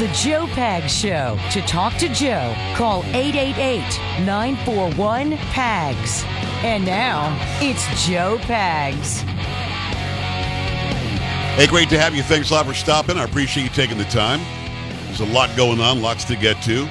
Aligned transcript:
The 0.00 0.08
Joe 0.14 0.46
Pag 0.46 0.88
Show. 0.88 1.38
To 1.50 1.60
talk 1.66 1.92
to 1.98 2.08
Joe, 2.08 2.54
call 2.74 3.04
888 3.08 4.24
941 4.24 5.36
PAGS. 5.36 6.24
And 6.64 6.86
now, 6.86 7.36
it's 7.60 7.84
Joe 8.06 8.38
Pags. 8.38 9.20
Hey, 11.56 11.66
great 11.66 11.90
to 11.90 11.98
have 11.98 12.14
you. 12.14 12.22
Thanks 12.22 12.48
a 12.48 12.54
lot 12.54 12.64
for 12.64 12.72
stopping. 12.72 13.18
I 13.18 13.24
appreciate 13.24 13.64
you 13.64 13.68
taking 13.68 13.98
the 13.98 14.04
time. 14.04 14.40
There's 15.04 15.20
a 15.20 15.26
lot 15.26 15.54
going 15.54 15.80
on, 15.80 16.00
lots 16.00 16.24
to 16.24 16.34
get 16.36 16.62
to. 16.62 16.88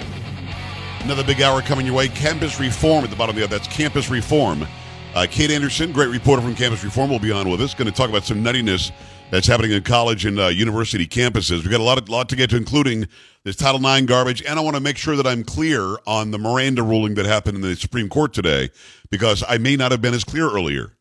Another 0.99 1.23
big 1.23 1.41
hour 1.41 1.63
coming 1.63 1.87
your 1.87 1.95
way. 1.95 2.09
Campus 2.09 2.59
Reform 2.59 3.03
at 3.03 3.09
the 3.09 3.15
bottom 3.15 3.35
of 3.35 3.37
the 3.37 3.41
hour. 3.41 3.47
That's 3.47 3.75
Campus 3.75 4.11
Reform. 4.11 4.67
Uh, 5.15 5.25
Kate 5.27 5.49
Anderson, 5.49 5.91
great 5.91 6.09
reporter 6.09 6.43
from 6.43 6.53
Campus 6.53 6.83
Reform, 6.83 7.09
will 7.09 7.17
be 7.17 7.31
on 7.31 7.49
with 7.49 7.59
us. 7.59 7.73
Going 7.73 7.89
to 7.89 7.91
talk 7.91 8.11
about 8.11 8.23
some 8.23 8.43
nuttiness 8.43 8.91
that's 9.31 9.47
happening 9.47 9.71
in 9.71 9.83
college 9.83 10.25
and 10.25 10.39
uh, 10.39 10.47
university 10.47 11.05
campuses. 11.07 11.61
We've 11.61 11.71
got 11.71 11.79
a 11.79 11.83
lot, 11.83 11.97
of, 11.97 12.09
lot 12.09 12.29
to 12.29 12.35
get 12.35 12.49
to, 12.51 12.57
including 12.57 13.07
this 13.43 13.55
Title 13.55 13.85
IX 13.85 14.05
garbage. 14.05 14.43
And 14.43 14.59
I 14.59 14.61
want 14.61 14.75
to 14.75 14.81
make 14.81 14.97
sure 14.97 15.15
that 15.15 15.27
I'm 15.27 15.43
clear 15.43 15.97
on 16.07 16.31
the 16.31 16.37
Miranda 16.37 16.83
ruling 16.83 17.15
that 17.15 17.25
happened 17.25 17.55
in 17.57 17.61
the 17.61 17.75
Supreme 17.75 18.09
Court 18.09 18.33
today, 18.33 18.69
because 19.09 19.43
I 19.47 19.57
may 19.57 19.75
not 19.75 19.91
have 19.91 20.01
been 20.01 20.13
as 20.13 20.23
clear 20.23 20.49
earlier 20.49 20.93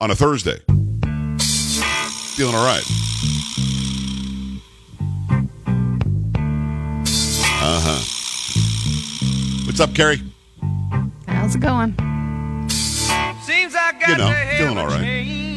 on 0.00 0.10
a 0.10 0.14
Thursday. 0.14 0.58
Feeling 2.36 2.54
all 2.54 2.64
right. 2.64 2.84
Uh 7.62 7.80
huh. 7.84 9.66
What's 9.66 9.80
up, 9.80 9.94
Carrie? 9.94 10.22
How's 11.26 11.54
it 11.54 11.60
going? 11.60 11.90
Seems 12.70 13.74
I 13.74 13.92
got 13.92 14.08
You 14.08 14.16
know, 14.16 14.28
to 14.28 14.34
have 14.34 14.58
feeling 14.58 14.78
all 14.78 14.86
a 14.86 14.88
right. 14.88 15.49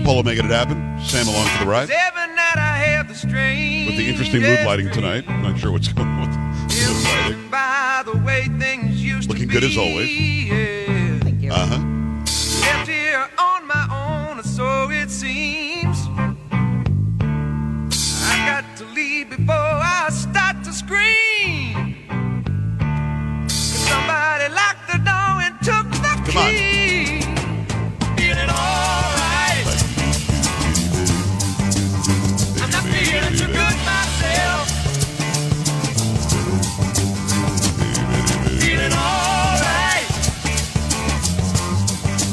Change 0.00 0.06
in 0.06 0.06
scene. 0.06 0.06
Polo 0.06 0.22
making 0.22 0.44
it 0.46 0.50
happen. 0.50 1.00
Sam 1.04 1.28
along 1.28 1.46
for 1.48 1.64
the 1.64 1.70
ride. 1.70 1.90
Every 1.90 2.34
night 2.34 2.56
I 2.56 2.76
have 2.78 3.08
the 3.08 3.14
strange. 3.14 3.88
With 3.88 3.96
the 3.96 4.08
interesting 4.08 4.42
mood 4.42 4.64
lighting 4.64 4.90
tonight. 4.90 5.24
I'm 5.28 5.42
not 5.42 5.58
sure 5.58 5.72
what's 5.72 5.88
going 5.92 6.08
on 6.08 6.20
with 6.20 6.32
the 6.32 6.38
mood 6.38 7.04
lighting. 7.04 7.50
By 7.50 8.02
the 8.04 8.18
way 8.18 8.46
things 8.58 9.02
used 9.02 9.28
Looking 9.28 9.48
to 9.48 9.54
good 9.54 9.64
as 9.64 9.76
always. 9.76 10.10
Yeah. 10.10 11.18
Thank 11.20 11.42
you. 11.42 11.52
Uh 11.52 11.66
huh. 11.66 11.89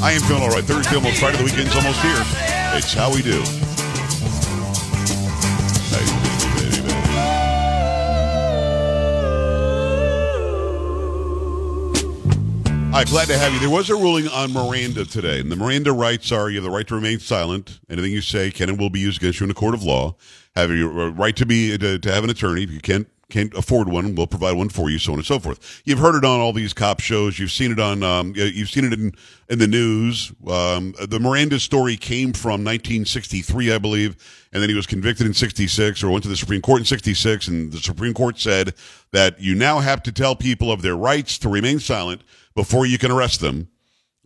I 0.00 0.12
am 0.12 0.20
feeling 0.22 0.44
all 0.44 0.50
right. 0.50 0.64
Thursday 0.64 0.94
almost 0.94 1.18
Friday. 1.18 1.38
The 1.38 1.44
weekend's 1.44 1.74
almost 1.74 2.00
here. 2.00 2.22
It's 2.76 2.94
how 2.94 3.12
we 3.12 3.20
do. 3.20 3.42
Hi, 12.92 13.04
glad 13.04 13.28
to 13.28 13.38
have 13.38 13.52
you. 13.52 13.58
There 13.60 13.70
was 13.70 13.90
a 13.90 13.94
ruling 13.94 14.28
on 14.28 14.52
Miranda 14.52 15.04
today, 15.04 15.40
and 15.40 15.52
the 15.52 15.56
Miranda 15.56 15.92
rights 15.92 16.32
are 16.32 16.48
you 16.48 16.56
have 16.56 16.64
the 16.64 16.70
right 16.70 16.86
to 16.88 16.94
remain 16.94 17.18
silent. 17.18 17.78
Anything 17.90 18.12
you 18.12 18.20
say 18.20 18.50
can 18.50 18.68
and 18.68 18.78
will 18.78 18.90
be 18.90 19.00
used 19.00 19.20
against 19.20 19.40
you 19.40 19.44
in 19.44 19.50
a 19.50 19.54
court 19.54 19.74
of 19.74 19.82
law. 19.82 20.16
Have 20.56 20.70
your 20.70 21.00
uh, 21.00 21.08
right 21.10 21.36
to 21.36 21.46
be 21.46 21.76
to, 21.76 21.98
to 21.98 22.12
have 22.12 22.24
an 22.24 22.30
attorney. 22.30 22.62
If 22.62 22.70
you 22.70 22.80
can't 22.80 23.08
can't 23.30 23.52
afford 23.54 23.88
one, 23.88 24.14
we'll 24.14 24.26
provide 24.26 24.56
one 24.56 24.70
for 24.70 24.88
you, 24.88 24.98
so 24.98 25.12
on 25.12 25.18
and 25.18 25.26
so 25.26 25.38
forth. 25.38 25.82
You've 25.84 25.98
heard 25.98 26.14
it 26.14 26.24
on 26.24 26.40
all 26.40 26.54
these 26.54 26.72
cop 26.72 27.00
shows. 27.00 27.38
You've 27.38 27.50
seen 27.50 27.70
it 27.70 27.78
on. 27.78 28.02
Um, 28.02 28.32
you've 28.34 28.70
seen 28.70 28.86
it 28.86 28.92
in 28.94 29.12
in 29.50 29.58
the 29.58 29.66
news. 29.66 30.32
Um, 30.46 30.94
the 31.06 31.20
Miranda 31.20 31.60
story 31.60 31.96
came 31.96 32.32
from 32.32 32.64
1963, 32.64 33.72
I 33.72 33.78
believe, 33.78 34.16
and 34.52 34.62
then 34.62 34.70
he 34.70 34.74
was 34.74 34.86
convicted 34.86 35.26
in 35.26 35.34
66, 35.34 36.02
or 36.02 36.10
went 36.10 36.22
to 36.22 36.30
the 36.30 36.36
Supreme 36.36 36.62
Court 36.62 36.80
in 36.80 36.84
66, 36.86 37.48
and 37.48 37.70
the 37.70 37.78
Supreme 37.78 38.14
Court 38.14 38.38
said 38.38 38.74
that 39.12 39.38
you 39.40 39.54
now 39.54 39.80
have 39.80 40.02
to 40.04 40.12
tell 40.12 40.34
people 40.34 40.72
of 40.72 40.80
their 40.80 40.96
rights 40.96 41.38
to 41.38 41.50
remain 41.50 41.80
silent 41.80 42.22
before 42.54 42.86
you 42.86 42.96
can 42.98 43.10
arrest 43.10 43.40
them. 43.40 43.68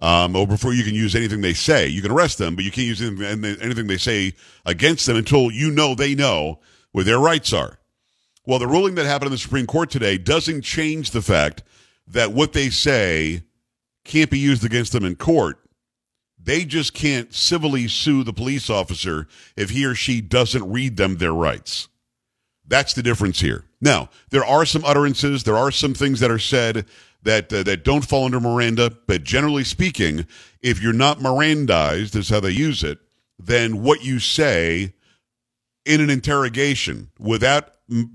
Um, 0.00 0.34
or 0.34 0.48
before 0.48 0.74
you 0.74 0.82
can 0.82 0.94
use 0.94 1.14
anything 1.14 1.42
they 1.42 1.54
say, 1.54 1.86
you 1.86 2.02
can 2.02 2.10
arrest 2.10 2.38
them, 2.38 2.56
but 2.56 2.64
you 2.64 2.72
can't 2.72 2.88
use 2.88 3.00
anything, 3.00 3.44
anything 3.62 3.86
they 3.86 3.98
say 3.98 4.34
against 4.66 5.06
them 5.06 5.16
until 5.16 5.52
you 5.52 5.70
know 5.70 5.94
they 5.94 6.16
know 6.16 6.58
where 6.90 7.04
their 7.04 7.20
rights 7.20 7.52
are. 7.52 7.78
Well, 8.44 8.58
the 8.58 8.66
ruling 8.66 8.96
that 8.96 9.06
happened 9.06 9.28
in 9.28 9.32
the 9.32 9.38
Supreme 9.38 9.66
Court 9.66 9.90
today 9.90 10.18
doesn't 10.18 10.62
change 10.62 11.10
the 11.10 11.22
fact 11.22 11.62
that 12.08 12.32
what 12.32 12.52
they 12.52 12.70
say 12.70 13.44
can't 14.04 14.30
be 14.30 14.38
used 14.38 14.64
against 14.64 14.92
them 14.92 15.04
in 15.04 15.14
court. 15.14 15.58
They 16.42 16.64
just 16.64 16.92
can't 16.92 17.32
civilly 17.32 17.86
sue 17.86 18.24
the 18.24 18.32
police 18.32 18.68
officer 18.68 19.28
if 19.56 19.70
he 19.70 19.84
or 19.84 19.94
she 19.94 20.20
doesn't 20.20 20.70
read 20.72 20.96
them 20.96 21.16
their 21.18 21.32
rights. 21.32 21.88
That's 22.66 22.94
the 22.94 23.02
difference 23.02 23.40
here. 23.40 23.64
Now, 23.80 24.08
there 24.30 24.44
are 24.44 24.64
some 24.64 24.84
utterances, 24.84 25.44
there 25.44 25.56
are 25.56 25.70
some 25.70 25.94
things 25.94 26.18
that 26.20 26.30
are 26.30 26.38
said 26.38 26.86
that 27.22 27.52
uh, 27.52 27.62
that 27.62 27.84
don't 27.84 28.04
fall 28.04 28.24
under 28.24 28.40
Miranda, 28.40 28.90
but 29.06 29.22
generally 29.22 29.62
speaking, 29.62 30.26
if 30.60 30.82
you're 30.82 30.92
not 30.92 31.20
Mirandized, 31.20 32.16
is 32.16 32.30
how 32.30 32.40
they 32.40 32.50
use 32.50 32.82
it, 32.82 32.98
then 33.38 33.82
what 33.82 34.04
you 34.04 34.18
say 34.18 34.94
in 35.84 36.00
an 36.00 36.10
interrogation 36.10 37.10
without 37.18 37.71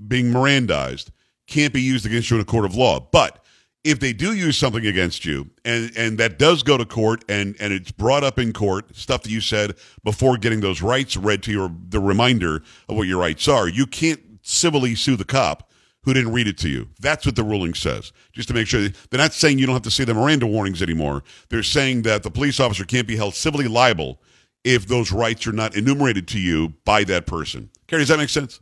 being 0.08 0.28
Mirandized 0.28 1.10
can't 1.48 1.74
be 1.74 1.82
used 1.82 2.06
against 2.06 2.30
you 2.30 2.38
in 2.38 2.42
a 2.42 2.46
court 2.46 2.66
of 2.66 2.76
law. 2.76 3.00
But 3.00 3.44
if 3.84 4.00
they 4.00 4.12
do 4.12 4.34
use 4.34 4.58
something 4.58 4.86
against 4.86 5.24
you 5.24 5.50
and 5.64 5.92
and 5.96 6.18
that 6.18 6.38
does 6.38 6.64
go 6.64 6.78
to 6.78 6.86
court 6.86 7.24
and 7.30 7.56
and 7.60 7.72
it's 7.72 7.92
brought 7.92 8.24
up 8.24 8.38
in 8.38 8.52
court 8.52 8.96
stuff 8.96 9.24
that 9.24 9.32
you 9.32 9.40
said 9.40 9.76
before 10.04 10.38
getting 10.38 10.60
those 10.60 10.82
rights 10.82 11.16
read 11.16 11.42
to 11.44 11.52
you 11.52 11.78
the 11.88 12.00
reminder 12.00 12.58
of 12.90 12.98
what 12.98 13.08
your 13.08 13.20
rights 13.20 13.48
are 13.48 13.70
you 13.70 13.86
can't 13.86 14.20
civilly 14.42 14.94
sue 14.94 15.16
the 15.16 15.24
cop 15.24 15.72
who 16.04 16.14
didn't 16.14 16.32
read 16.32 16.48
it 16.48 16.58
to 16.58 16.70
you. 16.70 16.88
That's 17.02 17.26
what 17.26 17.36
the 17.36 17.44
ruling 17.44 17.74
says. 17.74 18.14
Just 18.32 18.48
to 18.48 18.54
make 18.54 18.66
sure 18.66 18.80
they're 18.80 19.18
not 19.20 19.34
saying 19.34 19.60
you 19.60 19.66
don't 19.66 19.76
have 19.76 19.82
to 19.82 19.92
say 19.92 20.06
the 20.06 20.14
miranda 20.14 20.48
warnings 20.48 20.82
anymore. 20.82 21.22
They're 21.50 21.64
saying 21.64 22.04
that 22.04 22.24
the 22.24 22.32
police 22.32 22.62
officer 22.62 22.86
can't 22.86 23.08
be 23.08 23.18
held 23.18 23.36
civilly 23.36 23.68
liable 23.68 24.22
if 24.64 24.88
those 24.88 25.12
rights 25.12 25.46
are 25.48 25.52
not 25.52 25.76
enumerated 25.76 26.26
to 26.30 26.40
you 26.40 26.70
by 26.86 27.04
that 27.04 27.26
person. 27.26 27.70
Carrie 27.88 28.04
does 28.04 28.08
that 28.08 28.20
make 28.20 28.30
sense 28.30 28.62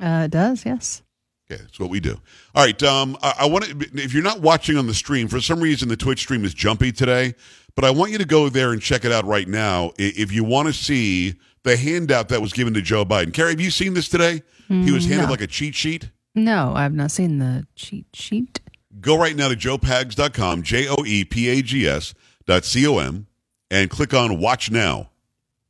Uh, 0.00 0.22
it 0.24 0.30
does, 0.30 0.64
yes. 0.64 1.02
Okay, 1.50 1.60
that's 1.62 1.78
what 1.78 1.90
we 1.90 2.00
do. 2.00 2.20
All 2.54 2.64
right. 2.64 2.82
Um, 2.82 3.16
I, 3.22 3.34
I 3.40 3.46
want 3.46 3.64
to. 3.64 4.02
If 4.02 4.12
you're 4.12 4.22
not 4.22 4.40
watching 4.40 4.76
on 4.76 4.86
the 4.88 4.94
stream, 4.94 5.28
for 5.28 5.40
some 5.40 5.60
reason 5.60 5.88
the 5.88 5.96
Twitch 5.96 6.18
stream 6.20 6.44
is 6.44 6.52
jumpy 6.52 6.90
today, 6.90 7.34
but 7.76 7.84
I 7.84 7.90
want 7.90 8.10
you 8.10 8.18
to 8.18 8.24
go 8.24 8.48
there 8.48 8.72
and 8.72 8.82
check 8.82 9.04
it 9.04 9.12
out 9.12 9.24
right 9.24 9.46
now. 9.46 9.92
If 9.96 10.32
you 10.32 10.42
want 10.42 10.66
to 10.66 10.74
see 10.74 11.36
the 11.62 11.76
handout 11.76 12.30
that 12.30 12.42
was 12.42 12.52
given 12.52 12.74
to 12.74 12.82
Joe 12.82 13.04
Biden, 13.04 13.32
Carrie, 13.32 13.52
have 13.52 13.60
you 13.60 13.70
seen 13.70 13.94
this 13.94 14.08
today? 14.08 14.42
he 14.68 14.90
was 14.90 15.06
handed 15.06 15.26
no. 15.26 15.30
like 15.30 15.40
a 15.40 15.46
cheat 15.46 15.76
sheet. 15.76 16.10
No, 16.34 16.72
I've 16.74 16.94
not 16.94 17.12
seen 17.12 17.38
the 17.38 17.66
cheat 17.76 18.06
sheet. 18.12 18.60
Go 19.00 19.16
right 19.16 19.36
now 19.36 19.48
to 19.48 19.54
joepags.com, 19.54 20.62
J 20.62 20.88
O 20.88 21.04
E 21.04 21.24
P 21.24 21.48
A 21.48 21.62
G 21.62 21.86
S 21.86 22.12
dot 22.44 22.64
C 22.64 22.86
O 22.88 22.98
M, 22.98 23.28
and 23.70 23.88
click 23.88 24.12
on 24.12 24.40
Watch 24.40 24.70
Now. 24.70 25.10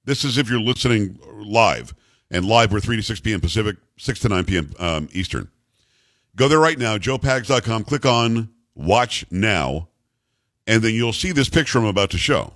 This 0.04 0.24
is 0.24 0.38
if 0.38 0.48
you're 0.48 0.60
listening 0.60 1.18
live, 1.34 1.92
and 2.30 2.44
live 2.44 2.72
we're 2.72 2.80
3 2.80 2.96
to 2.96 3.02
6 3.02 3.20
p.m. 3.20 3.40
Pacific, 3.40 3.76
6 3.98 4.20
to 4.20 4.28
9 4.28 4.44
p.m. 4.44 4.72
Um, 4.78 5.08
Eastern. 5.12 5.48
Go 6.34 6.48
there 6.48 6.58
right 6.58 6.78
now, 6.78 6.98
joepags.com, 6.98 7.84
click 7.84 8.04
on 8.04 8.50
Watch 8.74 9.24
Now, 9.30 9.88
and 10.66 10.82
then 10.82 10.94
you'll 10.94 11.12
see 11.12 11.32
this 11.32 11.48
picture 11.48 11.78
I'm 11.78 11.86
about 11.86 12.10
to 12.10 12.18
show. 12.18 12.52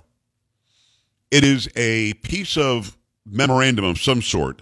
It 1.31 1.43
is 1.43 1.69
a 1.75 2.13
piece 2.15 2.57
of 2.57 2.97
memorandum 3.25 3.85
of 3.85 3.99
some 3.99 4.21
sort 4.21 4.61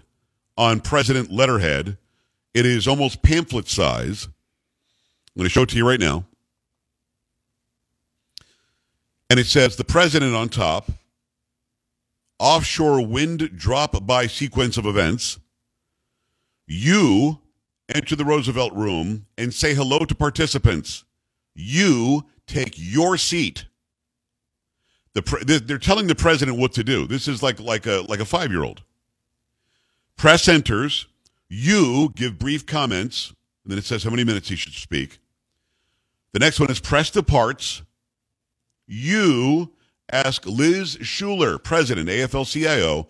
on 0.58 0.80
President 0.80 1.32
letterhead. 1.32 1.98
It 2.54 2.66
is 2.66 2.88
almost 2.88 3.22
pamphlet 3.22 3.68
size. 3.68 4.26
I'm 4.26 5.40
going 5.40 5.46
to 5.46 5.50
show 5.50 5.64
it 5.64 5.70
to 5.70 5.78
you 5.78 5.88
right 5.88 6.00
now. 6.00 6.26
And 9.30 9.40
it 9.40 9.46
says 9.46 9.76
the 9.76 9.84
president 9.84 10.36
on 10.36 10.50
top, 10.50 10.90
offshore 12.40 13.06
wind 13.06 13.58
drop 13.58 14.06
by 14.06 14.28
sequence 14.28 14.78
of 14.78 14.86
events. 14.86 15.40
You 16.66 17.40
enter 17.94 18.16
the 18.16 18.26
Roosevelt 18.26 18.74
room 18.74 19.26
and 19.38 19.54
say 19.54 19.74
hello 19.74 20.00
to 20.00 20.16
participants. 20.16 21.04
You 21.54 22.26
take 22.48 22.76
your 22.78 23.18
seat. 23.18 23.66
The 25.14 25.22
pre- 25.24 25.44
they're 25.44 25.78
telling 25.78 26.08
the 26.08 26.16
president 26.16 26.58
what 26.58 26.74
to 26.74 26.84
do. 26.84 27.08
This 27.08 27.28
is 27.28 27.44
like 27.44 27.60
like 27.60 27.86
a 27.86 28.06
like 28.08 28.20
a 28.20 28.26
five 28.26 28.52
year 28.52 28.64
old. 28.64 28.84
Press 30.16 30.48
enters. 30.48 31.08
You 31.50 32.14
give 32.16 32.38
brief 32.38 32.66
comments, 32.68 33.34
and 33.64 33.72
then 33.72 33.80
it 33.80 33.86
says 33.86 34.04
how 34.04 34.12
many 34.12 34.24
minutes 34.24 34.50
he 34.50 34.56
should 34.56 34.74
speak. 34.74 35.18
The 36.32 36.40
next 36.40 36.60
one 36.60 36.70
is 36.70 36.80
press 36.80 37.10
departs. 37.10 37.82
You 38.86 39.72
ask 40.12 40.46
Liz 40.46 40.98
Shuler, 40.98 41.62
president, 41.62 42.10
AFL 42.10 42.52
CIO, 42.52 43.08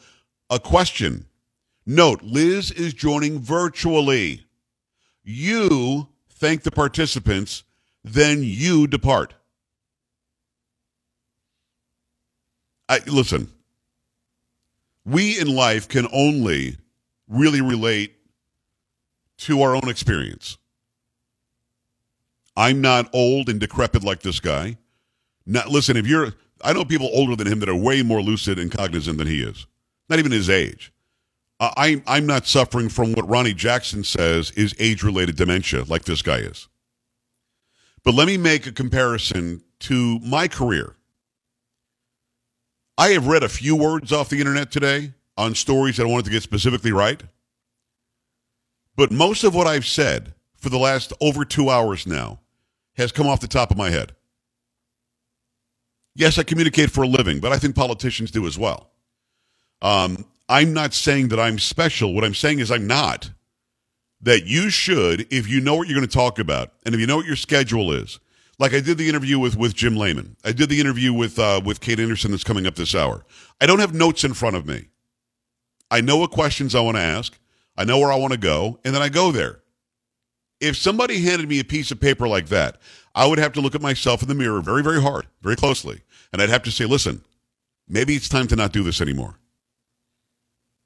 a 0.50 0.60
question. 0.60 1.26
Note, 1.86 2.22
Liz 2.22 2.72
is 2.72 2.94
joining 2.94 3.40
virtually. 3.40 4.46
You 5.24 6.10
thank 6.30 6.64
the 6.64 6.72
participants, 6.72 7.64
then 8.04 8.42
you 8.44 8.88
depart. 8.88 9.34
I, 12.88 13.00
listen, 13.06 13.52
we 15.06 15.40
in 15.40 15.48
life 15.48 15.88
can 15.88 16.08
only 16.12 16.78
really 17.28 17.62
relate 17.62 18.16
to 19.38 19.62
our 19.62 19.76
own 19.76 19.88
experience. 19.88 20.58
I'm 22.56 22.82
not 22.82 23.10
old 23.14 23.48
and 23.48 23.60
decrepit 23.60 24.04
like 24.04 24.22
this 24.22 24.40
guy. 24.40 24.78
Not 25.46 25.70
listen, 25.70 25.98
if 25.98 26.08
you're 26.08 26.34
I 26.64 26.74
know 26.74 26.86
people 26.86 27.10
older 27.14 27.36
than 27.36 27.48
him 27.48 27.60
that 27.60 27.70
are 27.70 27.76
way 27.76 28.02
more 28.04 28.22
lucid 28.22 28.60
and 28.60 28.72
cognizant 28.72 29.18
than 29.18 29.28
he 29.28 29.42
is. 29.42 29.66
Not 30.10 30.20
even 30.20 30.32
his 30.32 30.50
age. 30.50 30.92
Uh, 31.60 31.72
I'm 31.76 32.04
I'm 32.08 32.26
not 32.26 32.48
suffering 32.48 32.90
from 32.90 33.14
what 33.14 33.28
Ronny 33.28 33.54
Jackson 33.54 34.04
says 34.04 34.52
is 34.52 34.74
age-related 34.80 35.36
dementia 35.36 35.84
like 35.84 36.06
this 36.06 36.22
guy 36.22 36.38
is. 36.38 36.68
But 38.04 38.14
let 38.14 38.28
me 38.28 38.38
make 38.38 38.66
a 38.66 38.72
comparison 38.72 39.62
to 39.82 40.20
my 40.20 40.48
career. 40.48 40.96
I 42.98 43.10
have 43.10 43.28
read 43.28 43.44
a 43.44 43.50
few 43.50 43.76
words 43.76 44.12
off 44.12 44.30
the 44.30 44.40
internet 44.40 44.72
today 44.72 45.14
on 45.38 45.56
stories 45.56 45.98
that 45.98 46.04
I 46.04 46.10
wanted 46.10 46.26
to 46.26 46.32
get 46.32 46.44
specifically 46.44 46.92
right. 46.92 47.22
But 48.96 49.12
most 49.12 49.44
of 49.44 49.56
what 49.56 49.68
I've 49.68 49.86
said 49.86 50.34
for 50.58 50.70
the 50.70 50.78
last 50.78 51.14
over 51.22 51.46
two 51.46 51.70
hours 51.70 52.06
now 52.06 52.40
has 52.96 53.14
come 53.14 53.28
off 53.28 53.40
the 53.40 53.48
top 53.48 53.72
of 53.72 53.78
my 53.78 53.90
head. 53.90 54.14
Yes, 56.20 56.38
I 56.38 56.44
communicate 56.44 56.92
for 56.92 57.06
a 57.06 57.08
living, 57.08 57.40
but 57.40 57.54
I 57.54 57.58
think 57.58 57.78
politicians 57.78 58.30
do 58.30 58.46
as 58.46 58.60
well. 58.60 58.92
Um, 59.82 60.26
I'm 60.50 60.74
not 60.74 60.94
saying 60.94 61.30
that 61.30 61.40
I'm 61.40 61.58
special. 61.58 62.14
What 62.14 62.26
I'm 62.26 62.34
saying 62.34 62.60
is 62.60 62.72
I'm 62.72 62.88
not. 62.88 63.30
That 64.22 64.46
you 64.46 64.70
should, 64.70 65.32
if 65.32 65.48
you 65.48 65.62
know 65.62 65.76
what 65.76 65.88
you're 65.88 65.98
going 65.98 66.06
to 66.06 66.14
talk 66.14 66.38
about, 66.38 66.74
and 66.86 66.94
if 66.94 67.00
you 67.00 67.08
know 67.08 67.16
what 67.16 67.26
your 67.26 67.38
schedule 67.38 67.94
is, 67.94 68.20
like 68.60 68.74
I 68.74 68.82
did 68.82 68.98
the 68.98 69.08
interview 69.08 69.40
with 69.40 69.56
with 69.56 69.74
Jim 69.74 69.96
Lehman, 69.96 70.36
I 70.44 70.52
did 70.52 70.68
the 70.68 70.82
interview 70.82 71.14
with 71.14 71.40
uh, 71.40 71.62
with 71.64 71.80
Kate 71.80 72.02
Anderson 72.02 72.32
that's 72.32 72.44
coming 72.44 72.68
up 72.68 72.76
this 72.76 72.94
hour. 72.94 73.26
I 73.62 73.66
don't 73.66 73.80
have 73.80 73.94
notes 73.94 74.26
in 74.26 74.34
front 74.34 74.58
of 74.58 74.66
me. 74.68 74.90
I 75.90 76.02
know 76.02 76.18
what 76.18 76.32
questions 76.32 76.76
I 76.76 76.82
want 76.82 76.98
to 76.98 77.02
ask. 77.02 77.40
I 77.78 77.86
know 77.86 77.98
where 77.98 78.12
I 78.12 78.18
want 78.18 78.34
to 78.34 78.40
go, 78.40 78.78
and 78.84 78.94
then 78.94 79.02
I 79.02 79.08
go 79.08 79.32
there. 79.32 79.62
If 80.60 80.76
somebody 80.76 81.22
handed 81.22 81.48
me 81.48 81.62
a 81.62 81.64
piece 81.64 81.92
of 81.92 82.02
paper 82.02 82.28
like 82.28 82.50
that, 82.50 82.82
I 83.16 83.26
would 83.26 83.40
have 83.40 83.54
to 83.54 83.62
look 83.62 83.76
at 83.76 83.82
myself 83.82 84.22
in 84.22 84.28
the 84.28 84.36
mirror 84.36 84.62
very, 84.62 84.84
very 84.84 85.02
hard, 85.02 85.28
very 85.42 85.56
closely, 85.56 86.02
and 86.32 86.42
I'd 86.42 86.50
have 86.50 86.64
to 86.64 86.72
say, 86.72 86.86
listen, 86.86 87.22
maybe 87.88 88.16
it's 88.16 88.30
time 88.30 88.48
to 88.48 88.56
not 88.56 88.74
do 88.74 88.84
this 88.84 89.02
anymore. 89.02 89.36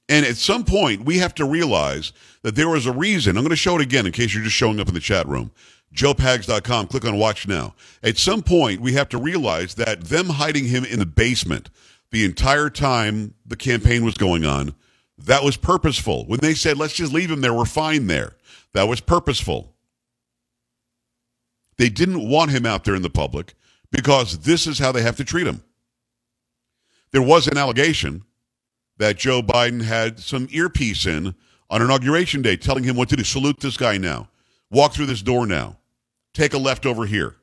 And 0.09 0.25
at 0.25 0.37
some 0.37 0.65
point, 0.65 1.05
we 1.05 1.19
have 1.19 1.33
to 1.35 1.45
realize 1.45 2.11
that 2.41 2.55
there 2.55 2.69
was 2.69 2.85
a 2.85 2.91
reason. 2.91 3.37
I'm 3.37 3.43
going 3.43 3.51
to 3.51 3.55
show 3.55 3.75
it 3.75 3.81
again 3.81 4.05
in 4.05 4.11
case 4.11 4.33
you're 4.33 4.43
just 4.43 4.55
showing 4.55 4.79
up 4.79 4.87
in 4.87 4.93
the 4.93 4.99
chat 4.99 5.27
room. 5.27 5.51
JoePags.com. 5.95 6.87
Click 6.87 7.05
on 7.05 7.17
watch 7.17 7.47
now. 7.47 7.73
At 8.01 8.17
some 8.17 8.41
point, 8.43 8.81
we 8.81 8.93
have 8.93 9.09
to 9.09 9.17
realize 9.17 9.75
that 9.75 10.01
them 10.05 10.27
hiding 10.27 10.65
him 10.65 10.83
in 10.83 10.99
the 10.99 11.05
basement 11.05 11.69
the 12.11 12.25
entire 12.25 12.69
time 12.69 13.33
the 13.45 13.55
campaign 13.55 14.05
was 14.05 14.13
going 14.13 14.45
on, 14.45 14.75
that 15.17 15.43
was 15.43 15.57
purposeful. 15.57 16.25
When 16.27 16.39
they 16.39 16.53
said, 16.53 16.77
let's 16.77 16.93
just 16.93 17.13
leave 17.13 17.31
him 17.31 17.41
there, 17.41 17.53
we're 17.53 17.65
fine 17.65 18.07
there, 18.07 18.35
that 18.73 18.87
was 18.87 18.99
purposeful. 18.99 19.73
They 21.77 21.89
didn't 21.89 22.29
want 22.29 22.51
him 22.51 22.65
out 22.65 22.83
there 22.83 22.95
in 22.95 23.01
the 23.01 23.09
public 23.09 23.55
because 23.93 24.39
this 24.39 24.65
is 24.67 24.79
how 24.79 24.91
they 24.91 25.03
have 25.03 25.15
to 25.17 25.23
treat 25.23 25.47
him. 25.47 25.63
There 27.11 27.21
was 27.21 27.47
an 27.47 27.57
allegation 27.57 28.23
that 28.97 29.17
Joe 29.17 29.41
Biden 29.41 29.83
had 29.83 30.19
some 30.19 30.47
earpiece 30.51 31.05
in 31.05 31.35
on 31.69 31.81
inauguration 31.81 32.41
day 32.41 32.57
telling 32.57 32.83
him 32.83 32.95
what 32.95 33.07
to 33.09 33.15
do. 33.15 33.23
Salute 33.23 33.59
this 33.59 33.77
guy 33.77 33.97
now. 33.97 34.29
Walk 34.71 34.93
through 34.93 35.05
this 35.05 35.21
door 35.21 35.45
now. 35.45 35.77
Take 36.33 36.55
a 36.55 36.57
left 36.57 36.87
over 36.87 37.05
here. 37.05 37.35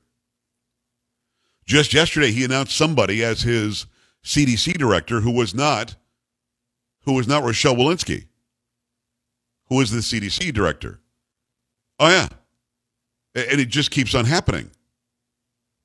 Just 1.64 1.94
yesterday, 1.94 2.32
he 2.32 2.44
announced 2.44 2.76
somebody 2.76 3.22
as 3.22 3.42
his 3.42 3.86
CDC 4.24 4.76
director 4.76 5.20
who 5.20 5.30
was 5.30 5.54
not 5.54 5.94
who 7.04 7.14
was 7.14 7.26
not 7.26 7.44
Rochelle 7.44 7.76
Walensky, 7.76 8.26
who 9.68 9.76
was 9.76 9.90
the 9.90 10.00
CDC 10.00 10.52
director. 10.52 11.00
Oh 12.00 12.08
yeah, 12.08 12.28
and 13.36 13.60
it 13.60 13.68
just 13.68 13.92
keeps 13.92 14.16
on 14.16 14.24
happening. 14.24 14.70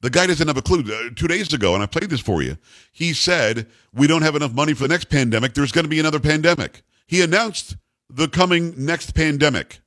The 0.06 0.12
guy 0.12 0.28
doesn't 0.28 0.48
have 0.48 0.56
a 0.56 0.62
clue. 0.62 0.82
Uh, 0.82 1.10
two 1.16 1.28
days 1.28 1.52
ago, 1.52 1.74
and 1.74 1.82
I 1.82 1.88
played 1.88 2.12
this 2.12 2.20
for 2.20 2.44
you, 2.44 2.60
he 2.92 3.12
said, 3.12 3.66
We 3.92 4.06
don't 4.06 4.22
have 4.22 4.36
enough 4.36 4.54
money 4.54 4.76
for 4.76 4.84
the 4.84 4.94
next 4.94 5.06
pandemic. 5.06 5.56
There's 5.56 5.72
going 5.72 5.86
to 5.86 5.90
be 5.90 6.00
another 6.00 6.20
pandemic. 6.20 6.84
He 7.08 7.24
announced 7.24 7.76
the 8.08 8.28
coming 8.28 8.76
next 8.78 9.16
pandemic. 9.16 9.80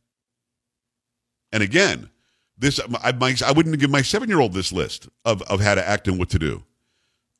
And 1.53 1.63
again, 1.63 2.11
this 2.59 2.81
I, 3.01 3.13
my, 3.13 3.37
I 3.47 3.53
wouldn't 3.53 3.79
give 3.79 3.91
my 3.91 4.03
seven 4.03 4.29
year 4.29 4.41
old 4.41 4.55
this 4.55 4.73
list 4.73 5.09
of, 5.25 5.41
of 5.43 5.61
how 5.61 5.77
to 5.77 5.89
act 5.89 6.09
and 6.09 6.19
what 6.19 6.31
to 6.31 6.39
do. 6.41 6.65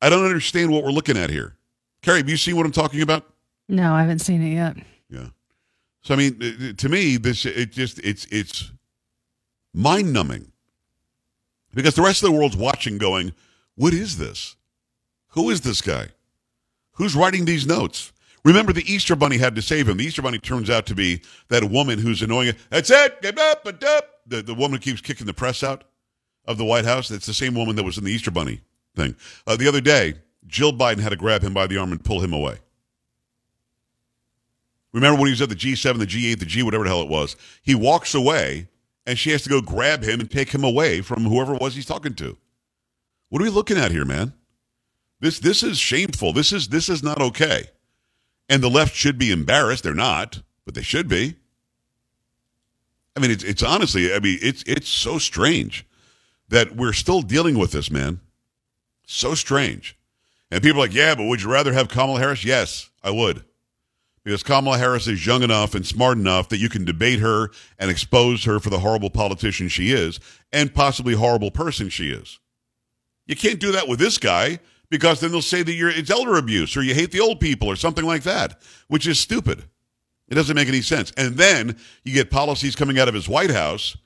I 0.01 0.09
don't 0.09 0.23
understand 0.23 0.71
what 0.71 0.85
we're 0.85 0.91
looking 0.91 1.17
at 1.17 1.29
here. 1.29 1.57
Carrie, 2.01 2.19
have 2.19 2.29
you 2.29 2.37
seen 2.37 2.55
what 2.55 2.65
I'm 2.65 2.71
talking 2.71 3.01
about? 3.01 3.25
No, 3.67 3.93
I 3.93 3.99
haven't 3.99 4.19
seen 4.19 4.41
it 4.41 4.53
yet. 4.53 4.77
Yeah. 5.09 5.27
So 6.03 6.13
I 6.13 6.17
mean, 6.17 6.75
to 6.77 6.87
me, 6.87 7.17
this 7.17 7.45
it 7.45 7.73
just 7.73 7.99
it's 8.05 8.25
it's 8.31 8.71
mind 9.73 10.13
numbing 10.13 10.53
because 11.73 11.95
the 11.95 12.01
rest 12.01 12.23
of 12.23 12.29
the 12.29 12.37
world's 12.37 12.57
watching, 12.57 12.97
going, 12.97 13.33
"What 13.75 13.93
is 13.93 14.17
this? 14.17 14.55
Who 15.29 15.49
is 15.49 15.61
this 15.61 15.81
guy? 15.81 16.09
Who's 16.93 17.15
writing 17.15 17.45
these 17.45 17.65
notes?" 17.65 18.11
Remember, 18.45 18.71
the 18.71 18.91
Easter 18.91 19.15
Bunny 19.15 19.37
had 19.37 19.55
to 19.55 19.61
save 19.61 19.89
him. 19.89 19.97
The 19.97 20.05
Easter 20.05 20.21
Bunny 20.21 20.39
turns 20.39 20.69
out 20.69 20.85
to 20.87 20.95
be 20.95 21.21
that 21.49 21.63
woman 21.65 21.99
who's 21.99 22.21
annoying. 22.21 22.55
That's 22.69 22.89
it. 22.89 23.21
The, 23.21 24.41
the 24.41 24.53
woman 24.53 24.79
keeps 24.79 25.01
kicking 25.01 25.25
the 25.25 25.33
press 25.33 25.61
out 25.61 25.83
of 26.45 26.57
the 26.57 26.65
White 26.65 26.85
House. 26.85 27.09
That's 27.09 27.25
the 27.25 27.33
same 27.33 27.53
woman 27.53 27.75
that 27.75 27.83
was 27.83 27.97
in 27.97 28.05
the 28.05 28.11
Easter 28.11 28.31
Bunny 28.31 28.61
thing. 28.95 29.15
Uh, 29.45 29.57
the 29.57 29.67
other 29.67 29.81
day, 29.81 30.15
Jill 30.47 30.71
Biden 30.71 30.99
had 30.99 31.09
to 31.09 31.15
grab 31.15 31.41
him 31.41 31.53
by 31.53 31.67
the 31.67 31.77
arm 31.77 31.91
and 31.91 32.03
pull 32.03 32.21
him 32.21 32.33
away. 32.33 32.57
Remember 34.91 35.19
when 35.19 35.27
he 35.27 35.33
was 35.33 35.41
at 35.41 35.49
the 35.49 35.55
G7, 35.55 35.99
the 35.99 36.07
G8, 36.07 36.39
the 36.39 36.45
G, 36.45 36.63
whatever 36.63 36.83
the 36.83 36.89
hell 36.89 37.01
it 37.01 37.09
was? 37.09 37.35
He 37.61 37.75
walks 37.75 38.15
away 38.15 38.67
and 39.09 39.17
she 39.17 39.31
has 39.31 39.41
to 39.41 39.49
go 39.49 39.59
grab 39.59 40.03
him 40.03 40.19
and 40.19 40.29
take 40.29 40.51
him 40.51 40.63
away 40.63 41.01
from 41.01 41.23
whoever 41.23 41.55
it 41.55 41.61
was 41.61 41.73
he's 41.73 41.87
talking 41.87 42.13
to. 42.13 42.37
What 43.29 43.41
are 43.41 43.45
we 43.45 43.49
looking 43.49 43.75
at 43.75 43.89
here, 43.91 44.05
man? 44.05 44.33
This 45.19 45.39
this 45.39 45.63
is 45.63 45.79
shameful. 45.79 46.31
This 46.31 46.53
is 46.53 46.67
this 46.67 46.89
is 46.89 47.01
not 47.01 47.19
okay. 47.19 47.71
And 48.47 48.61
the 48.61 48.69
left 48.69 48.93
should 48.95 49.17
be 49.17 49.31
embarrassed. 49.31 49.83
They're 49.83 49.95
not, 49.95 50.43
but 50.63 50.75
they 50.75 50.83
should 50.83 51.07
be. 51.07 51.37
I 53.17 53.19
mean, 53.19 53.31
it's 53.31 53.43
it's 53.43 53.63
honestly, 53.63 54.13
I 54.13 54.19
mean, 54.19 54.37
it's 54.43 54.63
it's 54.67 54.89
so 54.89 55.17
strange 55.17 55.87
that 56.49 56.75
we're 56.75 56.93
still 56.93 57.23
dealing 57.23 57.57
with 57.57 57.71
this, 57.71 57.89
man. 57.89 58.19
So 59.07 59.33
strange. 59.33 59.97
And 60.51 60.61
people 60.61 60.81
are 60.81 60.85
like, 60.85 60.93
yeah, 60.93 61.15
but 61.15 61.25
would 61.25 61.41
you 61.41 61.51
rather 61.51 61.73
have 61.73 61.89
Kamala 61.89 62.19
Harris? 62.19 62.45
Yes, 62.45 62.91
I 63.03 63.09
would 63.09 63.43
because 64.23 64.43
Kamala 64.43 64.77
Harris 64.77 65.07
is 65.07 65.25
young 65.25 65.43
enough 65.43 65.75
and 65.75 65.85
smart 65.85 66.17
enough 66.17 66.49
that 66.49 66.57
you 66.57 66.69
can 66.69 66.85
debate 66.85 67.19
her 67.19 67.49
and 67.77 67.89
expose 67.89 68.43
her 68.43 68.59
for 68.59 68.69
the 68.69 68.79
horrible 68.79 69.09
politician 69.09 69.67
she 69.69 69.91
is 69.91 70.19
and 70.51 70.73
possibly 70.73 71.13
horrible 71.13 71.51
person 71.51 71.89
she 71.89 72.09
is. 72.09 72.39
You 73.25 73.35
can't 73.35 73.59
do 73.59 73.71
that 73.71 73.87
with 73.87 73.99
this 73.99 74.17
guy 74.17 74.59
because 74.89 75.19
then 75.19 75.31
they'll 75.31 75.41
say 75.41 75.63
that 75.63 75.73
you're 75.73 75.89
it's 75.89 76.09
elder 76.09 76.37
abuse 76.37 76.75
or 76.75 76.81
you 76.81 76.93
hate 76.95 77.11
the 77.11 77.19
old 77.19 77.39
people 77.39 77.67
or 77.67 77.75
something 77.75 78.05
like 78.05 78.23
that, 78.23 78.61
which 78.87 79.07
is 79.07 79.19
stupid. 79.19 79.63
It 80.27 80.35
doesn't 80.35 80.55
make 80.55 80.67
any 80.67 80.81
sense. 80.81 81.11
And 81.17 81.35
then 81.35 81.77
you 82.03 82.13
get 82.13 82.29
policies 82.29 82.75
coming 82.75 82.99
out 82.99 83.07
of 83.07 83.13
his 83.13 83.27
White 83.27 83.51
House 83.51 83.97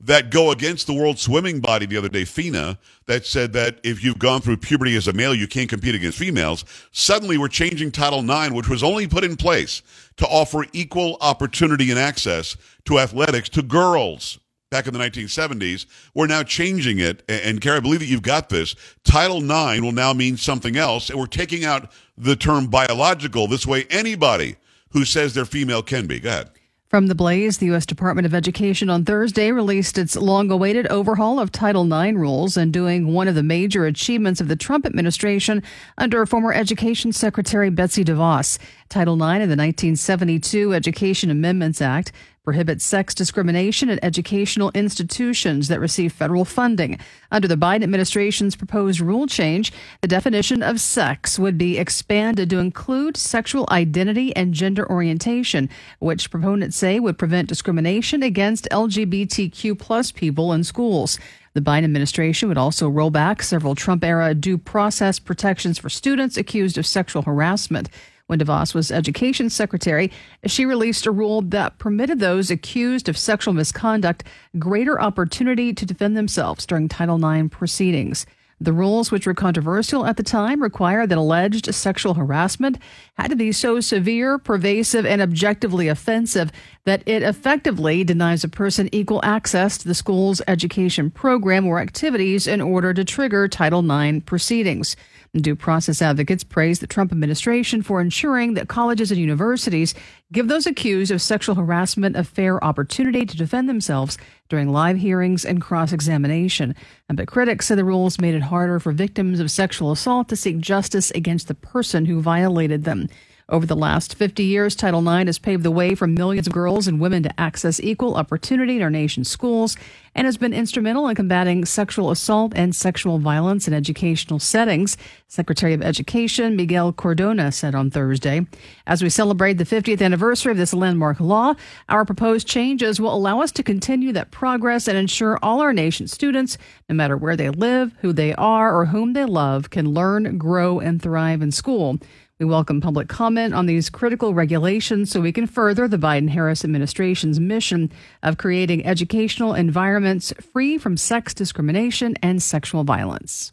that 0.00 0.30
go 0.30 0.50
against 0.50 0.86
the 0.86 0.94
world 0.94 1.18
swimming 1.18 1.60
body 1.60 1.86
the 1.86 1.96
other 1.96 2.08
day, 2.08 2.24
FINA, 2.24 2.78
that 3.06 3.26
said 3.26 3.52
that 3.52 3.78
if 3.84 4.02
you've 4.02 4.18
gone 4.18 4.40
through 4.40 4.56
puberty 4.56 4.96
as 4.96 5.08
a 5.08 5.12
male, 5.12 5.34
you 5.34 5.46
can't 5.46 5.68
compete 5.68 5.94
against 5.94 6.18
females. 6.18 6.64
Suddenly 6.90 7.36
we're 7.36 7.48
changing 7.48 7.90
Title 7.90 8.20
IX, 8.20 8.54
which 8.54 8.68
was 8.68 8.82
only 8.82 9.06
put 9.06 9.24
in 9.24 9.36
place 9.36 9.82
to 10.16 10.26
offer 10.26 10.64
equal 10.72 11.18
opportunity 11.20 11.90
and 11.90 11.98
access 11.98 12.56
to 12.86 12.98
athletics 12.98 13.48
to 13.50 13.62
girls 13.62 14.38
back 14.70 14.86
in 14.86 14.94
the 14.94 15.00
1970s. 15.00 15.86
We're 16.14 16.28
now 16.28 16.44
changing 16.44 17.00
it. 17.00 17.22
And, 17.28 17.60
Carrie, 17.60 17.78
I 17.78 17.80
believe 17.80 18.00
that 18.00 18.06
you've 18.06 18.22
got 18.22 18.48
this. 18.48 18.76
Title 19.04 19.38
IX 19.38 19.82
will 19.82 19.92
now 19.92 20.12
mean 20.12 20.36
something 20.36 20.76
else. 20.76 21.10
And 21.10 21.18
we're 21.18 21.26
taking 21.26 21.64
out 21.64 21.92
the 22.16 22.36
term 22.36 22.68
biological. 22.68 23.48
This 23.48 23.66
way, 23.66 23.86
anybody 23.90 24.56
who 24.90 25.04
says 25.04 25.34
they're 25.34 25.44
female 25.44 25.82
can 25.82 26.06
be. 26.06 26.20
Go 26.20 26.30
ahead. 26.30 26.50
From 26.90 27.06
the 27.06 27.14
Blaze, 27.14 27.58
the 27.58 27.66
U.S. 27.66 27.86
Department 27.86 28.26
of 28.26 28.34
Education 28.34 28.90
on 28.90 29.04
Thursday 29.04 29.52
released 29.52 29.96
its 29.96 30.16
long 30.16 30.50
awaited 30.50 30.88
overhaul 30.88 31.38
of 31.38 31.52
Title 31.52 31.84
IX 31.84 32.18
rules 32.18 32.56
and 32.56 32.72
doing 32.72 33.12
one 33.12 33.28
of 33.28 33.36
the 33.36 33.44
major 33.44 33.86
achievements 33.86 34.40
of 34.40 34.48
the 34.48 34.56
Trump 34.56 34.84
administration 34.84 35.62
under 35.98 36.26
former 36.26 36.52
Education 36.52 37.12
Secretary 37.12 37.70
Betsy 37.70 38.04
DeVos. 38.04 38.58
Title 38.88 39.14
IX 39.14 39.44
of 39.44 39.48
the 39.48 39.54
1972 39.54 40.74
Education 40.74 41.30
Amendments 41.30 41.80
Act 41.80 42.10
prohibits 42.44 42.84
sex 42.84 43.14
discrimination 43.14 43.90
at 43.90 43.98
educational 44.02 44.70
institutions 44.74 45.68
that 45.68 45.80
receive 45.80 46.12
federal 46.12 46.44
funding. 46.44 46.98
Under 47.30 47.46
the 47.46 47.56
Biden 47.56 47.82
administration's 47.82 48.56
proposed 48.56 49.00
rule 49.00 49.26
change, 49.26 49.72
the 50.00 50.08
definition 50.08 50.62
of 50.62 50.80
sex 50.80 51.38
would 51.38 51.58
be 51.58 51.76
expanded 51.78 52.48
to 52.50 52.58
include 52.58 53.16
sexual 53.16 53.66
identity 53.70 54.34
and 54.34 54.54
gender 54.54 54.90
orientation, 54.90 55.68
which 55.98 56.30
proponents 56.30 56.76
say 56.76 56.98
would 56.98 57.18
prevent 57.18 57.48
discrimination 57.48 58.22
against 58.22 58.68
LGBTQ 58.70 59.78
plus 59.78 60.10
people 60.10 60.52
in 60.52 60.64
schools. 60.64 61.18
The 61.52 61.60
Biden 61.60 61.84
administration 61.84 62.48
would 62.48 62.58
also 62.58 62.88
roll 62.88 63.10
back 63.10 63.42
several 63.42 63.74
Trump 63.74 64.04
era 64.04 64.34
due 64.34 64.56
process 64.56 65.18
protections 65.18 65.78
for 65.78 65.90
students 65.90 66.36
accused 66.36 66.78
of 66.78 66.86
sexual 66.86 67.22
harassment. 67.22 67.88
When 68.30 68.38
DeVos 68.38 68.76
was 68.76 68.92
education 68.92 69.50
secretary, 69.50 70.12
she 70.46 70.64
released 70.64 71.04
a 71.04 71.10
rule 71.10 71.42
that 71.42 71.78
permitted 71.78 72.20
those 72.20 72.48
accused 72.48 73.08
of 73.08 73.18
sexual 73.18 73.52
misconduct 73.52 74.22
greater 74.56 75.00
opportunity 75.00 75.72
to 75.72 75.84
defend 75.84 76.16
themselves 76.16 76.64
during 76.64 76.88
Title 76.88 77.18
IX 77.28 77.48
proceedings. 77.48 78.26
The 78.60 78.72
rules, 78.72 79.10
which 79.10 79.26
were 79.26 79.34
controversial 79.34 80.06
at 80.06 80.16
the 80.16 80.22
time, 80.22 80.62
require 80.62 81.08
that 81.08 81.18
alleged 81.18 81.74
sexual 81.74 82.14
harassment 82.14 82.78
had 83.14 83.30
to 83.30 83.36
be 83.36 83.50
so 83.50 83.80
severe, 83.80 84.38
pervasive, 84.38 85.04
and 85.04 85.20
objectively 85.20 85.88
offensive 85.88 86.52
that 86.84 87.02
it 87.06 87.24
effectively 87.24 88.04
denies 88.04 88.44
a 88.44 88.48
person 88.48 88.88
equal 88.92 89.20
access 89.24 89.76
to 89.78 89.88
the 89.88 89.94
school's 89.94 90.40
education 90.46 91.10
program 91.10 91.66
or 91.66 91.80
activities 91.80 92.46
in 92.46 92.60
order 92.60 92.94
to 92.94 93.02
trigger 93.02 93.48
Title 93.48 93.82
IX 93.90 94.22
proceedings. 94.24 94.94
Due 95.32 95.54
process 95.54 96.02
advocates 96.02 96.42
praise 96.42 96.80
the 96.80 96.88
Trump 96.88 97.12
administration 97.12 97.82
for 97.82 98.00
ensuring 98.00 98.54
that 98.54 98.66
colleges 98.66 99.12
and 99.12 99.20
universities 99.20 99.94
give 100.32 100.48
those 100.48 100.66
accused 100.66 101.12
of 101.12 101.22
sexual 101.22 101.54
harassment 101.54 102.16
a 102.16 102.24
fair 102.24 102.62
opportunity 102.64 103.24
to 103.24 103.36
defend 103.36 103.68
themselves 103.68 104.18
during 104.48 104.70
live 104.70 104.96
hearings 104.96 105.44
and 105.44 105.62
cross 105.62 105.92
examination. 105.92 106.74
But 107.08 107.28
critics 107.28 107.68
say 107.68 107.76
the 107.76 107.84
rules 107.84 108.20
made 108.20 108.34
it 108.34 108.42
harder 108.42 108.80
for 108.80 108.90
victims 108.90 109.38
of 109.38 109.52
sexual 109.52 109.92
assault 109.92 110.28
to 110.30 110.36
seek 110.36 110.58
justice 110.58 111.12
against 111.12 111.46
the 111.46 111.54
person 111.54 112.06
who 112.06 112.20
violated 112.20 112.82
them. 112.82 113.06
Over 113.50 113.66
the 113.66 113.74
last 113.74 114.14
50 114.14 114.44
years, 114.44 114.76
Title 114.76 115.00
IX 115.00 115.26
has 115.26 115.40
paved 115.40 115.64
the 115.64 115.72
way 115.72 115.96
for 115.96 116.06
millions 116.06 116.46
of 116.46 116.52
girls 116.52 116.86
and 116.86 117.00
women 117.00 117.24
to 117.24 117.40
access 117.40 117.80
equal 117.80 118.14
opportunity 118.14 118.76
in 118.76 118.82
our 118.82 118.90
nation's 118.90 119.28
schools 119.28 119.76
and 120.14 120.24
has 120.24 120.36
been 120.36 120.52
instrumental 120.52 121.08
in 121.08 121.16
combating 121.16 121.64
sexual 121.64 122.12
assault 122.12 122.52
and 122.54 122.76
sexual 122.76 123.18
violence 123.18 123.66
in 123.66 123.74
educational 123.74 124.38
settings, 124.38 124.96
Secretary 125.26 125.74
of 125.74 125.82
Education 125.82 126.54
Miguel 126.54 126.92
Cardona 126.92 127.50
said 127.50 127.74
on 127.74 127.90
Thursday. 127.90 128.46
As 128.86 129.02
we 129.02 129.08
celebrate 129.08 129.54
the 129.54 129.64
50th 129.64 130.00
anniversary 130.00 130.52
of 130.52 130.58
this 130.58 130.74
landmark 130.74 131.18
law, 131.18 131.54
our 131.88 132.04
proposed 132.04 132.46
changes 132.46 133.00
will 133.00 133.14
allow 133.14 133.40
us 133.40 133.50
to 133.52 133.64
continue 133.64 134.12
that 134.12 134.30
progress 134.30 134.86
and 134.86 134.96
ensure 134.96 135.38
all 135.42 135.60
our 135.60 135.72
nation's 135.72 136.12
students, 136.12 136.56
no 136.88 136.94
matter 136.94 137.16
where 137.16 137.36
they 137.36 137.50
live, 137.50 137.92
who 138.00 138.12
they 138.12 138.32
are, 138.34 138.76
or 138.76 138.86
whom 138.86 139.12
they 139.12 139.24
love, 139.24 139.70
can 139.70 139.90
learn, 139.90 140.38
grow, 140.38 140.78
and 140.78 141.02
thrive 141.02 141.42
in 141.42 141.50
school. 141.50 141.98
We 142.40 142.46
welcome 142.46 142.80
public 142.80 143.08
comment 143.08 143.52
on 143.52 143.66
these 143.66 143.90
critical 143.90 144.32
regulations 144.32 145.10
so 145.10 145.20
we 145.20 145.30
can 145.30 145.46
further 145.46 145.86
the 145.86 145.98
Biden 145.98 146.30
Harris 146.30 146.64
administration's 146.64 147.38
mission 147.38 147.92
of 148.22 148.38
creating 148.38 148.86
educational 148.86 149.52
environments 149.52 150.32
free 150.40 150.78
from 150.78 150.96
sex 150.96 151.34
discrimination 151.34 152.16
and 152.22 152.42
sexual 152.42 152.82
violence. 152.82 153.52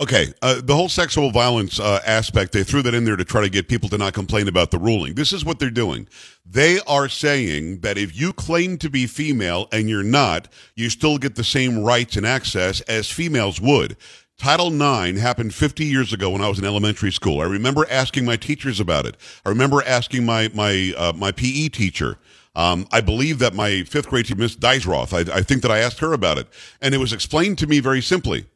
Okay, 0.00 0.32
uh, 0.40 0.62
the 0.64 0.74
whole 0.74 0.88
sexual 0.88 1.30
violence 1.30 1.78
uh, 1.78 2.00
aspect, 2.06 2.52
they 2.52 2.62
threw 2.62 2.80
that 2.80 2.94
in 2.94 3.04
there 3.04 3.16
to 3.16 3.24
try 3.24 3.42
to 3.42 3.50
get 3.50 3.68
people 3.68 3.90
to 3.90 3.98
not 3.98 4.14
complain 4.14 4.48
about 4.48 4.70
the 4.70 4.78
ruling. 4.78 5.12
This 5.12 5.34
is 5.34 5.44
what 5.44 5.58
they're 5.58 5.68
doing. 5.68 6.08
They 6.46 6.80
are 6.86 7.06
saying 7.06 7.80
that 7.80 7.98
if 7.98 8.18
you 8.18 8.32
claim 8.32 8.78
to 8.78 8.88
be 8.88 9.06
female 9.06 9.68
and 9.72 9.90
you're 9.90 10.02
not, 10.02 10.48
you 10.74 10.88
still 10.88 11.18
get 11.18 11.34
the 11.34 11.44
same 11.44 11.84
rights 11.84 12.16
and 12.16 12.24
access 12.24 12.80
as 12.82 13.10
females 13.10 13.60
would. 13.60 13.98
Title 14.40 14.72
IX 14.72 15.20
happened 15.20 15.52
50 15.52 15.84
years 15.84 16.14
ago 16.14 16.30
when 16.30 16.40
I 16.40 16.48
was 16.48 16.58
in 16.58 16.64
elementary 16.64 17.12
school. 17.12 17.42
I 17.42 17.44
remember 17.44 17.86
asking 17.90 18.24
my 18.24 18.36
teachers 18.36 18.80
about 18.80 19.04
it. 19.04 19.18
I 19.44 19.50
remember 19.50 19.82
asking 19.86 20.24
my 20.24 20.50
my 20.54 20.94
uh, 20.96 21.12
my 21.14 21.30
PE 21.30 21.68
teacher. 21.68 22.16
Um, 22.56 22.88
I 22.90 23.02
believe 23.02 23.38
that 23.40 23.52
my 23.52 23.82
fifth 23.82 24.08
grade 24.08 24.24
teacher, 24.24 24.40
Miss 24.40 24.56
Dysroth, 24.56 25.12
I, 25.12 25.36
I 25.36 25.42
think 25.42 25.60
that 25.60 25.70
I 25.70 25.80
asked 25.80 25.98
her 25.98 26.14
about 26.14 26.38
it, 26.38 26.46
and 26.80 26.94
it 26.94 26.98
was 26.98 27.12
explained 27.12 27.58
to 27.58 27.66
me 27.66 27.80
very 27.80 28.00
simply. 28.00 28.46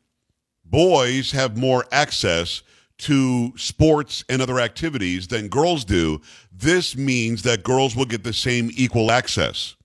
Boys 0.65 1.33
have 1.33 1.59
more 1.59 1.85
access 1.93 2.63
to 2.97 3.53
sports 3.59 4.25
and 4.31 4.41
other 4.41 4.61
activities 4.61 5.29
than 5.29 5.49
girls 5.49 5.85
do. 5.85 6.23
This 6.51 6.97
means 6.97 7.43
that 7.43 7.63
girls 7.63 7.95
will 7.95 8.07
get 8.07 8.25
the 8.25 8.33
same 8.33 8.71
equal 8.73 9.11
access. 9.11 9.77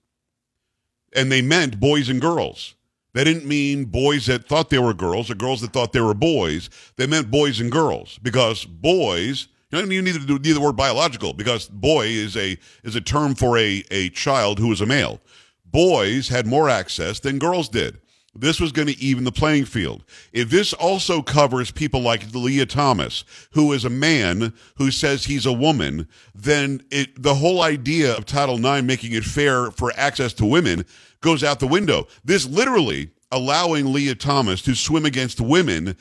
And 1.13 1.29
they 1.29 1.41
meant 1.41 1.81
boys 1.81 2.07
and 2.07 2.21
girls. 2.21 2.75
They 3.13 3.23
didn't 3.23 3.45
mean 3.45 3.85
boys 3.85 4.27
that 4.27 4.47
thought 4.47 4.69
they 4.69 4.79
were 4.79 4.93
girls 4.93 5.31
or 5.31 5.35
girls 5.35 5.61
that 5.61 5.73
thought 5.73 5.93
they 5.93 6.01
were 6.01 6.13
boys. 6.13 6.69
They 6.95 7.07
meant 7.07 7.31
boys 7.31 7.59
and 7.59 7.71
girls 7.71 8.19
because 8.21 8.65
boys. 8.65 9.47
You 9.71 9.77
don't 9.77 9.91
even 9.91 10.05
need 10.05 10.27
to 10.27 10.39
do 10.39 10.53
the 10.53 10.61
word 10.61 10.75
biological 10.75 11.33
because 11.33 11.67
boy 11.67 12.07
is 12.07 12.35
a 12.35 12.57
is 12.83 12.95
a 12.95 13.01
term 13.01 13.35
for 13.35 13.57
a 13.57 13.83
a 13.91 14.09
child 14.09 14.57
who 14.57 14.71
is 14.71 14.81
a 14.81 14.85
male. 14.85 15.19
Boys 15.65 16.29
had 16.29 16.47
more 16.47 16.69
access 16.69 17.19
than 17.19 17.37
girls 17.37 17.69
did. 17.69 17.99
This 18.35 18.59
was 18.59 18.71
going 18.71 18.87
to 18.87 18.99
even 18.99 19.23
the 19.23 19.31
playing 19.31 19.65
field. 19.65 20.03
If 20.31 20.49
this 20.49 20.71
also 20.73 21.21
covers 21.21 21.71
people 21.71 22.01
like 22.01 22.33
Lia 22.33 22.65
Thomas, 22.65 23.23
who 23.51 23.73
is 23.73 23.85
a 23.85 23.89
man 23.89 24.53
who 24.77 24.91
says 24.91 25.25
he's 25.25 25.45
a 25.45 25.53
woman, 25.53 26.07
then 26.35 26.81
it, 26.91 27.21
the 27.21 27.35
whole 27.35 27.61
idea 27.61 28.15
of 28.15 28.25
Title 28.25 28.63
IX 28.63 28.85
making 28.85 29.13
it 29.13 29.23
fair 29.23 29.71
for 29.71 29.91
access 29.95 30.33
to 30.33 30.45
women 30.45 30.85
goes 31.21 31.43
out 31.43 31.59
the 31.59 31.67
window. 31.67 32.07
This 32.23 32.45
literally 32.45 33.11
allowing 33.31 33.93
Lia 33.93 34.15
Thomas 34.15 34.61
to 34.63 34.75
swim 34.75 35.05
against 35.05 35.39
women 35.39 35.95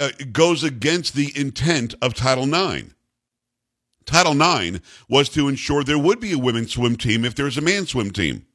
uh, 0.00 0.10
goes 0.32 0.64
against 0.64 1.14
the 1.14 1.32
intent 1.38 1.94
of 2.02 2.14
Title 2.14 2.52
IX. 2.52 2.94
Title 4.04 4.40
IX 4.40 4.80
was 5.08 5.28
to 5.30 5.48
ensure 5.48 5.84
there 5.84 5.98
would 5.98 6.20
be 6.20 6.32
a 6.32 6.38
women's 6.38 6.72
swim 6.72 6.96
team 6.96 7.24
if 7.24 7.34
there's 7.34 7.56
a 7.56 7.60
men's 7.60 7.90
swim 7.90 8.10
team 8.10 8.46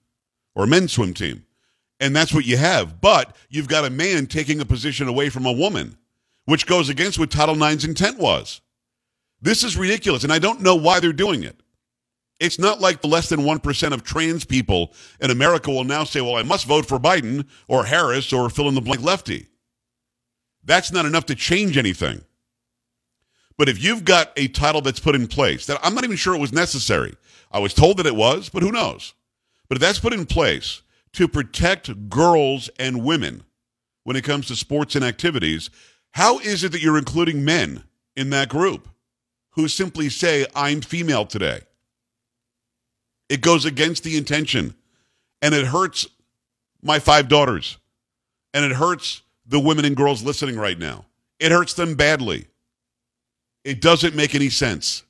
or 0.55 0.65
a 0.65 0.67
men's 0.67 0.91
swim 0.91 1.13
team. 1.13 1.45
And 1.99 2.15
that's 2.15 2.33
what 2.33 2.45
you 2.45 2.57
have. 2.57 3.01
But 3.01 3.35
you've 3.49 3.67
got 3.67 3.85
a 3.85 3.89
man 3.89 4.27
taking 4.27 4.59
a 4.59 4.65
position 4.65 5.07
away 5.07 5.29
from 5.29 5.45
a 5.45 5.51
woman, 5.51 5.97
which 6.45 6.67
goes 6.67 6.89
against 6.89 7.17
what 7.17 7.31
Title 7.31 7.61
IX's 7.61 7.85
intent 7.85 8.19
was. 8.19 8.61
This 9.41 9.63
is 9.63 9.77
ridiculous, 9.77 10.23
and 10.23 10.33
I 10.33 10.39
don't 10.39 10.61
know 10.61 10.75
why 10.75 10.99
they're 10.99 11.13
doing 11.13 11.43
it. 11.43 11.61
It's 12.39 12.59
not 12.59 12.79
like 12.79 13.01
the 13.01 13.07
less 13.07 13.29
than 13.29 13.41
1% 13.41 13.93
of 13.93 14.03
trans 14.03 14.45
people 14.45 14.93
in 15.19 15.31
America 15.31 15.71
will 15.71 15.83
now 15.83 16.03
say, 16.03 16.21
well, 16.21 16.35
I 16.35 16.43
must 16.43 16.67
vote 16.67 16.85
for 16.85 16.99
Biden 16.99 17.47
or 17.67 17.85
Harris 17.85 18.31
or 18.31 18.49
fill 18.49 18.69
in 18.69 18.75
the 18.75 18.81
blank 18.81 19.01
lefty. 19.01 19.47
That's 20.63 20.91
not 20.91 21.05
enough 21.05 21.25
to 21.27 21.35
change 21.35 21.77
anything. 21.77 22.21
But 23.57 23.69
if 23.69 23.83
you've 23.83 24.05
got 24.05 24.31
a 24.37 24.49
title 24.49 24.81
that's 24.81 24.99
put 24.99 25.15
in 25.15 25.27
place 25.27 25.65
that 25.65 25.79
I'm 25.81 25.95
not 25.95 26.03
even 26.03 26.17
sure 26.17 26.35
it 26.35 26.41
was 26.41 26.53
necessary, 26.53 27.15
I 27.51 27.59
was 27.59 27.73
told 27.73 27.97
that 27.97 28.05
it 28.05 28.15
was, 28.15 28.49
but 28.49 28.61
who 28.61 28.71
knows? 28.71 29.13
But 29.67 29.77
if 29.77 29.81
that's 29.81 29.99
put 29.99 30.13
in 30.13 30.25
place 30.27 30.83
to 31.13 31.27
protect 31.27 32.09
girls 32.09 32.69
and 32.77 33.03
women 33.03 33.43
when 34.03 34.15
it 34.15 34.23
comes 34.23 34.47
to 34.47 34.55
sports 34.55 34.95
and 34.95 35.03
activities, 35.03 35.71
how 36.11 36.37
is 36.39 36.63
it 36.63 36.71
that 36.71 36.81
you're 36.81 36.99
including 36.99 37.43
men 37.43 37.83
in 38.15 38.29
that 38.29 38.49
group 38.49 38.87
who 39.51 39.67
simply 39.67 40.09
say, 40.09 40.45
I'm 40.55 40.81
female 40.81 41.25
today? 41.25 41.61
It 43.29 43.41
goes 43.41 43.65
against 43.65 44.03
the 44.03 44.17
intention 44.17 44.75
and 45.41 45.53
it 45.53 45.67
hurts 45.67 46.07
my 46.81 46.99
five 46.99 47.27
daughters 47.27 47.77
and 48.53 48.63
it 48.65 48.71
hurts 48.71 49.21
the 49.45 49.59
women 49.59 49.85
and 49.85 49.95
girls 49.95 50.23
listening 50.23 50.57
right 50.57 50.77
now. 50.77 51.05
It 51.39 51.51
hurts 51.51 51.73
them 51.73 51.95
badly. 51.95 52.47
It 53.63 53.81
doesn't 53.81 54.15
make 54.15 54.33
any 54.33 54.49
sense. 54.49 55.03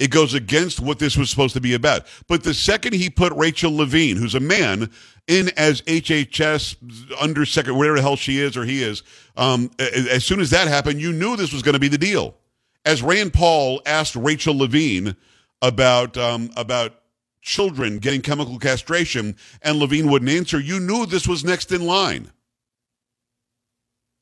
It 0.00 0.10
goes 0.10 0.32
against 0.32 0.80
what 0.80 0.98
this 0.98 1.16
was 1.16 1.28
supposed 1.28 1.52
to 1.54 1.60
be 1.60 1.74
about. 1.74 2.06
But 2.26 2.42
the 2.42 2.54
second 2.54 2.94
he 2.94 3.10
put 3.10 3.34
Rachel 3.34 3.76
Levine, 3.76 4.16
who's 4.16 4.34
a 4.34 4.40
man, 4.40 4.90
in 5.26 5.50
as 5.58 5.82
HHS 5.82 6.76
undersecretary, 7.20 7.76
whatever 7.76 7.96
the 7.96 8.02
hell 8.02 8.16
she 8.16 8.38
is 8.38 8.56
or 8.56 8.64
he 8.64 8.82
is, 8.82 9.02
um, 9.36 9.70
as 9.78 10.24
soon 10.24 10.40
as 10.40 10.48
that 10.50 10.68
happened, 10.68 11.02
you 11.02 11.12
knew 11.12 11.36
this 11.36 11.52
was 11.52 11.62
going 11.62 11.74
to 11.74 11.78
be 11.78 11.88
the 11.88 11.98
deal. 11.98 12.34
As 12.86 13.02
Rand 13.02 13.34
Paul 13.34 13.82
asked 13.84 14.16
Rachel 14.16 14.56
Levine 14.56 15.16
about 15.62 16.16
um, 16.16 16.50
about 16.56 17.00
children 17.42 17.98
getting 17.98 18.20
chemical 18.20 18.58
castration, 18.58 19.36
and 19.62 19.78
Levine 19.78 20.10
wouldn't 20.10 20.30
answer, 20.30 20.60
you 20.60 20.78
knew 20.78 21.06
this 21.06 21.26
was 21.26 21.44
next 21.44 21.72
in 21.72 21.86
line. 21.86 22.30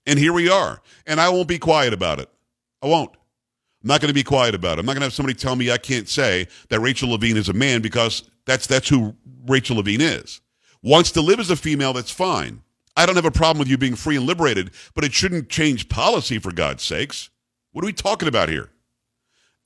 And 0.07 0.19
here 0.19 0.33
we 0.33 0.49
are. 0.49 0.81
And 1.07 1.21
I 1.21 1.29
won't 1.29 1.49
be 1.49 1.59
quiet 1.59 1.93
about 1.93 2.21
it. 2.21 2.31
I 2.83 2.87
won't. 2.87 3.11
I'm 3.83 3.89
not 3.89 4.01
going 4.01 4.09
to 4.09 4.15
be 4.15 4.25
quiet 4.25 4.55
about 4.55 4.79
it. 4.79 4.81
I'm 4.81 4.87
not 4.87 4.93
going 4.93 5.01
to 5.01 5.07
have 5.07 5.13
somebody 5.13 5.35
tell 5.35 5.55
me 5.55 5.71
I 5.71 5.79
can't 5.79 6.09
say 6.09 6.49
that 6.69 6.81
Rachel 6.81 7.11
Levine 7.11 7.37
is 7.37 7.49
a 7.49 7.53
man 7.53 7.83
because 7.83 8.29
that's 8.47 8.67
that's 8.67 8.89
who 8.89 9.15
Rachel 9.47 9.77
Levine 9.77 10.01
is. 10.01 10.41
Wants 10.83 11.11
to 11.13 11.21
live 11.21 11.41
as 11.41 11.51
a 11.51 11.57
female, 11.57 11.93
that's 11.93 12.11
fine. 12.11 12.63
I 12.97 13.07
don't 13.07 13.17
have 13.17 13.25
a 13.25 13.31
problem 13.31 13.59
with 13.59 13.69
you 13.69 13.79
being 13.79 13.95
free 13.95 14.17
and 14.17 14.27
liberated, 14.27 14.71
but 14.95 15.05
it 15.05 15.13
shouldn't 15.13 15.49
change 15.49 15.89
policy 15.89 16.39
for 16.39 16.53
God's 16.53 16.83
sakes. 16.83 17.31
What 17.73 17.85
are 17.85 17.87
we 17.87 17.93
talking 17.93 18.29
about 18.29 18.49
here? 18.49 18.71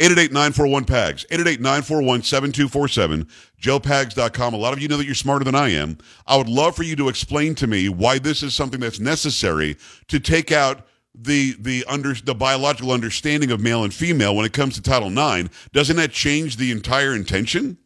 888-941-PAGS, 0.00 1.26
888-941-7247, 1.30 3.28
joepags.com. 3.60 4.54
A 4.54 4.56
lot 4.56 4.72
of 4.72 4.80
you 4.80 4.88
know 4.88 4.96
that 4.96 5.04
you're 5.04 5.14
smarter 5.14 5.44
than 5.44 5.54
I 5.54 5.68
am. 5.68 5.98
I 6.26 6.36
would 6.36 6.48
love 6.48 6.74
for 6.74 6.82
you 6.82 6.96
to 6.96 7.08
explain 7.08 7.54
to 7.56 7.66
me 7.66 7.88
why 7.88 8.18
this 8.18 8.42
is 8.42 8.54
something 8.54 8.80
that's 8.80 8.98
necessary 8.98 9.76
to 10.08 10.18
take 10.18 10.50
out 10.50 10.86
the 11.14 11.54
the 11.60 11.84
under 11.88 12.14
the 12.14 12.34
biological 12.34 12.90
understanding 12.90 13.50
of 13.50 13.60
male 13.60 13.84
and 13.84 13.92
female 13.92 14.34
when 14.34 14.46
it 14.46 14.52
comes 14.52 14.74
to 14.74 14.82
Title 14.82 15.08
IX. 15.08 15.50
Doesn't 15.72 15.96
that 15.96 16.10
change 16.10 16.56
the 16.56 16.72
entire 16.72 17.14
intention? 17.14 17.76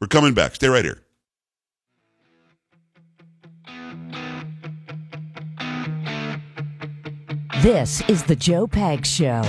We're 0.00 0.06
coming 0.06 0.32
back. 0.32 0.54
Stay 0.54 0.68
right 0.68 0.84
here. 0.84 1.02
This 7.62 8.00
is 8.08 8.22
the 8.22 8.36
Joe 8.36 8.66
Pag 8.66 9.04
Show. 9.04 9.42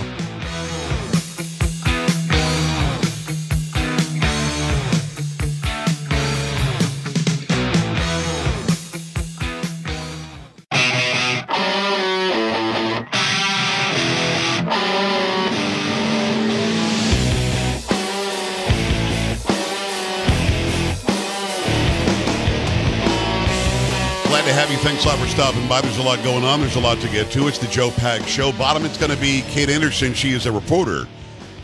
Thanks 24.81 25.05
a 25.05 25.09
lot 25.09 25.19
for 25.19 25.27
stopping 25.27 25.67
by. 25.67 25.79
There's 25.79 26.00
a 26.00 26.01
lot 26.01 26.23
going 26.23 26.43
on. 26.43 26.59
There's 26.59 26.75
a 26.75 26.79
lot 26.79 27.00
to 27.01 27.09
get 27.09 27.31
to. 27.33 27.47
It's 27.47 27.59
the 27.59 27.67
Joe 27.67 27.91
Pag 27.91 28.25
Show. 28.25 28.51
Bottom, 28.51 28.83
it's 28.83 28.97
going 28.97 29.11
to 29.11 29.21
be 29.21 29.43
Kate 29.43 29.69
Anderson. 29.69 30.15
She 30.15 30.31
is 30.31 30.47
a 30.47 30.51
reporter 30.51 31.07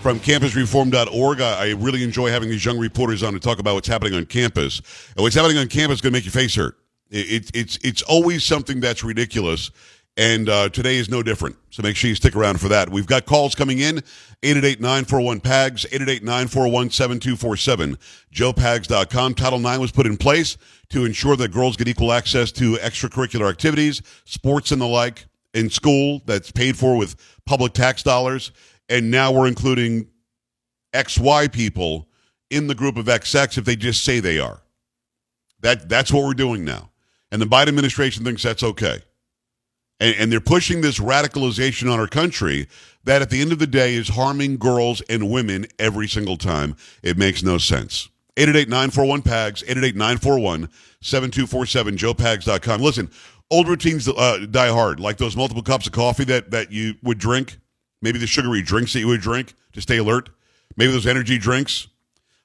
from 0.03 0.19
campusreform.org. 0.19 1.41
I, 1.41 1.71
really 1.71 2.03
enjoy 2.03 2.29
having 2.29 2.47
these 2.47 2.63
young 2.63 2.77
reporters 2.77 3.23
on 3.23 3.33
to 3.33 3.39
talk 3.39 3.57
about 3.57 3.73
what's 3.73 3.87
happening 3.87 4.13
on 4.13 4.27
campus. 4.27 4.83
And 5.15 5.23
what's 5.23 5.33
happening 5.33 5.57
on 5.57 5.67
campus 5.67 5.95
is 5.95 6.01
going 6.01 6.13
to 6.13 6.17
make 6.17 6.25
your 6.25 6.31
face 6.31 6.53
hurt. 6.53 6.77
It, 7.09 7.31
it, 7.31 7.51
it's, 7.55 7.79
it's 7.83 8.03
always 8.03 8.43
something 8.43 8.81
that's 8.81 9.03
ridiculous. 9.03 9.71
And 10.17 10.49
uh, 10.49 10.67
today 10.69 10.95
is 10.95 11.09
no 11.09 11.21
different. 11.21 11.57
So 11.69 11.83
make 11.83 11.95
sure 11.95 12.09
you 12.09 12.15
stick 12.15 12.35
around 12.35 12.59
for 12.59 12.69
that. 12.69 12.89
We've 12.89 13.05
got 13.05 13.27
calls 13.27 13.53
coming 13.53 13.77
in 13.77 14.01
888-941-PAGS, 14.41 15.85
888-941-7247, 15.85 17.97
joepags.com. 18.33 19.35
Title 19.35 19.59
IX 19.59 19.77
was 19.77 19.91
put 19.91 20.07
in 20.07 20.17
place 20.17 20.57
to 20.89 21.05
ensure 21.05 21.35
that 21.35 21.51
girls 21.51 21.77
get 21.77 21.87
equal 21.87 22.11
access 22.11 22.51
to 22.53 22.77
extracurricular 22.77 23.47
activities, 23.47 24.01
sports 24.25 24.71
and 24.71 24.81
the 24.81 24.87
like 24.87 25.27
in 25.53 25.69
school 25.69 26.23
that's 26.25 26.51
paid 26.51 26.75
for 26.75 26.97
with 26.97 27.15
public 27.45 27.73
tax 27.73 28.01
dollars. 28.01 28.51
And 28.89 29.11
now 29.11 29.31
we're 29.31 29.47
including 29.47 30.07
XY 30.93 31.53
people 31.53 32.07
in 32.49 32.65
the 32.65 32.73
group 32.73 32.97
of 32.97 33.05
XX 33.05 33.59
if 33.59 33.65
they 33.65 33.75
just 33.75 34.03
say 34.03 34.19
they 34.19 34.39
are. 34.39 34.63
That, 35.61 35.89
that's 35.89 36.11
what 36.11 36.23
we're 36.23 36.33
doing 36.33 36.65
now. 36.65 36.89
And 37.31 37.39
the 37.39 37.45
Biden 37.45 37.67
administration 37.67 38.23
thinks 38.23 38.41
that's 38.41 38.63
okay 38.63 39.03
and, 39.99 40.15
and 40.15 40.31
they're 40.31 40.39
pushing 40.39 40.81
this 40.81 40.99
radicalization 40.99 41.91
on 41.91 41.99
our 41.99 42.07
country 42.07 42.67
that 43.03 43.21
at 43.21 43.29
the 43.29 43.41
end 43.41 43.51
of 43.51 43.59
the 43.59 43.67
day 43.67 43.93
is 43.95 44.09
harming 44.09 44.57
girls 44.57 45.01
and 45.01 45.29
women 45.31 45.65
every 45.79 46.07
single 46.07 46.37
time. 46.37 46.75
It 47.01 47.17
makes 47.17 47.41
no 47.43 47.57
sense. 47.57 48.09
888-941-PAGS, 48.35 49.63
888-941-7247, 49.63 50.69
joepags.com. 51.97 52.81
Listen, 52.81 53.09
old 53.49 53.67
routines 53.67 54.07
uh, 54.07 54.45
die 54.51 54.69
hard, 54.69 54.99
like 54.99 55.17
those 55.17 55.35
multiple 55.35 55.63
cups 55.63 55.87
of 55.87 55.93
coffee 55.93 56.25
that, 56.25 56.51
that 56.51 56.71
you 56.71 56.93
would 57.01 57.17
drink, 57.17 57.57
maybe 58.01 58.19
the 58.19 58.27
sugary 58.27 58.61
drinks 58.61 58.93
that 58.93 58.99
you 58.99 59.07
would 59.07 59.21
drink 59.21 59.55
to 59.73 59.81
stay 59.81 59.97
alert, 59.97 60.29
maybe 60.75 60.91
those 60.91 61.07
energy 61.07 61.39
drinks. 61.39 61.87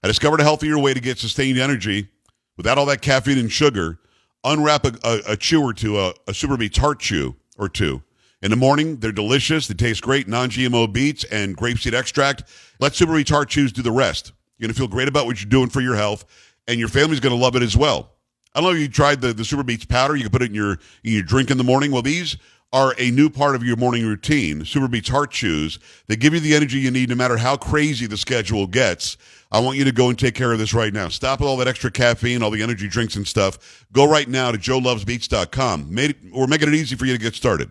I 0.02 0.08
discovered 0.08 0.40
a 0.40 0.44
healthier 0.44 0.78
way 0.78 0.94
to 0.94 1.00
get 1.00 1.18
sustained 1.18 1.58
energy 1.58 2.08
without 2.56 2.78
all 2.78 2.86
that 2.86 3.02
caffeine 3.02 3.38
and 3.38 3.52
sugar. 3.52 3.98
Unwrap 4.44 4.86
a, 4.86 4.94
a, 5.04 5.20
a 5.32 5.36
chew 5.36 5.62
or 5.62 5.74
two, 5.74 6.00
a, 6.00 6.14
a 6.26 6.34
Super 6.34 6.56
Beets 6.56 6.78
Heart 6.78 7.00
Chew 7.00 7.36
or 7.62 7.68
two. 7.68 8.02
In 8.42 8.50
the 8.50 8.56
morning, 8.56 8.96
they're 8.96 9.12
delicious. 9.12 9.68
They 9.68 9.74
taste 9.74 10.02
great. 10.02 10.26
Non-GMO 10.26 10.92
beets 10.92 11.24
and 11.24 11.56
grapeseed 11.56 11.94
extract. 11.94 12.44
Let 12.80 12.94
Super 12.94 13.14
Beets 13.14 13.30
Heart 13.30 13.48
Chews 13.50 13.72
do 13.72 13.82
the 13.82 13.92
rest. 13.92 14.32
You're 14.58 14.66
going 14.66 14.74
to 14.74 14.78
feel 14.78 14.88
great 14.88 15.08
about 15.08 15.26
what 15.26 15.40
you're 15.40 15.48
doing 15.48 15.68
for 15.68 15.80
your 15.80 15.94
health, 15.94 16.24
and 16.66 16.78
your 16.78 16.88
family's 16.88 17.20
going 17.20 17.34
to 17.34 17.40
love 17.40 17.54
it 17.54 17.62
as 17.62 17.76
well. 17.76 18.10
I 18.54 18.60
don't 18.60 18.70
know 18.70 18.76
if 18.76 18.82
you 18.82 18.88
tried 18.88 19.20
the, 19.20 19.32
the 19.32 19.44
Super 19.44 19.62
Beets 19.62 19.84
powder. 19.84 20.16
You 20.16 20.22
can 20.22 20.32
put 20.32 20.42
it 20.42 20.46
in 20.46 20.54
your, 20.54 20.72
in 21.04 21.12
your 21.12 21.22
drink 21.22 21.50
in 21.50 21.56
the 21.56 21.64
morning. 21.64 21.92
Well, 21.92 22.02
these 22.02 22.36
are 22.72 22.94
a 22.98 23.10
new 23.10 23.28
part 23.28 23.54
of 23.54 23.62
your 23.62 23.76
morning 23.76 24.06
routine. 24.06 24.60
SuperBeets 24.60 25.10
Heart 25.10 25.30
Chews. 25.30 25.78
They 26.06 26.16
give 26.16 26.32
you 26.32 26.40
the 26.40 26.54
energy 26.54 26.78
you 26.78 26.90
need 26.90 27.10
no 27.10 27.14
matter 27.14 27.36
how 27.36 27.56
crazy 27.56 28.06
the 28.06 28.16
schedule 28.16 28.66
gets. 28.66 29.16
I 29.50 29.60
want 29.60 29.76
you 29.76 29.84
to 29.84 29.92
go 29.92 30.08
and 30.08 30.18
take 30.18 30.34
care 30.34 30.52
of 30.52 30.58
this 30.58 30.72
right 30.72 30.92
now. 30.92 31.08
Stop 31.08 31.40
with 31.40 31.48
all 31.48 31.58
that 31.58 31.68
extra 31.68 31.90
caffeine, 31.90 32.42
all 32.42 32.50
the 32.50 32.62
energy 32.62 32.88
drinks 32.88 33.16
and 33.16 33.28
stuff. 33.28 33.86
Go 33.92 34.08
right 34.10 34.28
now 34.28 34.50
to 34.50 34.56
joelovesbeats.com. 34.56 35.94
Made, 35.94 36.16
we're 36.32 36.46
making 36.46 36.68
it 36.68 36.74
easy 36.74 36.96
for 36.96 37.04
you 37.04 37.12
to 37.12 37.18
get 37.18 37.34
started. 37.34 37.70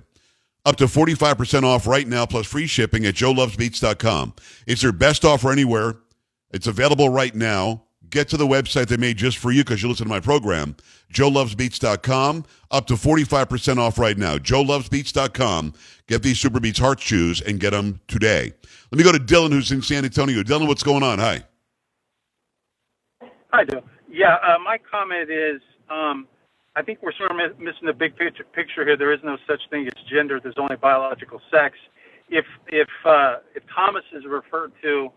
Up 0.63 0.75
to 0.75 0.85
45% 0.85 1.63
off 1.63 1.87
right 1.87 2.07
now 2.07 2.27
plus 2.27 2.45
free 2.45 2.67
shipping 2.67 3.03
at 3.07 3.15
joelovesbeats.com. 3.15 4.35
It's 4.67 4.83
their 4.83 4.91
best 4.91 5.25
offer 5.25 5.51
anywhere. 5.51 5.95
It's 6.51 6.67
available 6.67 7.09
right 7.09 7.33
now. 7.33 7.85
Get 8.11 8.27
to 8.29 8.37
the 8.37 8.45
website 8.45 8.87
they 8.87 8.97
made 8.97 9.17
just 9.17 9.37
for 9.37 9.51
you 9.51 9.63
because 9.63 9.81
you 9.81 9.87
listen 9.87 10.05
to 10.05 10.09
my 10.09 10.19
program, 10.19 10.75
joelovesbeats.com. 11.13 12.45
Up 12.69 12.85
to 12.87 12.93
45% 12.93 13.77
off 13.77 13.97
right 13.97 14.17
now. 14.17 14.37
joelovesbeats.com. 14.37 15.73
Get 16.07 16.21
these 16.21 16.39
Super 16.39 16.59
Beets 16.59 16.79
Heart 16.79 16.99
shoes 16.99 17.41
and 17.41 17.59
get 17.59 17.71
them 17.71 18.01
today. 18.07 18.51
Let 18.91 18.97
me 18.97 19.03
go 19.03 19.13
to 19.13 19.17
Dylan, 19.19 19.51
who's 19.53 19.71
in 19.71 19.81
San 19.81 20.03
Antonio. 20.03 20.43
Dylan, 20.43 20.67
what's 20.67 20.83
going 20.83 21.03
on? 21.03 21.19
Hi. 21.19 21.43
Hi, 23.53 23.63
Joe. 23.63 23.81
Yeah, 24.09 24.35
uh, 24.35 24.59
my 24.63 24.77
comment 24.77 25.29
is 25.31 25.61
um, 25.89 26.27
I 26.75 26.81
think 26.81 26.99
we're 27.01 27.13
sort 27.13 27.31
of 27.31 27.37
mi- 27.37 27.63
missing 27.63 27.87
the 27.87 27.93
big 27.93 28.17
picture, 28.17 28.43
picture 28.43 28.85
here. 28.85 28.97
There 28.97 29.13
is 29.13 29.19
no 29.23 29.37
such 29.47 29.61
thing 29.69 29.87
as 29.87 30.03
gender. 30.09 30.39
There's 30.41 30.55
only 30.57 30.75
biological 30.75 31.41
sex. 31.49 31.77
If 32.29 32.45
if 32.67 32.89
uh, 33.05 33.37
if 33.55 33.63
Thomas 33.73 34.03
is 34.13 34.25
referred 34.25 34.73
to 34.81 35.11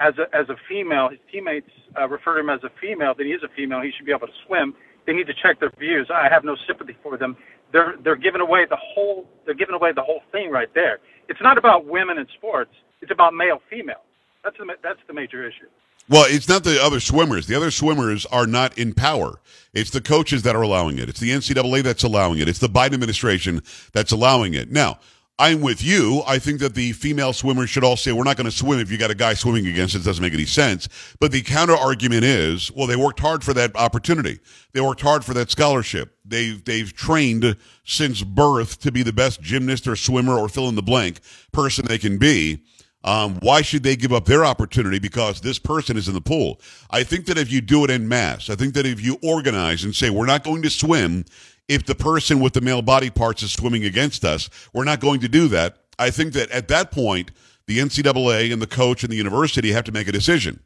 as 0.00 0.14
a 0.18 0.34
as 0.34 0.48
a 0.48 0.56
female, 0.68 1.10
his 1.10 1.18
teammates 1.30 1.70
uh, 1.98 2.08
refer 2.08 2.34
to 2.34 2.40
him 2.40 2.50
as 2.50 2.64
a 2.64 2.70
female, 2.80 3.14
then 3.16 3.26
he 3.26 3.32
is 3.32 3.42
a 3.42 3.48
female. 3.54 3.80
He 3.80 3.92
should 3.96 4.06
be 4.06 4.12
able 4.12 4.26
to 4.26 4.32
swim. 4.46 4.74
They 5.06 5.12
need 5.12 5.26
to 5.26 5.34
check 5.34 5.60
their 5.60 5.72
views. 5.78 6.10
I 6.12 6.28
have 6.30 6.44
no 6.44 6.56
sympathy 6.66 6.96
for 7.02 7.16
them. 7.16 7.36
They're 7.72 7.94
they're 8.02 8.16
giving 8.16 8.40
away 8.40 8.66
the 8.68 8.78
whole 8.80 9.28
they're 9.44 9.54
giving 9.54 9.74
away 9.74 9.92
the 9.92 10.02
whole 10.02 10.22
thing 10.32 10.50
right 10.50 10.72
there. 10.74 10.98
It's 11.28 11.40
not 11.40 11.58
about 11.58 11.86
women 11.86 12.18
in 12.18 12.26
sports. 12.36 12.72
It's 13.02 13.12
about 13.12 13.34
male 13.34 13.60
female. 13.68 14.02
That's 14.42 14.56
the 14.56 14.66
that's 14.82 15.00
the 15.06 15.14
major 15.14 15.46
issue. 15.46 15.66
Well, 16.08 16.24
it's 16.28 16.48
not 16.48 16.64
the 16.64 16.82
other 16.82 16.98
swimmers. 16.98 17.46
The 17.46 17.54
other 17.54 17.70
swimmers 17.70 18.26
are 18.26 18.46
not 18.46 18.76
in 18.76 18.94
power. 18.94 19.38
It's 19.72 19.90
the 19.90 20.00
coaches 20.00 20.42
that 20.42 20.56
are 20.56 20.62
allowing 20.62 20.98
it. 20.98 21.08
It's 21.08 21.20
the 21.20 21.30
NCAA 21.30 21.84
that's 21.84 22.02
allowing 22.02 22.38
it. 22.38 22.48
It's 22.48 22.58
the 22.58 22.68
Biden 22.68 22.94
administration 22.94 23.62
that's 23.92 24.10
allowing 24.10 24.54
it. 24.54 24.72
Now, 24.72 24.98
I'm 25.40 25.62
with 25.62 25.82
you. 25.82 26.22
I 26.26 26.38
think 26.38 26.60
that 26.60 26.74
the 26.74 26.92
female 26.92 27.32
swimmers 27.32 27.70
should 27.70 27.82
all 27.82 27.96
say, 27.96 28.12
we're 28.12 28.24
not 28.24 28.36
going 28.36 28.44
to 28.44 28.54
swim 28.54 28.78
if 28.78 28.90
you 28.90 28.98
got 28.98 29.10
a 29.10 29.14
guy 29.14 29.32
swimming 29.32 29.66
against 29.66 29.94
us. 29.94 30.02
It 30.02 30.04
doesn't 30.04 30.22
make 30.22 30.34
any 30.34 30.44
sense. 30.44 30.86
But 31.18 31.32
the 31.32 31.40
counter 31.40 31.74
argument 31.74 32.24
is, 32.24 32.70
well, 32.72 32.86
they 32.86 32.94
worked 32.94 33.20
hard 33.20 33.42
for 33.42 33.54
that 33.54 33.74
opportunity. 33.74 34.38
They 34.74 34.82
worked 34.82 35.00
hard 35.00 35.24
for 35.24 35.32
that 35.32 35.50
scholarship. 35.50 36.14
They've, 36.26 36.62
they've 36.62 36.92
trained 36.92 37.56
since 37.84 38.22
birth 38.22 38.80
to 38.80 38.92
be 38.92 39.02
the 39.02 39.14
best 39.14 39.40
gymnast 39.40 39.88
or 39.88 39.96
swimmer 39.96 40.34
or 40.34 40.50
fill 40.50 40.68
in 40.68 40.74
the 40.74 40.82
blank 40.82 41.20
person 41.52 41.86
they 41.86 41.96
can 41.96 42.18
be. 42.18 42.62
Um, 43.02 43.38
why 43.40 43.62
should 43.62 43.82
they 43.82 43.96
give 43.96 44.12
up 44.12 44.26
their 44.26 44.44
opportunity 44.44 44.98
because 44.98 45.40
this 45.40 45.58
person 45.58 45.96
is 45.96 46.06
in 46.06 46.12
the 46.12 46.20
pool? 46.20 46.60
I 46.90 47.02
think 47.02 47.24
that 47.26 47.38
if 47.38 47.50
you 47.50 47.62
do 47.62 47.82
it 47.84 47.90
in 47.90 48.06
mass, 48.06 48.50
I 48.50 48.56
think 48.56 48.74
that 48.74 48.84
if 48.84 49.02
you 49.02 49.16
organize 49.22 49.84
and 49.84 49.96
say, 49.96 50.10
we're 50.10 50.26
not 50.26 50.44
going 50.44 50.60
to 50.62 50.70
swim 50.70 51.24
if 51.70 51.86
the 51.86 51.94
person 51.94 52.40
with 52.40 52.52
the 52.52 52.60
male 52.60 52.82
body 52.82 53.10
parts 53.10 53.44
is 53.44 53.52
swimming 53.52 53.84
against 53.84 54.24
us, 54.24 54.50
we're 54.74 54.84
not 54.84 54.98
going 54.98 55.20
to 55.20 55.28
do 55.28 55.46
that. 55.48 55.76
I 56.00 56.10
think 56.10 56.32
that 56.32 56.50
at 56.50 56.66
that 56.68 56.90
point, 56.90 57.30
the 57.66 57.78
NCAA 57.78 58.52
and 58.52 58.60
the 58.60 58.66
coach 58.66 59.04
and 59.04 59.12
the 59.12 59.16
university 59.16 59.70
have 59.70 59.84
to 59.84 59.92
make 59.92 60.08
a 60.08 60.12
decision. 60.12 60.60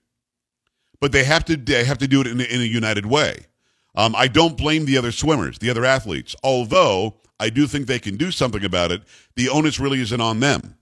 But 1.00 1.12
they 1.12 1.24
have 1.24 1.44
to, 1.44 1.56
they 1.56 1.84
have 1.84 1.98
to 1.98 2.08
do 2.08 2.22
it 2.22 2.26
in, 2.26 2.40
a- 2.40 2.44
in 2.44 2.60
a 2.60 2.64
united 2.64 3.04
way. 3.04 3.46
Um, 3.94 4.14
I 4.16 4.28
don't 4.28 4.56
blame 4.56 4.86
the 4.86 4.96
other 4.96 5.12
swimmers, 5.12 5.58
the 5.58 5.70
other 5.70 5.84
athletes, 5.84 6.34
although 6.42 7.16
I 7.38 7.50
do 7.50 7.66
think 7.66 7.86
they 7.86 7.98
can 7.98 8.16
do 8.16 8.30
something 8.30 8.64
about 8.64 8.90
it. 8.90 9.02
The 9.36 9.48
onus 9.50 9.78
really 9.78 10.00
isn't 10.00 10.20
on 10.20 10.40
them. 10.40 10.76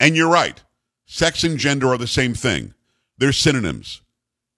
And 0.00 0.16
you're 0.16 0.30
right. 0.30 0.62
Sex 1.06 1.44
and 1.44 1.58
gender 1.58 1.88
are 1.88 1.98
the 1.98 2.06
same 2.06 2.34
thing. 2.34 2.74
They're 3.18 3.32
synonyms. 3.32 4.01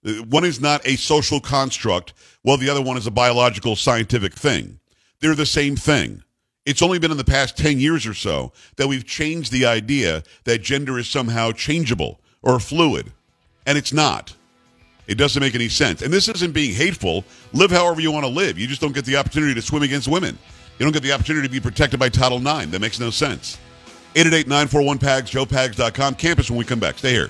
Uh, 0.05 0.23
One 0.23 0.45
is 0.45 0.61
not 0.61 0.85
a 0.85 0.95
social 0.95 1.39
construct, 1.39 2.13
while 2.43 2.57
the 2.57 2.69
other 2.69 2.81
one 2.81 2.97
is 2.97 3.07
a 3.07 3.11
biological 3.11 3.75
scientific 3.75 4.33
thing. 4.33 4.79
They're 5.19 5.35
the 5.35 5.45
same 5.45 5.75
thing. 5.75 6.23
It's 6.65 6.81
only 6.81 6.99
been 6.99 7.11
in 7.11 7.17
the 7.17 7.23
past 7.23 7.57
10 7.57 7.79
years 7.79 8.07
or 8.07 8.13
so 8.13 8.51
that 8.77 8.87
we've 8.87 9.05
changed 9.05 9.51
the 9.51 9.65
idea 9.65 10.23
that 10.45 10.61
gender 10.63 10.97
is 10.97 11.07
somehow 11.07 11.51
changeable 11.51 12.19
or 12.41 12.59
fluid. 12.59 13.11
And 13.67 13.77
it's 13.77 13.93
not. 13.93 14.35
It 15.07 15.15
doesn't 15.15 15.39
make 15.39 15.53
any 15.53 15.69
sense. 15.69 16.01
And 16.01 16.11
this 16.11 16.27
isn't 16.27 16.53
being 16.53 16.73
hateful. 16.73 17.23
Live 17.53 17.69
however 17.69 18.01
you 18.01 18.11
want 18.11 18.25
to 18.25 18.31
live. 18.31 18.57
You 18.57 18.65
just 18.67 18.81
don't 18.81 18.93
get 18.95 19.05
the 19.05 19.15
opportunity 19.17 19.53
to 19.53 19.61
swim 19.61 19.83
against 19.83 20.07
women. 20.07 20.37
You 20.79 20.85
don't 20.85 20.93
get 20.93 21.03
the 21.03 21.11
opportunity 21.11 21.47
to 21.47 21.51
be 21.51 21.59
protected 21.59 21.99
by 21.99 22.09
Title 22.09 22.39
IX. 22.39 22.71
That 22.71 22.81
makes 22.81 22.99
no 22.99 23.11
sense. 23.11 23.59
888-941-PAGS, 24.15 25.31
joepags.com. 25.31 26.15
Campus 26.15 26.49
when 26.49 26.57
we 26.57 26.65
come 26.65 26.79
back. 26.79 26.97
Stay 26.97 27.11
here. 27.11 27.29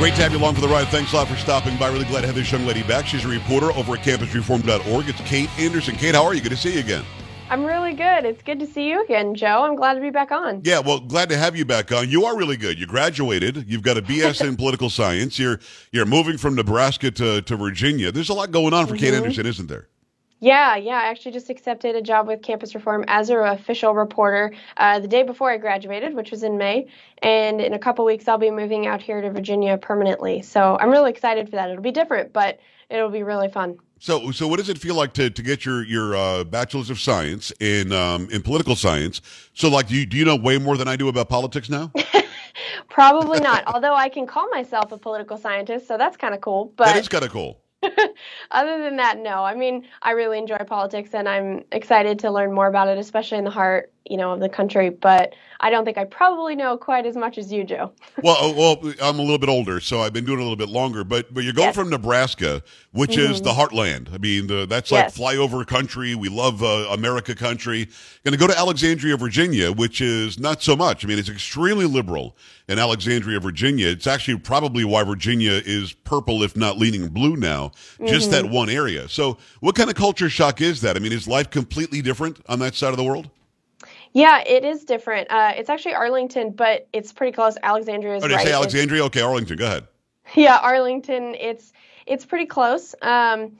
Great 0.00 0.14
to 0.14 0.22
have 0.22 0.32
you 0.32 0.38
along 0.38 0.54
for 0.54 0.62
the 0.62 0.68
ride. 0.68 0.88
Thanks 0.88 1.12
a 1.12 1.16
lot 1.16 1.28
for 1.28 1.36
stopping 1.36 1.76
by. 1.76 1.88
Really 1.88 2.06
glad 2.06 2.22
to 2.22 2.26
have 2.26 2.34
this 2.34 2.50
young 2.50 2.64
lady 2.64 2.82
back. 2.84 3.06
She's 3.06 3.26
a 3.26 3.28
reporter 3.28 3.70
over 3.72 3.96
at 3.96 3.98
campusreform.org. 3.98 5.06
It's 5.06 5.20
Kate 5.28 5.50
Anderson. 5.58 5.94
Kate, 5.94 6.14
how 6.14 6.24
are 6.24 6.32
you? 6.32 6.40
Good 6.40 6.52
to 6.52 6.56
see 6.56 6.72
you 6.72 6.80
again. 6.80 7.04
I'm 7.50 7.66
really 7.66 7.92
good. 7.92 8.24
It's 8.24 8.40
good 8.40 8.58
to 8.60 8.66
see 8.66 8.88
you 8.88 9.04
again, 9.04 9.34
Joe. 9.34 9.62
I'm 9.62 9.76
glad 9.76 9.92
to 9.96 10.00
be 10.00 10.08
back 10.08 10.32
on. 10.32 10.62
Yeah, 10.64 10.78
well, 10.78 11.00
glad 11.00 11.28
to 11.28 11.36
have 11.36 11.54
you 11.54 11.66
back 11.66 11.92
on. 11.92 12.08
You 12.08 12.24
are 12.24 12.34
really 12.34 12.56
good. 12.56 12.78
You 12.78 12.86
graduated. 12.86 13.66
You've 13.68 13.82
got 13.82 13.98
a 13.98 14.02
BS 14.02 14.42
in 14.48 14.56
political 14.56 14.88
science. 14.88 15.38
You're 15.38 15.60
you're 15.92 16.06
moving 16.06 16.38
from 16.38 16.54
Nebraska 16.54 17.10
to, 17.10 17.42
to 17.42 17.56
Virginia. 17.56 18.10
There's 18.10 18.30
a 18.30 18.34
lot 18.34 18.52
going 18.52 18.72
on 18.72 18.86
for 18.86 18.96
Kate 18.96 19.12
mm-hmm. 19.12 19.24
Anderson, 19.24 19.44
isn't 19.44 19.66
there? 19.66 19.86
Yeah, 20.40 20.76
yeah. 20.76 20.94
I 20.94 21.08
actually 21.08 21.32
just 21.32 21.50
accepted 21.50 21.94
a 21.94 22.02
job 22.02 22.26
with 22.26 22.42
Campus 22.42 22.74
Reform 22.74 23.04
as 23.08 23.28
an 23.28 23.36
official 23.36 23.94
reporter 23.94 24.54
uh, 24.78 24.98
the 24.98 25.08
day 25.08 25.22
before 25.22 25.50
I 25.50 25.58
graduated, 25.58 26.14
which 26.14 26.30
was 26.30 26.42
in 26.42 26.56
May. 26.56 26.86
And 27.22 27.60
in 27.60 27.74
a 27.74 27.78
couple 27.78 28.06
weeks, 28.06 28.26
I'll 28.26 28.38
be 28.38 28.50
moving 28.50 28.86
out 28.86 29.02
here 29.02 29.20
to 29.20 29.30
Virginia 29.30 29.76
permanently. 29.76 30.40
So 30.40 30.78
I'm 30.80 30.90
really 30.90 31.10
excited 31.10 31.50
for 31.50 31.56
that. 31.56 31.68
It'll 31.68 31.82
be 31.82 31.90
different, 31.92 32.32
but 32.32 32.58
it'll 32.88 33.10
be 33.10 33.22
really 33.22 33.50
fun. 33.50 33.76
So, 33.98 34.30
so 34.30 34.48
what 34.48 34.56
does 34.56 34.70
it 34.70 34.78
feel 34.78 34.94
like 34.94 35.12
to, 35.14 35.28
to 35.28 35.42
get 35.42 35.66
your 35.66 35.84
your 35.84 36.16
uh, 36.16 36.44
bachelor's 36.44 36.88
of 36.88 36.98
science 36.98 37.52
in 37.60 37.92
um, 37.92 38.28
in 38.30 38.40
political 38.40 38.74
science? 38.74 39.20
So, 39.52 39.68
like, 39.68 39.88
do 39.88 39.94
you, 39.94 40.06
do 40.06 40.16
you 40.16 40.24
know 40.24 40.36
way 40.36 40.56
more 40.56 40.78
than 40.78 40.88
I 40.88 40.96
do 40.96 41.08
about 41.08 41.28
politics 41.28 41.68
now? 41.68 41.92
Probably 42.88 43.40
not. 43.40 43.64
Although 43.66 43.94
I 43.94 44.08
can 44.08 44.26
call 44.26 44.48
myself 44.48 44.90
a 44.90 44.96
political 44.96 45.36
scientist, 45.36 45.86
so 45.86 45.98
that's 45.98 46.16
kind 46.16 46.34
of 46.34 46.40
cool. 46.40 46.72
But 46.76 46.86
that 46.86 46.96
is 46.96 47.08
kind 47.08 47.24
of 47.24 47.30
cool. 47.30 47.60
Other 48.50 48.82
than 48.82 48.96
that, 48.96 49.18
no. 49.18 49.42
I 49.44 49.54
mean, 49.54 49.86
I 50.02 50.12
really 50.12 50.38
enjoy 50.38 50.58
politics, 50.66 51.10
and 51.14 51.28
I'm 51.28 51.64
excited 51.72 52.18
to 52.20 52.30
learn 52.30 52.52
more 52.52 52.66
about 52.66 52.88
it, 52.88 52.98
especially 52.98 53.38
in 53.38 53.44
the 53.44 53.50
heart, 53.50 53.92
you 54.06 54.16
know, 54.16 54.32
of 54.32 54.40
the 54.40 54.48
country. 54.48 54.90
But 54.90 55.34
I 55.60 55.70
don't 55.70 55.84
think 55.84 55.98
I 55.98 56.04
probably 56.04 56.56
know 56.56 56.76
quite 56.76 57.06
as 57.06 57.16
much 57.16 57.38
as 57.38 57.52
you 57.52 57.64
do. 57.64 57.90
well, 58.22 58.36
uh, 58.36 58.52
well, 58.52 58.92
I'm 59.02 59.18
a 59.18 59.22
little 59.22 59.38
bit 59.38 59.48
older, 59.48 59.80
so 59.80 60.00
I've 60.00 60.12
been 60.12 60.24
doing 60.24 60.38
it 60.38 60.42
a 60.42 60.44
little 60.44 60.56
bit 60.56 60.68
longer. 60.68 61.04
But 61.04 61.32
but 61.32 61.44
you're 61.44 61.52
going 61.52 61.68
Yes. 61.68 61.74
from 61.76 61.90
Nebraska, 61.90 62.62
which 62.92 63.16
is 63.16 63.40
the 63.42 63.52
heartland. 63.52 64.12
I 64.12 64.18
mean, 64.18 64.46
the, 64.46 64.66
that's 64.66 64.90
like 64.90 65.04
Yes. 65.04 65.18
flyover 65.18 65.66
country. 65.66 66.14
We 66.14 66.28
love 66.28 66.62
uh, 66.62 66.86
America 66.90 67.34
country. 67.34 67.88
Going 68.24 68.32
to 68.32 68.38
go 68.38 68.46
to 68.46 68.58
Alexandria, 68.58 69.16
Virginia, 69.16 69.72
which 69.72 70.00
is 70.00 70.38
not 70.38 70.62
so 70.62 70.74
much. 70.76 71.04
I 71.04 71.08
mean, 71.08 71.18
it's 71.18 71.28
extremely 71.28 71.86
liberal 71.86 72.36
in 72.68 72.78
Alexandria, 72.78 73.40
Virginia. 73.40 73.88
It's 73.88 74.06
actually 74.06 74.38
probably 74.38 74.84
why 74.84 75.02
Virginia 75.04 75.60
is 75.64 75.92
purple, 75.92 76.42
if 76.42 76.56
not 76.56 76.78
leaning 76.78 77.08
blue 77.08 77.36
now. 77.36 77.72
Just 78.06 78.30
that 78.30 78.46
one 78.46 78.68
area. 78.70 79.08
So, 79.08 79.38
what 79.60 79.74
kind 79.74 79.90
of 79.90 79.96
culture 79.96 80.28
shock 80.28 80.60
is 80.60 80.80
that? 80.80 80.96
I 80.96 81.00
mean, 81.00 81.12
is 81.12 81.28
life 81.28 81.50
completely 81.50 82.02
different 82.02 82.38
on 82.48 82.58
that 82.60 82.74
side 82.74 82.90
of 82.90 82.96
the 82.96 83.04
world? 83.04 83.30
Yeah, 84.12 84.42
it 84.44 84.64
is 84.64 84.84
different. 84.84 85.30
Uh, 85.30 85.52
it's 85.56 85.70
actually 85.70 85.94
Arlington, 85.94 86.50
but 86.50 86.88
it's 86.92 87.12
pretty 87.12 87.32
close. 87.32 87.56
Alexandria 87.62 88.16
is 88.16 88.24
Oh, 88.24 88.28
did 88.28 88.34
right. 88.34 88.42
say 88.42 88.48
It's- 88.50 88.58
Alexandria? 88.60 89.04
Okay, 89.04 89.20
Arlington. 89.20 89.56
Go 89.56 89.66
ahead. 89.66 89.86
Yeah, 90.34 90.58
Arlington. 90.62 91.34
It's 91.34 91.72
it's 92.06 92.24
pretty 92.24 92.46
close. 92.46 92.94
Um, 93.02 93.58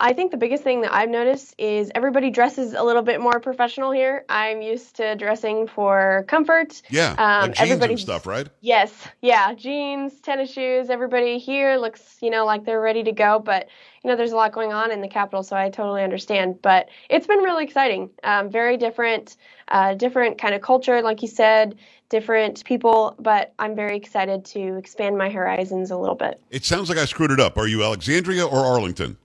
I 0.00 0.12
think 0.12 0.32
the 0.32 0.36
biggest 0.36 0.64
thing 0.64 0.80
that 0.80 0.92
I've 0.92 1.08
noticed 1.08 1.54
is 1.56 1.90
everybody 1.94 2.30
dresses 2.30 2.74
a 2.74 2.82
little 2.82 3.02
bit 3.02 3.20
more 3.20 3.38
professional 3.38 3.92
here. 3.92 4.24
I'm 4.28 4.60
used 4.60 4.96
to 4.96 5.14
dressing 5.14 5.68
for 5.68 6.24
comfort. 6.26 6.82
Yeah, 6.90 7.14
Um, 7.16 7.50
like 7.50 7.54
jeans 7.54 7.82
and 7.82 8.00
stuff, 8.00 8.26
right? 8.26 8.48
Yes, 8.60 8.92
yeah, 9.22 9.54
jeans, 9.54 10.20
tennis 10.20 10.52
shoes. 10.52 10.90
Everybody 10.90 11.38
here 11.38 11.76
looks, 11.76 12.18
you 12.20 12.30
know, 12.30 12.44
like 12.44 12.64
they're 12.64 12.80
ready 12.80 13.04
to 13.04 13.12
go. 13.12 13.38
But 13.38 13.68
you 14.02 14.10
know, 14.10 14.16
there's 14.16 14.32
a 14.32 14.36
lot 14.36 14.52
going 14.52 14.72
on 14.72 14.90
in 14.90 15.00
the 15.00 15.08
capital, 15.08 15.42
so 15.42 15.56
I 15.56 15.70
totally 15.70 16.02
understand. 16.02 16.60
But 16.60 16.88
it's 17.08 17.26
been 17.26 17.38
really 17.38 17.64
exciting. 17.64 18.10
Um, 18.24 18.50
very 18.50 18.76
different, 18.76 19.36
uh, 19.68 19.94
different 19.94 20.38
kind 20.38 20.54
of 20.54 20.60
culture, 20.60 21.00
like 21.02 21.22
you 21.22 21.28
said, 21.28 21.76
different 22.08 22.64
people. 22.64 23.14
But 23.18 23.54
I'm 23.60 23.76
very 23.76 23.96
excited 23.96 24.44
to 24.46 24.76
expand 24.76 25.16
my 25.16 25.30
horizons 25.30 25.92
a 25.92 25.96
little 25.96 26.16
bit. 26.16 26.40
It 26.50 26.64
sounds 26.64 26.88
like 26.88 26.98
I 26.98 27.04
screwed 27.04 27.30
it 27.30 27.40
up. 27.40 27.56
Are 27.56 27.68
you 27.68 27.84
Alexandria 27.84 28.44
or 28.44 28.58
Arlington? 28.58 29.18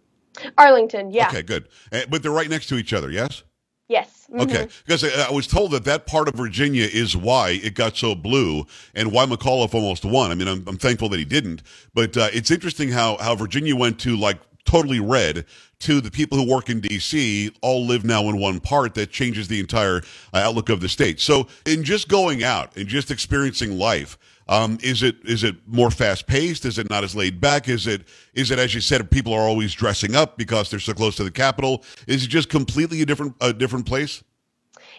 Arlington, 0.58 1.12
yeah, 1.12 1.28
Okay, 1.30 1.42
good. 1.42 1.68
But 2.10 2.24
they're 2.24 2.32
right 2.32 2.50
next 2.50 2.68
to 2.68 2.76
each 2.76 2.94
other, 2.94 3.10
yes? 3.12 3.44
yes. 3.88 4.28
mhm. 4.32 4.42
Okay, 4.42 4.68
because 4.86 5.04
I, 5.04 5.28
I 5.30 5.32
was 5.32 5.48
told 5.48 5.72
that 5.72 5.84
that 5.86 6.06
part 6.06 6.28
of 6.28 6.36
Virginia 6.36 6.88
is 6.92 7.18
why 7.18 7.60
it 7.63 7.74
got 7.74 7.98
so 7.98 8.15
blue 8.15 8.65
and 8.94 9.12
why 9.12 9.26
McAuliffe 9.26 9.74
almost 9.74 10.06
won. 10.06 10.32
I 10.32 10.36
mean, 10.36 10.48
I'm, 10.48 10.63
I'm 10.68 10.78
thankful 10.78 11.10
that 11.10 11.20
he 11.20 11.26
didn't, 11.26 11.63
but 11.94 12.15
uh, 12.15 12.30
it's 12.34 12.52
interesting 12.52 12.89
how 12.89 13.18
how 13.18 13.36
Virginia 13.36 13.76
went 13.76 14.00
to 14.02 14.15
like 14.15 14.38
totally 14.65 15.00
red 15.00 15.46
to 15.80 16.00
the 16.02 16.12
people 16.12 16.38
who 16.38 16.48
work 16.48 16.70
in 16.70 16.80
D.C. 16.80 17.52
all 17.62 17.86
live 17.86 18.06
now 18.06 18.30
in 18.30 18.38
one 18.38 18.60
part 18.60 18.94
that 18.96 19.10
changes 19.10 19.48
the 19.48 19.60
entire 19.60 19.98
uh, 20.34 20.38
outlook 20.38 20.70
of 20.70 20.82
the 20.82 20.89
state. 20.89 21.20
So, 21.20 21.48
in 21.65 21.84
just 21.84 22.08
going 22.08 22.44
out 22.44 22.76
and 22.78 22.88
just 22.88 23.10
experiencing 23.12 23.78
life. 23.78 24.18
Um, 24.50 24.80
is 24.82 25.04
it 25.04 25.18
is 25.24 25.44
it 25.44 25.56
more 25.68 25.92
fast 25.92 26.26
paced? 26.26 26.66
Is 26.66 26.80
it 26.80 26.90
not 26.90 27.04
as 27.04 27.16
laid 27.16 27.40
back? 27.40 27.70
Is 27.70 27.86
it 27.86 28.08
is 28.34 28.50
it 28.50 28.58
as 28.58 28.74
you 28.74 28.82
said? 28.82 29.10
People 29.12 29.32
are 29.32 29.48
always 29.48 29.74
dressing 29.74 30.16
up 30.16 30.38
because 30.38 30.72
they're 30.72 30.80
so 30.80 30.94
close 30.94 31.16
to 31.18 31.24
the 31.24 31.32
capital. 31.32 31.84
Is 32.08 32.26
it 32.26 32.30
just 32.30 32.50
completely 32.50 33.02
a 33.04 33.06
different 33.06 33.36
a 33.42 33.54
different 33.54 33.86
place? 33.86 34.24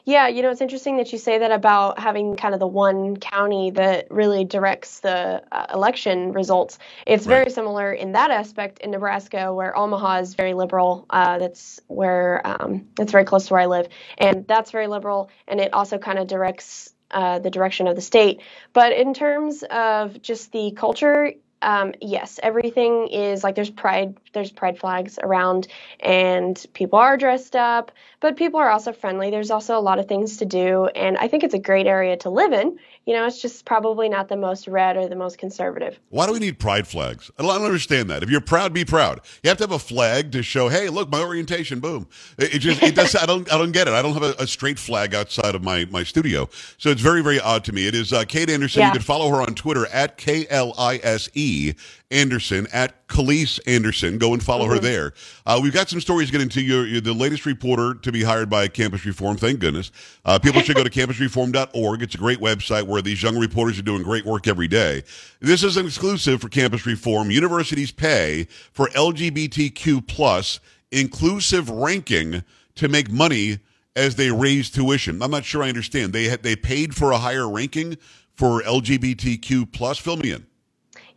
Yeah, 0.05 0.29
you 0.29 0.43
know, 0.43 0.51
it's 0.51 0.61
interesting 0.61 0.97
that 0.97 1.13
you 1.13 1.19
say 1.19 1.39
that 1.39 1.51
about 1.51 1.99
having 1.99 2.37
kind 2.37 2.55
of 2.55 2.61
the 2.61 2.67
one 2.67 3.17
county 3.17 3.71
that 3.73 4.07
really 4.11 4.45
directs 4.45 5.01
the 5.01 5.43
uh, 5.53 5.67
election 5.75 6.33
results. 6.33 6.79
It's 7.07 7.27
very 7.27 7.51
similar 7.51 7.93
in 7.93 8.13
that 8.13 8.31
aspect 8.31 8.79
in 8.79 8.93
Nebraska, 8.93 9.53
where 9.53 9.77
Omaha 9.77 10.21
is 10.21 10.35
very 10.35 10.55
liberal. 10.55 11.07
Uh, 11.11 11.39
that's 11.39 11.81
where 11.89 12.41
um, 12.47 12.89
that's 12.97 13.13
very 13.13 13.25
close 13.25 13.49
to 13.49 13.55
where 13.55 13.63
I 13.63 13.67
live, 13.67 13.89
and 14.17 14.47
that's 14.47 14.71
very 14.71 14.87
liberal, 14.87 15.29
and 15.47 15.61
it 15.61 15.75
also 15.75 15.99
kind 15.99 16.19
of 16.19 16.29
directs 16.29 16.95
uh, 17.11 17.39
the 17.39 17.51
direction 17.51 17.87
of 17.87 17.97
the 17.97 18.03
state. 18.03 18.41
But 18.73 18.93
in 18.93 19.15
terms 19.15 19.63
of 19.63 20.21
just 20.23 20.53
the 20.53 20.73
culture, 20.73 21.33
um, 21.63 21.93
yes, 22.01 22.41
everything 22.43 23.09
is 23.09 23.45
like 23.45 23.55
there's 23.55 23.71
pride, 23.71 24.17
there's 24.33 24.51
pride 24.51 24.79
flags 24.79 25.19
around, 25.23 25.69
and 26.01 26.65
people 26.73 26.99
are 26.99 27.17
dressed 27.17 27.55
up, 27.55 27.93
but 28.21 28.37
people 28.37 28.61
are 28.61 28.71
also 28.71 28.93
friendly. 28.93 29.31
There's 29.31 29.51
also 29.51 29.79
a 29.79 29.81
lot 29.81 29.99
of 29.99 30.07
things 30.07 30.39
to 30.39 30.47
do, 30.47 30.87
and 30.87 31.19
I 31.19 31.29
think 31.29 31.45
it's 31.45 31.55
a 31.55 31.59
great 31.59 31.87
area 31.87 32.17
to 32.19 32.31
live 32.31 32.53
in. 32.53 32.79
You 33.07 33.15
know, 33.15 33.27
it's 33.27 33.41
just 33.41 33.65
probably 33.65 34.09
not 34.09 34.29
the 34.29 34.37
most 34.37 34.69
red 34.69 34.97
or 34.97 35.09
the 35.09 35.17
most 35.17 35.39
conservative. 35.39 35.99
Why 36.11 36.27
do 36.27 36.33
we 36.33 36.39
need 36.39 36.59
pride 36.59 36.87
flags? 36.87 37.31
I 37.39 37.43
don't, 37.43 37.63
understand 37.65 38.11
that. 38.11 38.23
If 38.23 38.31
you're 38.31 38.41
proud, 38.43 38.73
be 38.73 38.85
proud. 38.85 39.21
You 39.43 39.49
have 39.49 39.57
to 39.59 39.65
have 39.65 39.73
a 39.73 39.79
flag 39.79 40.33
to 40.33 40.43
show, 40.43 40.69
hey, 40.69 40.89
look, 40.91 41.11
my 41.11 41.21
orientation, 41.21 41.81
boom. 41.81 42.07
It, 42.39 42.57
it 42.57 42.59
just, 42.59 42.83
it 42.83 42.95
does. 42.95 43.17
I 43.17 43.27
don't, 43.27 43.51
I 43.53 43.59
don't 43.59 43.73
get 43.73 43.89
it. 43.89 43.95
I 43.95 44.03
don't 44.03 44.13
have 44.13 44.23
a, 44.23 44.35
a 44.39 44.47
straight 44.47 44.79
flag 44.79 45.15
outside 45.15 45.55
of 45.55 45.65
my 45.65 45.87
my 45.91 46.03
studio, 46.05 46.49
so 46.79 46.91
it's 46.91 47.01
very, 47.01 47.23
very 47.23 47.41
odd 47.41 47.65
to 47.65 47.73
me. 47.73 47.87
It 47.87 47.95
is 47.95 48.13
uh, 48.13 48.25
Kate 48.25 48.51
Anderson. 48.51 48.81
You 48.83 48.87
Yeah. 48.89 48.93
can 48.93 49.03
follow 49.03 49.29
her 49.31 49.41
on 49.43 49.55
Twitter 49.55 49.87
at 49.87 50.17
K 50.19 50.47
L 50.51 50.75
I 50.79 51.01
S 51.03 51.29
E 51.35 51.73
Anderson 52.11 52.67
at 52.73 53.07
Khalees 53.09 53.61
Anderson. 53.67 54.19
Go 54.19 54.33
and 54.33 54.43
follow 54.43 54.67
her 54.67 54.79
there. 54.79 55.13
Uh, 55.47 55.61
we've 55.63 55.73
got 55.73 55.89
some 55.89 56.01
stories 56.01 56.31
getting 56.31 56.49
to 56.49 56.61
get. 56.63 56.89
You're, 56.89 57.01
the 57.01 57.13
latest 57.13 57.47
reporter 57.47 57.95
to 57.95 58.13
be 58.13 58.23
hired 58.23 58.51
by 58.51 58.69
Campus 58.69 59.05
Reform. 59.05 59.37
Thank 59.37 59.61
goodness. 59.61 59.91
Uh, 60.25 60.39
people 60.39 60.61
should 60.61 60.77
go 60.77 60.85
to 60.85 60.91
campusreform.org. 61.07 62.03
It's 62.03 62.15
a 62.15 62.19
great 62.19 62.41
website 62.41 62.85
where 62.85 63.03
these 63.03 63.23
young 63.23 63.39
reporters 63.39 63.79
are 63.79 63.83
doing 63.83 64.03
great 64.03 64.25
work 64.25 64.47
every 64.49 64.69
day. 64.69 65.03
This 65.41 65.63
is 65.63 65.77
an 65.77 65.87
exclusive 65.87 66.41
for 66.41 66.49
Campus 66.49 66.87
Reform. 66.87 67.31
Universities 67.31 67.93
pay 67.93 68.47
for 68.73 68.89
LGBTQ 68.89 70.07
plus 70.07 70.61
inclusive 70.91 71.71
ranking 71.71 72.43
to 72.75 72.89
make 72.89 73.11
money 73.11 73.59
as 73.97 74.17
they 74.17 74.31
raise 74.31 74.71
tuition. 74.71 75.23
I'm 75.23 75.31
not 75.31 75.45
sure 75.45 75.63
I 75.63 75.69
understand. 75.69 76.13
They 76.13 76.25
had, 76.25 76.43
they 76.43 76.57
paid 76.57 76.95
for 76.95 77.13
a 77.13 77.19
higher 77.19 77.49
ranking 77.49 77.97
for 78.35 78.63
LGBTQ 78.63 79.73
plus. 79.73 79.99
Fill 79.99 80.17
me 80.17 80.33
in. 80.33 80.47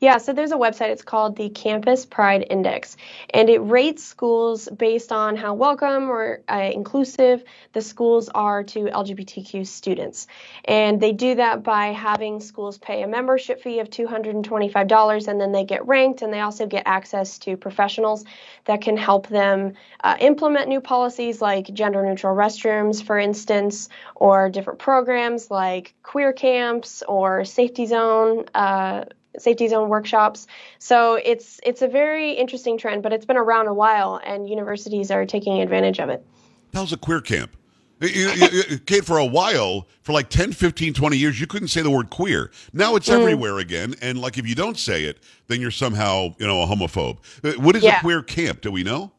Yeah, 0.04 0.18
so 0.18 0.34
there's 0.34 0.52
a 0.52 0.58
website. 0.58 0.90
It's 0.90 1.02
called 1.02 1.38
the 1.38 1.48
Campus 1.48 2.06
Pride 2.06 2.46
Index, 2.50 2.98
and 3.34 3.50
it 3.50 3.60
rates 3.60 4.04
schools 4.04 4.68
based 4.68 5.14
on 5.14 5.38
how 5.38 5.54
welcome 5.54 6.10
or 6.10 6.42
uh, 6.50 6.72
inclusive 6.74 7.46
the 7.72 7.82
schools 7.82 8.28
are 8.28 8.64
to 8.64 8.80
LGBTQ 8.88 9.66
students. 9.66 10.28
And 10.66 11.00
they 11.00 11.14
do 11.14 11.36
that 11.36 11.64
by 11.64 11.94
having 11.94 12.42
schools 12.42 12.78
pay 12.78 13.04
a 13.04 13.08
membership 13.08 13.62
fee 13.62 13.80
of 13.80 13.90
$225, 13.90 15.28
and 15.30 15.40
then 15.40 15.54
they 15.54 15.64
get 15.64 15.88
ranked, 15.88 16.22
and 16.22 16.34
they 16.34 16.42
also 16.42 16.68
get 16.68 16.84
access 16.86 17.38
to 17.38 17.56
professionals 17.56 18.26
that 18.66 18.82
can 18.82 18.98
help 18.98 19.28
them 19.30 19.72
uh, 20.04 20.18
implement 20.20 20.68
new 20.68 20.82
policies 20.82 21.42
like 21.42 21.74
gender 21.74 22.06
neutral 22.06 22.36
restrooms, 22.36 23.02
for 23.02 23.18
instance, 23.18 23.88
or 24.16 24.50
different 24.50 24.80
programs 24.80 25.50
like 25.50 25.94
queer 26.04 26.34
camps 26.34 27.04
or 27.08 27.46
safety 27.46 27.86
zone. 27.86 28.44
Uh, 28.54 29.06
safety 29.38 29.68
zone 29.68 29.90
workshops. 29.90 30.48
So 30.80 31.16
it's 31.16 31.60
it's 31.64 31.82
a 31.82 31.88
very 31.88 32.32
interesting 32.32 32.78
trend, 32.78 33.04
but 33.04 33.14
it's 33.14 33.26
been 33.26 33.38
around 33.38 33.68
a 33.68 33.74
while, 33.74 34.20
and 34.24 34.48
universities 34.50 35.12
are 35.12 35.26
taking 35.26 35.60
advantage 35.62 36.00
of 36.00 36.10
it. 36.10 36.26
How's 36.74 36.94
a 36.94 36.98
queer 36.98 37.22
camp? 37.22 37.56
Kate, 38.02 39.06
for 39.06 39.18
a 39.18 39.26
while, 39.26 39.88
for 40.02 40.12
like 40.12 40.30
10, 40.30 40.52
15, 40.52 40.94
20 40.94 41.16
years, 41.18 41.40
you 41.40 41.48
couldn't 41.48 41.70
say 41.70 41.82
the 41.82 41.90
word 41.90 42.10
queer. 42.10 42.52
Now 42.74 42.96
it's 42.98 43.08
Mm. 43.08 43.22
everywhere 43.22 43.60
again. 43.60 43.96
And 44.02 44.20
like 44.20 44.38
if 44.38 44.46
you 44.48 44.56
don't 44.56 44.78
say 44.78 45.06
it, 45.06 45.20
then 45.48 45.62
you're 45.62 45.72
somehow, 45.72 46.36
you 46.38 46.46
know, 46.48 46.62
a 46.64 46.66
homophobe. 46.66 47.20
Uh, 47.44 47.54
What 47.62 47.76
is 47.78 47.84
Yeah. 47.84 48.00
a 48.00 48.02
queer 48.02 48.22
camp? 48.22 48.62
Do 48.62 48.72
we 48.72 48.84
know? 48.84 49.12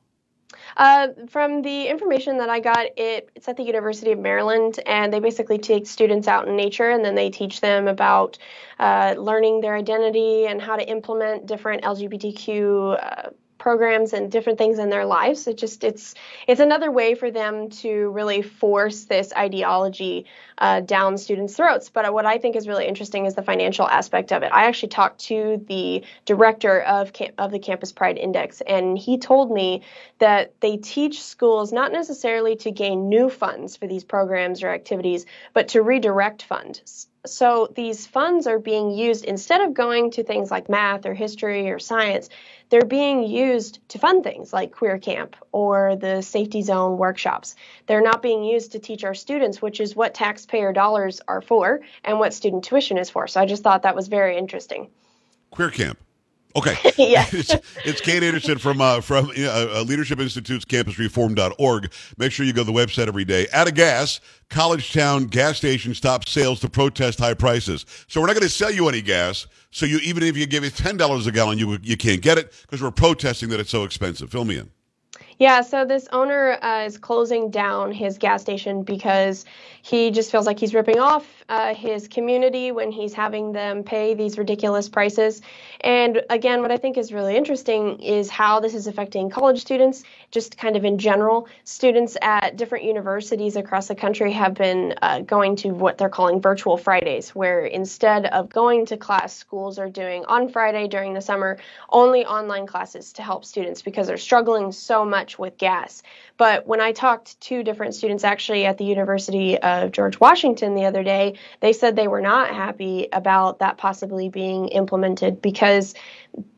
Uh, 0.76 1.08
from 1.28 1.62
the 1.62 1.88
information 1.88 2.38
that 2.38 2.50
I 2.50 2.60
got, 2.60 2.86
it, 2.96 3.30
it's 3.34 3.48
at 3.48 3.56
the 3.56 3.62
University 3.62 4.12
of 4.12 4.18
Maryland, 4.18 4.80
and 4.86 5.12
they 5.12 5.20
basically 5.20 5.58
take 5.58 5.86
students 5.86 6.26
out 6.28 6.48
in 6.48 6.56
nature 6.56 6.90
and 6.90 7.04
then 7.04 7.14
they 7.14 7.30
teach 7.30 7.60
them 7.60 7.86
about 7.86 8.38
uh, 8.78 9.14
learning 9.16 9.60
their 9.60 9.76
identity 9.76 10.46
and 10.46 10.60
how 10.60 10.76
to 10.76 10.88
implement 10.88 11.46
different 11.46 11.82
LGBTQ 11.82 12.98
uh, 13.00 13.30
programs 13.58 14.12
and 14.12 14.30
different 14.30 14.58
things 14.58 14.78
in 14.78 14.90
their 14.90 15.06
lives. 15.06 15.46
It 15.46 15.56
just 15.56 15.84
it's 15.84 16.14
it's 16.46 16.60
another 16.60 16.90
way 16.90 17.14
for 17.14 17.30
them 17.30 17.70
to 17.82 18.10
really 18.10 18.42
force 18.42 19.04
this 19.04 19.32
ideology 19.32 20.26
uh, 20.58 20.80
down 20.80 21.18
students' 21.18 21.56
throats. 21.56 21.88
But 21.88 22.12
what 22.12 22.26
I 22.26 22.38
think 22.38 22.56
is 22.56 22.68
really 22.68 22.86
interesting 22.86 23.26
is 23.26 23.34
the 23.34 23.42
financial 23.42 23.86
aspect 23.86 24.32
of 24.32 24.42
it. 24.42 24.50
I 24.52 24.66
actually 24.66 24.90
talked 24.90 25.20
to 25.26 25.64
the 25.68 26.04
director 26.24 26.80
of 26.82 27.12
cam- 27.12 27.34
of 27.38 27.50
the 27.50 27.58
Campus 27.58 27.92
Pride 27.92 28.18
Index, 28.18 28.60
and 28.60 28.98
he 28.98 29.18
told 29.18 29.50
me 29.50 29.82
that 30.18 30.52
they 30.60 30.76
teach 30.76 31.22
schools 31.22 31.72
not 31.72 31.92
necessarily 31.92 32.56
to 32.56 32.70
gain 32.70 33.08
new 33.08 33.28
funds 33.28 33.76
for 33.76 33.86
these 33.86 34.04
programs 34.04 34.62
or 34.62 34.68
activities, 34.68 35.26
but 35.52 35.68
to 35.68 35.82
redirect 35.82 36.42
funds. 36.42 37.08
So 37.26 37.72
these 37.74 38.06
funds 38.06 38.46
are 38.46 38.58
being 38.58 38.90
used 38.90 39.24
instead 39.24 39.62
of 39.62 39.72
going 39.72 40.10
to 40.12 40.22
things 40.22 40.50
like 40.50 40.68
math 40.68 41.06
or 41.06 41.14
history 41.14 41.70
or 41.70 41.78
science, 41.78 42.28
they're 42.68 42.84
being 42.84 43.22
used 43.22 43.78
to 43.90 43.98
fund 43.98 44.24
things 44.24 44.52
like 44.52 44.72
Queer 44.72 44.98
Camp 44.98 45.36
or 45.50 45.96
the 45.96 46.20
Safety 46.20 46.60
Zone 46.60 46.98
workshops. 46.98 47.56
They're 47.86 48.02
not 48.02 48.20
being 48.20 48.44
used 48.44 48.72
to 48.72 48.78
teach 48.78 49.04
our 49.04 49.14
students, 49.14 49.62
which 49.62 49.80
is 49.80 49.96
what 49.96 50.12
taxpayer 50.44 50.72
dollars 50.72 51.20
are 51.28 51.40
for 51.40 51.80
and 52.04 52.18
what 52.18 52.34
student 52.34 52.64
tuition 52.64 52.98
is 52.98 53.10
for. 53.10 53.26
So 53.26 53.40
I 53.40 53.46
just 53.46 53.62
thought 53.62 53.82
that 53.82 53.96
was 53.96 54.08
very 54.08 54.36
interesting. 54.36 54.88
Queer 55.50 55.70
camp. 55.70 55.98
Okay. 56.56 56.76
Yeah. 56.96 57.26
it's, 57.32 57.52
it's 57.84 58.00
Kate 58.00 58.22
Anderson 58.22 58.58
from 58.58 58.80
uh, 58.80 59.00
from 59.00 59.26
uh, 59.36 59.42
uh, 59.42 59.84
Leadership 59.86 60.20
Institute's 60.20 60.64
campusreform.org. 60.64 61.92
Make 62.18 62.30
sure 62.30 62.46
you 62.46 62.52
go 62.52 62.62
to 62.62 62.70
the 62.70 62.78
website 62.78 63.08
every 63.08 63.24
day. 63.24 63.48
Out 63.52 63.66
of 63.66 63.74
gas, 63.74 64.20
College 64.50 64.92
Town 64.92 65.24
gas 65.24 65.56
station 65.56 65.94
stops 65.94 66.30
sales 66.30 66.60
to 66.60 66.68
protest 66.68 67.18
high 67.18 67.34
prices. 67.34 67.84
So 68.06 68.20
we're 68.20 68.28
not 68.28 68.34
going 68.34 68.44
to 68.46 68.48
sell 68.48 68.70
you 68.70 68.88
any 68.88 69.02
gas. 69.02 69.48
So 69.72 69.86
you 69.86 69.98
even 69.98 70.22
if 70.22 70.36
you 70.36 70.46
give 70.46 70.62
it 70.62 70.76
ten 70.76 70.96
dollars 70.96 71.26
a 71.26 71.32
gallon, 71.32 71.58
you 71.58 71.78
you 71.82 71.96
can't 71.96 72.22
get 72.22 72.38
it 72.38 72.52
because 72.62 72.80
we're 72.80 72.92
protesting 72.92 73.48
that 73.48 73.58
it's 73.58 73.70
so 73.70 73.82
expensive. 73.82 74.30
Fill 74.30 74.44
me 74.44 74.58
in. 74.58 74.70
Yeah, 75.38 75.62
so 75.62 75.84
this 75.84 76.06
owner 76.12 76.58
uh, 76.62 76.84
is 76.86 76.96
closing 76.96 77.50
down 77.50 77.90
his 77.90 78.18
gas 78.18 78.42
station 78.42 78.84
because 78.84 79.44
he 79.82 80.10
just 80.12 80.30
feels 80.30 80.46
like 80.46 80.60
he's 80.60 80.74
ripping 80.74 81.00
off 81.00 81.26
uh, 81.48 81.74
his 81.74 82.06
community 82.08 82.70
when 82.70 82.92
he's 82.92 83.12
having 83.12 83.52
them 83.52 83.82
pay 83.82 84.14
these 84.14 84.38
ridiculous 84.38 84.88
prices. 84.88 85.42
And 85.80 86.22
again, 86.30 86.62
what 86.62 86.70
I 86.70 86.76
think 86.76 86.96
is 86.96 87.12
really 87.12 87.36
interesting 87.36 88.00
is 88.00 88.30
how 88.30 88.60
this 88.60 88.74
is 88.74 88.86
affecting 88.86 89.28
college 89.28 89.60
students, 89.60 90.04
just 90.30 90.56
kind 90.56 90.76
of 90.76 90.84
in 90.84 90.98
general. 90.98 91.48
Students 91.64 92.16
at 92.22 92.56
different 92.56 92.84
universities 92.84 93.56
across 93.56 93.88
the 93.88 93.94
country 93.94 94.32
have 94.32 94.54
been 94.54 94.94
uh, 95.02 95.20
going 95.20 95.56
to 95.56 95.70
what 95.70 95.98
they're 95.98 96.08
calling 96.08 96.40
virtual 96.40 96.76
Fridays, 96.76 97.34
where 97.34 97.66
instead 97.66 98.26
of 98.26 98.48
going 98.48 98.86
to 98.86 98.96
class, 98.96 99.34
schools 99.34 99.78
are 99.78 99.90
doing 99.90 100.24
on 100.26 100.48
Friday 100.48 100.86
during 100.86 101.12
the 101.12 101.20
summer 101.20 101.58
only 101.90 102.24
online 102.24 102.66
classes 102.66 103.12
to 103.14 103.22
help 103.22 103.44
students 103.44 103.82
because 103.82 104.06
they're 104.06 104.16
struggling 104.16 104.70
so 104.72 105.04
much 105.04 105.23
with 105.38 105.58
gas. 105.58 106.02
But 106.36 106.66
when 106.66 106.80
I 106.80 106.92
talked 106.92 107.40
to 107.42 107.62
different 107.62 107.94
students 107.94 108.24
actually 108.24 108.66
at 108.66 108.78
the 108.78 108.84
University 108.84 109.58
of 109.58 109.92
George 109.92 110.20
Washington 110.20 110.74
the 110.74 110.84
other 110.84 111.02
day, 111.02 111.38
they 111.60 111.72
said 111.72 111.96
they 111.96 112.08
were 112.08 112.20
not 112.20 112.50
happy 112.50 113.08
about 113.12 113.60
that 113.60 113.78
possibly 113.78 114.28
being 114.28 114.68
implemented 114.68 115.40
because 115.40 115.94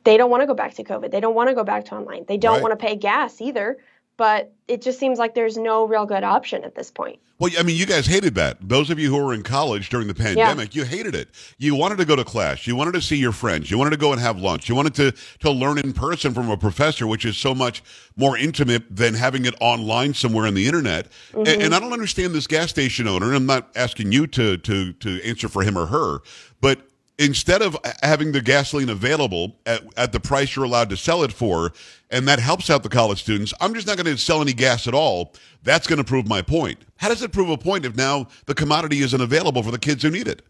they 0.04 0.16
don't 0.16 0.30
want 0.30 0.42
to 0.42 0.46
go 0.46 0.54
back 0.54 0.74
to 0.74 0.84
COVID. 0.84 1.10
They 1.10 1.20
don't 1.20 1.34
want 1.34 1.48
to 1.48 1.54
go 1.54 1.64
back 1.64 1.84
to 1.86 1.94
online. 1.94 2.24
They 2.26 2.36
don't 2.36 2.54
Right. 2.54 2.62
want 2.62 2.72
to 2.78 2.86
pay 2.86 2.96
gas 2.96 3.40
either. 3.40 3.78
But 4.16 4.52
it 4.66 4.82
just 4.82 4.98
seems 4.98 5.18
like 5.18 5.34
there's 5.34 5.56
no 5.56 5.86
real 5.86 6.06
good 6.06 6.24
option 6.24 6.64
at 6.64 6.74
this 6.74 6.90
point. 6.90 7.18
Well, 7.38 7.52
I 7.58 7.62
mean, 7.62 7.76
you 7.76 7.84
guys 7.84 8.06
hated 8.06 8.34
that. 8.36 8.56
Those 8.66 8.88
of 8.88 8.98
you 8.98 9.10
who 9.10 9.22
were 9.22 9.34
in 9.34 9.42
college 9.42 9.90
during 9.90 10.06
the 10.08 10.14
pandemic, 10.14 10.74
you 10.74 10.84
hated 10.84 11.14
it. 11.14 11.28
You 11.58 11.74
wanted 11.74 11.98
to 11.98 12.06
go 12.06 12.16
to 12.16 12.24
class. 12.24 12.66
You 12.66 12.74
wanted 12.76 12.94
to 12.94 13.02
see 13.02 13.16
your 13.16 13.32
friends. 13.32 13.70
You 13.70 13.76
wanted 13.76 13.90
to 13.90 13.98
go 13.98 14.12
and 14.12 14.20
have 14.20 14.38
lunch. 14.38 14.70
You 14.70 14.74
wanted 14.74 14.94
to, 14.94 15.12
to 15.40 15.50
learn 15.50 15.76
in 15.76 15.92
person 15.92 16.32
from 16.32 16.48
a 16.50 16.56
professor, 16.56 17.06
which 17.06 17.26
is 17.26 17.36
so 17.36 17.54
much 17.54 17.82
more 18.16 18.38
intimate 18.38 18.84
than 18.90 19.12
having 19.12 19.44
it 19.44 19.54
online 19.60 20.14
somewhere 20.14 20.46
on 20.46 20.54
the 20.54 20.66
internet. 20.66 21.08
And, 21.34 21.46
mm-hmm. 21.46 21.60
and 21.60 21.74
I 21.74 21.78
don't 21.78 21.92
understand 21.92 22.34
this 22.34 22.46
gas 22.46 22.70
station 22.70 23.06
owner. 23.06 23.26
And 23.26 23.36
I'm 23.36 23.46
not 23.46 23.68
asking 23.76 24.12
you 24.12 24.26
to, 24.28 24.56
to, 24.56 24.94
to 24.94 25.22
answer 25.22 25.50
for 25.50 25.62
him 25.62 25.76
or 25.76 25.86
her, 25.86 26.20
but 26.62 26.85
instead 27.18 27.62
of 27.62 27.76
having 28.02 28.32
the 28.32 28.40
gasoline 28.40 28.88
available 28.88 29.56
at, 29.66 29.82
at 29.96 30.12
the 30.12 30.20
price 30.20 30.54
you're 30.54 30.64
allowed 30.64 30.90
to 30.90 30.96
sell 30.96 31.22
it 31.22 31.32
for, 31.32 31.72
and 32.10 32.28
that 32.28 32.38
helps 32.38 32.70
out 32.70 32.82
the 32.82 32.88
college 32.88 33.22
students, 33.22 33.52
I'm 33.60 33.74
just 33.74 33.86
not 33.86 33.96
going 33.96 34.06
to 34.06 34.18
sell 34.18 34.40
any 34.40 34.52
gas 34.52 34.86
at 34.86 34.94
all. 34.94 35.34
That's 35.62 35.86
going 35.86 35.98
to 35.98 36.04
prove 36.04 36.28
my 36.28 36.42
point. 36.42 36.78
How 36.96 37.08
does 37.08 37.22
it 37.22 37.32
prove 37.32 37.50
a 37.50 37.58
point 37.58 37.84
if 37.84 37.96
now 37.96 38.28
the 38.46 38.54
commodity 38.54 39.00
isn't 39.00 39.20
available 39.20 39.62
for 39.62 39.70
the 39.70 39.78
kids 39.78 40.02
who 40.02 40.10
need 40.10 40.28
it? 40.28 40.42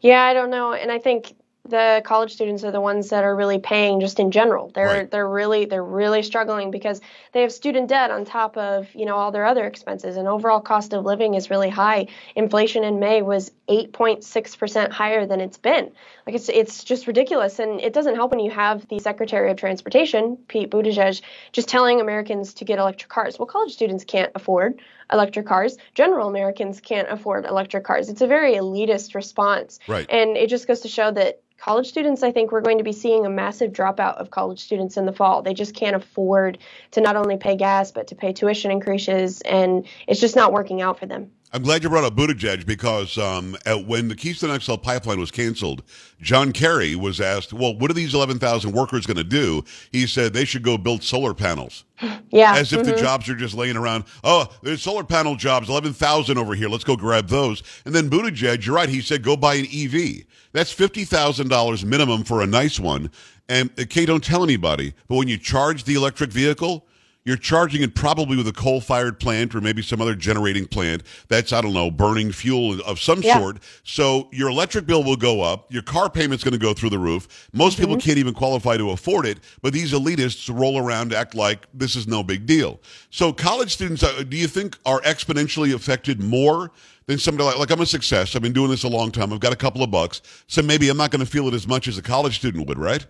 Yeah, 0.00 0.22
I 0.22 0.32
don't 0.32 0.50
know, 0.50 0.72
and 0.72 0.90
I 0.90 0.98
think 0.98 1.34
the 1.68 2.02
college 2.04 2.32
students 2.32 2.64
are 2.64 2.70
the 2.70 2.80
ones 2.80 3.10
that 3.10 3.24
are 3.24 3.34
really 3.34 3.58
paying 3.58 4.00
just 4.00 4.18
in 4.20 4.30
general. 4.30 4.70
They're 4.74 4.86
Right. 4.86 5.10
they're 5.10 5.28
really 5.28 5.64
they're 5.66 5.84
really 5.84 6.22
struggling 6.22 6.70
because 6.70 7.00
they 7.32 7.42
have 7.42 7.52
student 7.52 7.88
debt 7.88 8.10
on 8.10 8.24
top 8.24 8.56
of, 8.56 8.88
you 8.94 9.04
know, 9.06 9.16
all 9.16 9.30
their 9.32 9.44
other 9.44 9.64
expenses 9.66 10.16
and 10.16 10.26
overall 10.26 10.60
cost 10.60 10.92
of 10.92 11.04
living 11.04 11.34
is 11.34 11.50
really 11.50 11.68
high. 11.68 12.06
Inflation 12.34 12.84
in 12.84 12.98
May 12.98 13.22
was 13.22 13.50
8.6% 13.68 14.90
higher 14.90 15.26
than 15.26 15.40
it's 15.40 15.58
been. 15.58 15.92
Like 16.26 16.34
it's 16.36 16.48
it's 16.48 16.84
just 16.84 17.06
ridiculous 17.06 17.58
and 17.58 17.80
it 17.80 17.92
doesn't 17.92 18.14
help 18.14 18.30
when 18.30 18.40
you 18.40 18.50
have 18.50 18.86
the 18.88 18.98
Secretary 18.98 19.50
of 19.50 19.56
Transportation, 19.56 20.36
Pete 20.48 20.70
Buttigieg, 20.70 21.20
just 21.52 21.68
telling 21.68 22.00
Americans 22.00 22.54
to 22.54 22.64
get 22.64 22.78
electric 22.78 23.10
cars. 23.10 23.38
Well, 23.38 23.46
college 23.46 23.72
students 23.72 24.04
can't 24.04 24.32
afford 24.34 24.80
electric 25.12 25.46
cars. 25.46 25.76
General 25.94 26.28
Americans 26.28 26.80
can't 26.80 27.08
afford 27.10 27.46
electric 27.46 27.84
cars. 27.84 28.08
It's 28.08 28.20
a 28.20 28.26
very 28.26 28.54
elitist 28.54 29.14
response. 29.14 29.78
Right. 29.88 30.06
And 30.10 30.36
it 30.36 30.50
just 30.50 30.66
goes 30.66 30.80
to 30.80 30.88
show 30.88 31.10
that 31.12 31.40
college 31.58 31.88
students, 31.88 32.22
I 32.22 32.32
think 32.32 32.52
we're 32.52 32.60
going 32.60 32.78
to 32.78 32.84
be 32.84 32.92
seeing 32.92 33.26
a 33.26 33.30
massive 33.30 33.72
dropout 33.72 34.14
of 34.14 34.30
college 34.30 34.60
students 34.60 34.96
in 34.96 35.06
the 35.06 35.12
fall. 35.12 35.42
They 35.42 35.54
just 35.54 35.74
can't 35.74 35.96
afford 35.96 36.58
to 36.92 37.00
not 37.00 37.16
only 37.16 37.36
pay 37.36 37.56
gas, 37.56 37.90
but 37.90 38.08
to 38.08 38.14
pay 38.14 38.32
tuition 38.32 38.70
increases. 38.70 39.40
And 39.42 39.86
it's 40.06 40.20
just 40.20 40.36
not 40.36 40.52
working 40.52 40.80
out 40.80 40.98
for 40.98 41.06
them. 41.06 41.32
I'm 41.50 41.62
glad 41.62 41.82
you 41.82 41.88
brought 41.88 42.04
up 42.04 42.14
Buttigieg 42.14 42.66
because 42.66 43.16
um, 43.16 43.56
at, 43.64 43.86
when 43.86 44.08
the 44.08 44.14
Keystone 44.14 44.58
XL 44.60 44.76
pipeline 44.76 45.18
was 45.18 45.30
canceled, 45.30 45.82
John 46.20 46.52
Kerry 46.52 46.94
was 46.94 47.20
asked, 47.22 47.54
"Well, 47.54 47.74
what 47.74 47.90
are 47.90 47.94
these 47.94 48.12
11,000 48.12 48.72
workers 48.72 49.06
going 49.06 49.16
to 49.16 49.24
do?" 49.24 49.64
He 49.90 50.06
said 50.06 50.34
they 50.34 50.44
should 50.44 50.62
go 50.62 50.76
build 50.76 51.02
solar 51.02 51.34
panels. 51.34 51.84
Yeah. 52.30 52.56
as 52.56 52.74
if 52.74 52.84
the 52.84 52.92
mhm. 52.92 52.98
jobs 52.98 53.26
are 53.30 53.34
just 53.34 53.54
laying 53.54 53.78
around. 53.78 54.04
Oh, 54.22 54.48
there's 54.62 54.82
solar 54.82 55.02
panel 55.02 55.34
jobs, 55.34 55.70
11,000 55.70 56.36
over 56.36 56.54
here. 56.54 56.68
Let's 56.68 56.84
go 56.84 56.94
grab 56.94 57.28
those. 57.28 57.62
And 57.86 57.94
then 57.94 58.10
Buttigieg, 58.10 58.66
you're 58.66 58.74
right, 58.74 58.88
he 58.88 59.00
said 59.00 59.22
go 59.22 59.34
buy 59.34 59.54
an 59.54 59.66
EV. 59.72 60.24
That's 60.52 60.74
$50,000 60.74 61.84
minimum 61.84 62.24
for 62.24 62.42
a 62.42 62.46
nice 62.46 62.78
one. 62.78 63.10
And 63.48 63.70
uh, 63.78 63.84
Kay, 63.88 64.04
don't 64.04 64.22
tell 64.22 64.44
anybody, 64.44 64.92
but 65.08 65.16
when 65.16 65.28
you 65.28 65.38
charge 65.38 65.84
the 65.84 65.94
electric 65.94 66.30
vehicle, 66.30 66.86
you're 67.28 67.36
charging 67.36 67.82
it 67.82 67.94
probably 67.94 68.38
with 68.38 68.48
a 68.48 68.52
coal 68.52 68.80
fired 68.80 69.20
plant 69.20 69.54
or 69.54 69.60
maybe 69.60 69.82
some 69.82 70.00
other 70.00 70.14
generating 70.14 70.66
plant 70.66 71.02
that's, 71.28 71.52
I 71.52 71.60
don't 71.60 71.74
know, 71.74 71.90
burning 71.90 72.32
fuel 72.32 72.80
of 72.80 72.98
some 72.98 73.20
Yeah. 73.22 73.38
sort. 73.38 73.58
So 73.84 74.28
your 74.32 74.48
electric 74.48 74.86
bill 74.86 75.04
will 75.04 75.16
go 75.16 75.42
up. 75.42 75.70
Your 75.70 75.82
car 75.82 76.08
payment's 76.08 76.42
going 76.42 76.52
to 76.54 76.58
go 76.58 76.72
through 76.72 76.88
the 76.90 76.98
roof. 76.98 77.48
Most 77.52 77.78
people 77.78 77.96
Mm-hmm. 77.96 78.06
can't 78.06 78.18
even 78.18 78.32
qualify 78.34 78.78
to 78.78 78.90
afford 78.92 79.26
it, 79.26 79.38
but 79.60 79.74
these 79.74 79.92
elitists 79.92 80.48
roll 80.52 80.78
around, 80.78 81.12
act 81.12 81.34
like 81.34 81.66
this 81.74 81.94
is 81.96 82.08
no 82.08 82.22
big 82.22 82.46
deal. 82.46 82.80
So 83.10 83.32
college 83.32 83.74
students, 83.74 84.02
uh, 84.02 84.24
do 84.26 84.36
you 84.38 84.48
think 84.48 84.78
are 84.86 85.00
exponentially 85.02 85.74
affected 85.74 86.22
more 86.22 86.70
than 87.06 87.18
somebody 87.18 87.44
like, 87.44 87.58
like 87.58 87.70
I'm 87.70 87.80
a 87.80 87.86
success. 87.86 88.34
I've 88.36 88.42
been 88.42 88.52
doing 88.54 88.70
this 88.70 88.84
a 88.84 88.88
long 88.88 89.10
time. 89.10 89.32
I've 89.32 89.40
got 89.40 89.52
a 89.52 89.56
couple 89.56 89.82
of 89.82 89.90
bucks. 89.90 90.22
So 90.46 90.62
maybe 90.62 90.88
I'm 90.88 90.96
not 90.96 91.10
going 91.10 91.20
to 91.24 91.30
feel 91.30 91.46
it 91.48 91.54
as 91.54 91.66
much 91.68 91.88
as 91.88 91.96
a 91.98 92.02
college 92.02 92.36
student 92.38 92.66
would, 92.68 92.78
right? 92.78 93.06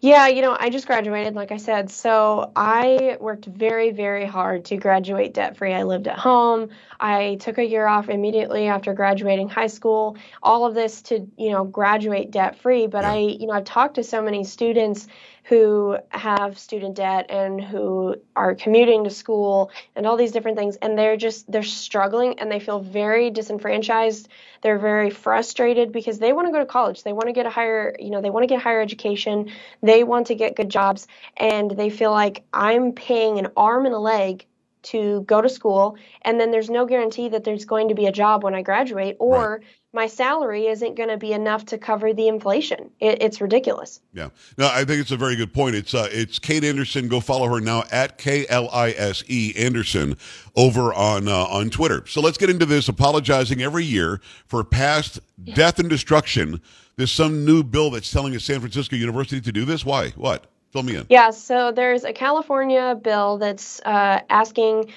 Yeah, 0.00 0.26
you 0.26 0.42
know, 0.42 0.56
I 0.58 0.70
just 0.70 0.86
graduated, 0.86 1.34
like 1.34 1.52
I 1.52 1.56
said. 1.56 1.90
So 1.90 2.50
I 2.56 3.16
worked 3.20 3.44
very, 3.46 3.90
very 3.92 4.26
hard 4.26 4.64
to 4.66 4.76
graduate 4.76 5.32
debt 5.34 5.56
free. 5.56 5.72
I 5.72 5.84
lived 5.84 6.08
at 6.08 6.18
home. 6.18 6.70
I 6.98 7.36
took 7.40 7.58
a 7.58 7.64
year 7.64 7.86
off 7.86 8.08
immediately 8.08 8.66
after 8.66 8.94
graduating 8.94 9.48
high 9.48 9.68
school. 9.68 10.16
All 10.42 10.66
of 10.66 10.74
this 10.74 11.02
to, 11.02 11.26
you 11.36 11.50
know, 11.50 11.64
graduate 11.64 12.30
debt 12.30 12.56
free. 12.58 12.88
But 12.88 13.04
Yeah. 13.04 13.12
I, 13.12 13.18
you 13.18 13.46
know, 13.46 13.52
I've 13.52 13.64
talked 13.64 13.94
to 13.94 14.02
so 14.02 14.22
many 14.22 14.42
students 14.44 15.06
who 15.50 15.98
have 16.10 16.56
student 16.60 16.94
debt 16.94 17.28
and 17.28 17.60
who 17.60 18.14
are 18.36 18.54
commuting 18.54 19.02
to 19.02 19.10
school 19.10 19.68
and 19.96 20.06
all 20.06 20.16
these 20.16 20.30
different 20.30 20.56
things. 20.56 20.76
And 20.76 20.96
they're 20.96 21.16
just 21.16 21.50
they're 21.50 21.64
struggling 21.64 22.38
and 22.38 22.48
they 22.50 22.60
feel 22.60 22.78
very 22.78 23.30
disenfranchised. 23.30 24.28
They're 24.62 24.78
very 24.78 25.10
frustrated 25.10 25.90
because 25.90 26.20
they 26.20 26.32
want 26.32 26.46
to 26.46 26.52
go 26.52 26.60
to 26.60 26.66
college. 26.66 27.02
They 27.02 27.12
want 27.12 27.26
to 27.26 27.32
get 27.32 27.46
a 27.46 27.50
higher 27.50 27.96
you 27.98 28.10
know 28.10 28.20
they 28.20 28.30
want 28.30 28.44
to 28.44 28.46
get 28.46 28.62
higher 28.62 28.80
education. 28.80 29.50
They 29.82 30.04
want 30.04 30.28
to 30.28 30.36
get 30.36 30.54
good 30.54 30.68
jobs. 30.68 31.08
And 31.36 31.72
they 31.72 31.90
feel 31.90 32.12
like 32.12 32.44
i'm 32.52 32.92
paying 32.92 33.40
an 33.40 33.48
arm 33.56 33.86
and 33.86 33.94
a 33.94 33.98
leg 33.98 34.46
to 34.82 35.22
go 35.22 35.40
to 35.40 35.48
school 35.48 35.96
and 36.22 36.40
then 36.40 36.50
there's 36.50 36.70
no 36.70 36.86
guarantee 36.86 37.28
that 37.28 37.44
there's 37.44 37.64
going 37.64 37.88
to 37.88 37.94
be 37.94 38.06
a 38.06 38.12
job 38.12 38.42
when 38.42 38.54
i 38.54 38.62
graduate 38.62 39.16
or 39.18 39.60
my 39.92 40.06
salary 40.06 40.66
isn't 40.66 40.94
going 40.94 41.08
to 41.08 41.16
be 41.16 41.32
enough 41.32 41.64
to 41.64 41.76
cover 41.78 42.12
the 42.12 42.28
inflation 42.28 42.90
it, 43.00 43.22
it's 43.22 43.40
ridiculous 43.40 44.00
Yeah. 44.12 44.28
No, 44.58 44.68
I 44.68 44.84
think 44.84 45.00
it's 45.00 45.10
a 45.10 45.16
very 45.16 45.36
good 45.36 45.52
point. 45.52 45.74
It's 45.76 45.94
uh, 45.94 46.08
it's 46.10 46.38
Kate 46.38 46.64
Anderson. 46.64 47.08
Go 47.08 47.20
follow 47.20 47.46
her 47.48 47.60
now 47.60 47.84
at 47.90 48.18
K 48.18 48.46
L 48.48 48.68
I 48.72 48.90
S 48.90 49.22
E 49.28 49.54
Anderson 49.56 50.16
over 50.56 50.92
on 50.92 51.28
uh, 51.28 51.44
on 51.44 51.70
Twitter. 51.70 52.04
So 52.06 52.20
let's 52.20 52.38
get 52.38 52.50
into 52.50 52.66
this. 52.66 52.88
Apologizing 52.88 53.62
every 53.62 53.84
year 53.84 54.20
for 54.46 54.64
past 54.64 55.20
death 55.54 55.78
and 55.78 55.88
destruction. 55.88 56.60
There's 56.96 57.12
some 57.12 57.44
new 57.44 57.62
bill 57.62 57.90
that's 57.90 58.10
telling 58.10 58.34
a 58.34 58.40
San 58.40 58.60
Francisco 58.60 58.96
University 58.96 59.40
to 59.40 59.52
do 59.52 59.64
this. 59.64 59.84
Why? 59.84 60.10
What? 60.10 60.46
Fill 60.70 60.82
me 60.82 60.96
in. 60.96 61.06
Yeah, 61.08 61.30
so 61.30 61.72
there's 61.72 62.04
a 62.04 62.12
California 62.12 62.98
bill 63.00 63.38
that's 63.38 63.80
uh, 63.80 64.20
asking 64.28 64.90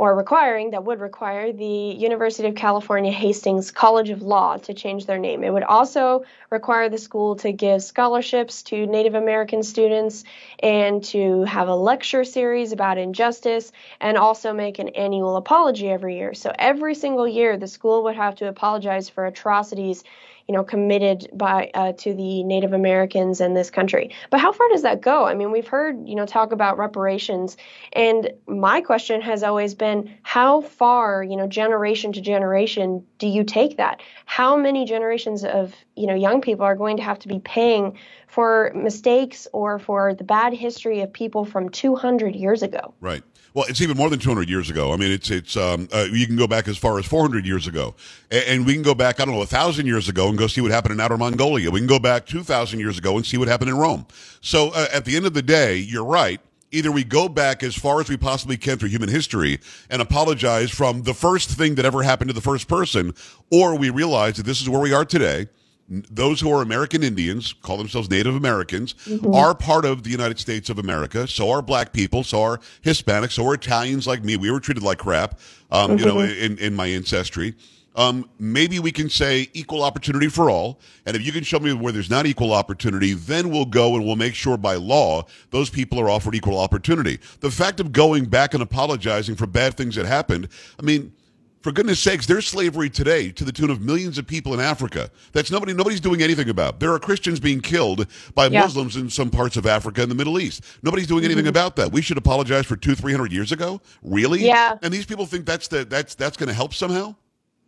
or 0.00 0.16
requiring, 0.16 0.70
that 0.70 0.82
would 0.82 0.98
require 0.98 1.52
the 1.52 1.66
University 1.66 2.48
of 2.48 2.54
California 2.54 3.12
Hastings 3.12 3.70
College 3.70 4.08
of 4.08 4.22
Law 4.22 4.56
to 4.56 4.72
change 4.72 5.04
their 5.04 5.18
name. 5.18 5.44
It 5.44 5.52
would 5.52 5.62
also 5.62 6.24
require 6.48 6.88
the 6.88 6.96
school 6.96 7.36
to 7.36 7.52
give 7.52 7.82
scholarships 7.82 8.62
to 8.62 8.86
Native 8.86 9.14
American 9.14 9.62
students 9.62 10.24
and 10.62 11.04
to 11.04 11.42
have 11.42 11.68
a 11.68 11.74
lecture 11.74 12.24
series 12.24 12.72
about 12.72 12.96
injustice 12.96 13.72
and 14.00 14.16
also 14.16 14.54
make 14.54 14.78
an 14.78 14.88
annual 14.88 15.36
apology 15.36 15.90
every 15.90 16.16
year. 16.16 16.32
So 16.32 16.50
every 16.58 16.94
single 16.94 17.28
year, 17.28 17.58
the 17.58 17.68
school 17.68 18.04
would 18.04 18.16
have 18.16 18.36
to 18.36 18.48
apologize 18.48 19.10
for 19.10 19.26
atrocities 19.26 20.02
you 20.50 20.56
know, 20.56 20.64
committed 20.64 21.28
by 21.32 21.70
uh, 21.74 21.92
to 21.92 22.12
the 22.12 22.42
Native 22.42 22.72
Americans 22.72 23.40
in 23.40 23.54
this 23.54 23.70
country. 23.70 24.10
But 24.30 24.40
how 24.40 24.50
far 24.50 24.68
does 24.70 24.82
that 24.82 25.00
go? 25.00 25.24
I 25.24 25.34
mean, 25.34 25.52
we've 25.52 25.68
heard 25.68 26.08
you 26.08 26.16
know 26.16 26.26
talk 26.26 26.50
about 26.50 26.76
reparations, 26.76 27.56
and 27.92 28.32
my 28.48 28.80
question 28.80 29.20
has 29.20 29.44
always 29.44 29.76
been, 29.76 30.12
how 30.24 30.62
far, 30.62 31.22
you 31.22 31.36
know, 31.36 31.46
generation 31.46 32.12
to 32.14 32.20
generation, 32.20 33.06
do 33.18 33.28
you 33.28 33.44
take 33.44 33.76
that? 33.76 34.00
How 34.24 34.56
many 34.56 34.86
generations 34.86 35.44
of 35.44 35.72
you 35.94 36.08
know 36.08 36.16
young 36.16 36.40
people 36.40 36.64
are 36.64 36.74
going 36.74 36.96
to 36.96 37.04
have 37.04 37.20
to 37.20 37.28
be 37.28 37.38
paying 37.38 37.96
for 38.26 38.72
mistakes 38.74 39.46
or 39.52 39.78
for 39.78 40.14
the 40.14 40.24
bad 40.24 40.52
history 40.52 41.02
of 41.02 41.12
people 41.12 41.44
from 41.44 41.68
200 41.68 42.34
years 42.34 42.64
ago? 42.64 42.92
Right. 43.00 43.22
Well, 43.52 43.64
it's 43.68 43.80
even 43.80 43.96
more 43.96 44.08
than 44.08 44.20
200 44.20 44.48
years 44.48 44.70
ago. 44.70 44.92
I 44.92 44.96
mean, 44.96 45.10
it's 45.10 45.30
it's 45.30 45.56
um, 45.56 45.88
uh, 45.92 46.06
you 46.10 46.26
can 46.26 46.36
go 46.36 46.46
back 46.46 46.68
as 46.68 46.78
far 46.78 46.98
as 46.98 47.06
400 47.06 47.44
years 47.44 47.66
ago, 47.66 47.94
and, 48.30 48.44
and 48.44 48.66
we 48.66 48.74
can 48.74 48.82
go 48.82 48.94
back 48.94 49.20
I 49.20 49.24
don't 49.24 49.34
know 49.34 49.42
a 49.42 49.46
thousand 49.46 49.86
years 49.86 50.08
ago 50.08 50.28
and 50.28 50.38
go 50.38 50.46
see 50.46 50.60
what 50.60 50.70
happened 50.70 50.94
in 50.94 51.00
Outer 51.00 51.18
Mongolia. 51.18 51.70
We 51.70 51.80
can 51.80 51.88
go 51.88 51.98
back 51.98 52.26
2,000 52.26 52.78
years 52.78 52.98
ago 52.98 53.16
and 53.16 53.26
see 53.26 53.36
what 53.36 53.48
happened 53.48 53.70
in 53.70 53.76
Rome. 53.76 54.06
So 54.40 54.68
uh, 54.70 54.86
at 54.92 55.04
the 55.04 55.16
end 55.16 55.26
of 55.26 55.34
the 55.34 55.42
day, 55.42 55.76
you're 55.76 56.04
right. 56.04 56.40
Either 56.72 56.92
we 56.92 57.02
go 57.02 57.28
back 57.28 57.64
as 57.64 57.74
far 57.74 58.00
as 58.00 58.08
we 58.08 58.16
possibly 58.16 58.56
can 58.56 58.78
through 58.78 58.90
human 58.90 59.08
history 59.08 59.58
and 59.90 60.00
apologize 60.00 60.70
from 60.70 61.02
the 61.02 61.14
first 61.14 61.50
thing 61.50 61.74
that 61.74 61.84
ever 61.84 62.04
happened 62.04 62.28
to 62.28 62.34
the 62.34 62.40
first 62.40 62.68
person, 62.68 63.12
or 63.50 63.76
we 63.76 63.90
realize 63.90 64.36
that 64.36 64.46
this 64.46 64.60
is 64.60 64.68
where 64.68 64.80
we 64.80 64.92
are 64.92 65.04
today 65.04 65.48
those 65.90 66.40
who 66.40 66.52
are 66.52 66.62
American 66.62 67.02
Indians, 67.02 67.52
call 67.52 67.76
themselves 67.76 68.08
Native 68.08 68.36
Americans, 68.36 68.94
are 69.32 69.54
part 69.54 69.84
of 69.84 70.04
the 70.04 70.10
United 70.10 70.38
States 70.38 70.70
of 70.70 70.78
America. 70.78 71.26
So 71.26 71.50
are 71.50 71.62
black 71.62 71.92
people. 71.92 72.22
So 72.22 72.42
are 72.42 72.60
Hispanics. 72.84 73.32
So 73.32 73.46
are 73.46 73.54
Italians 73.54 74.06
like 74.06 74.24
me. 74.24 74.36
We 74.36 74.50
were 74.50 74.60
treated 74.60 74.84
like 74.84 74.98
crap, 74.98 75.40
um, 75.70 75.98
you 75.98 76.04
know, 76.04 76.20
in, 76.20 76.58
in 76.58 76.74
my 76.74 76.86
ancestry. 76.86 77.54
Um, 77.96 78.30
maybe 78.38 78.78
we 78.78 78.92
can 78.92 79.10
say 79.10 79.50
equal 79.52 79.82
opportunity 79.82 80.28
for 80.28 80.48
all. 80.48 80.78
And 81.06 81.16
if 81.16 81.26
you 81.26 81.32
can 81.32 81.42
show 81.42 81.58
me 81.58 81.72
where 81.72 81.92
there's 81.92 82.08
not 82.08 82.24
equal 82.24 82.52
opportunity, 82.52 83.14
then 83.14 83.50
we'll 83.50 83.64
go 83.64 83.96
and 83.96 84.04
we'll 84.06 84.14
make 84.16 84.34
sure 84.34 84.56
by 84.56 84.76
law 84.76 85.24
those 85.50 85.70
people 85.70 85.98
are 85.98 86.08
offered 86.08 86.36
equal 86.36 86.58
opportunity. 86.58 87.18
The 87.40 87.50
fact 87.50 87.80
of 87.80 87.90
going 87.90 88.26
back 88.26 88.54
and 88.54 88.62
apologizing 88.62 89.34
for 89.34 89.46
bad 89.46 89.74
things 89.74 89.96
that 89.96 90.06
happened, 90.06 90.48
I 90.78 90.82
mean, 90.82 91.12
for 91.60 91.72
goodness 91.72 92.00
sakes, 92.00 92.26
there's 92.26 92.46
slavery 92.46 92.88
today 92.88 93.30
to 93.32 93.44
the 93.44 93.52
tune 93.52 93.70
of 93.70 93.80
millions 93.80 94.18
of 94.18 94.26
people 94.26 94.54
in 94.54 94.60
Africa. 94.60 95.10
That's 95.32 95.50
nobody 95.50 95.74
nobody's 95.74 96.00
doing 96.00 96.22
anything 96.22 96.48
about. 96.48 96.80
There 96.80 96.92
are 96.92 96.98
Christians 96.98 97.38
being 97.38 97.60
killed 97.60 98.06
by 98.34 98.46
Yeah. 98.46 98.62
Muslims 98.62 98.96
in 98.96 99.10
some 99.10 99.30
parts 99.30 99.56
of 99.56 99.66
Africa 99.66 100.02
and 100.02 100.10
the 100.10 100.14
Middle 100.14 100.38
East. 100.38 100.64
Nobody's 100.82 101.06
doing 101.06 101.24
anything 101.24 101.44
mm-hmm. 101.44 101.50
about 101.50 101.76
that. 101.76 101.92
We 101.92 102.02
should 102.02 102.16
apologize 102.16 102.66
for 102.66 102.76
two, 102.76 102.94
three 102.94 103.12
hundred 103.12 103.32
years 103.32 103.52
ago? 103.52 103.80
Really? 104.02 104.44
Yeah. 104.44 104.78
And 104.82 104.92
these 104.92 105.06
people 105.06 105.26
think 105.26 105.44
that's 105.46 105.68
the 105.68 105.84
that's 105.84 106.14
that's 106.14 106.36
gonna 106.36 106.54
help 106.54 106.72
somehow? 106.72 107.14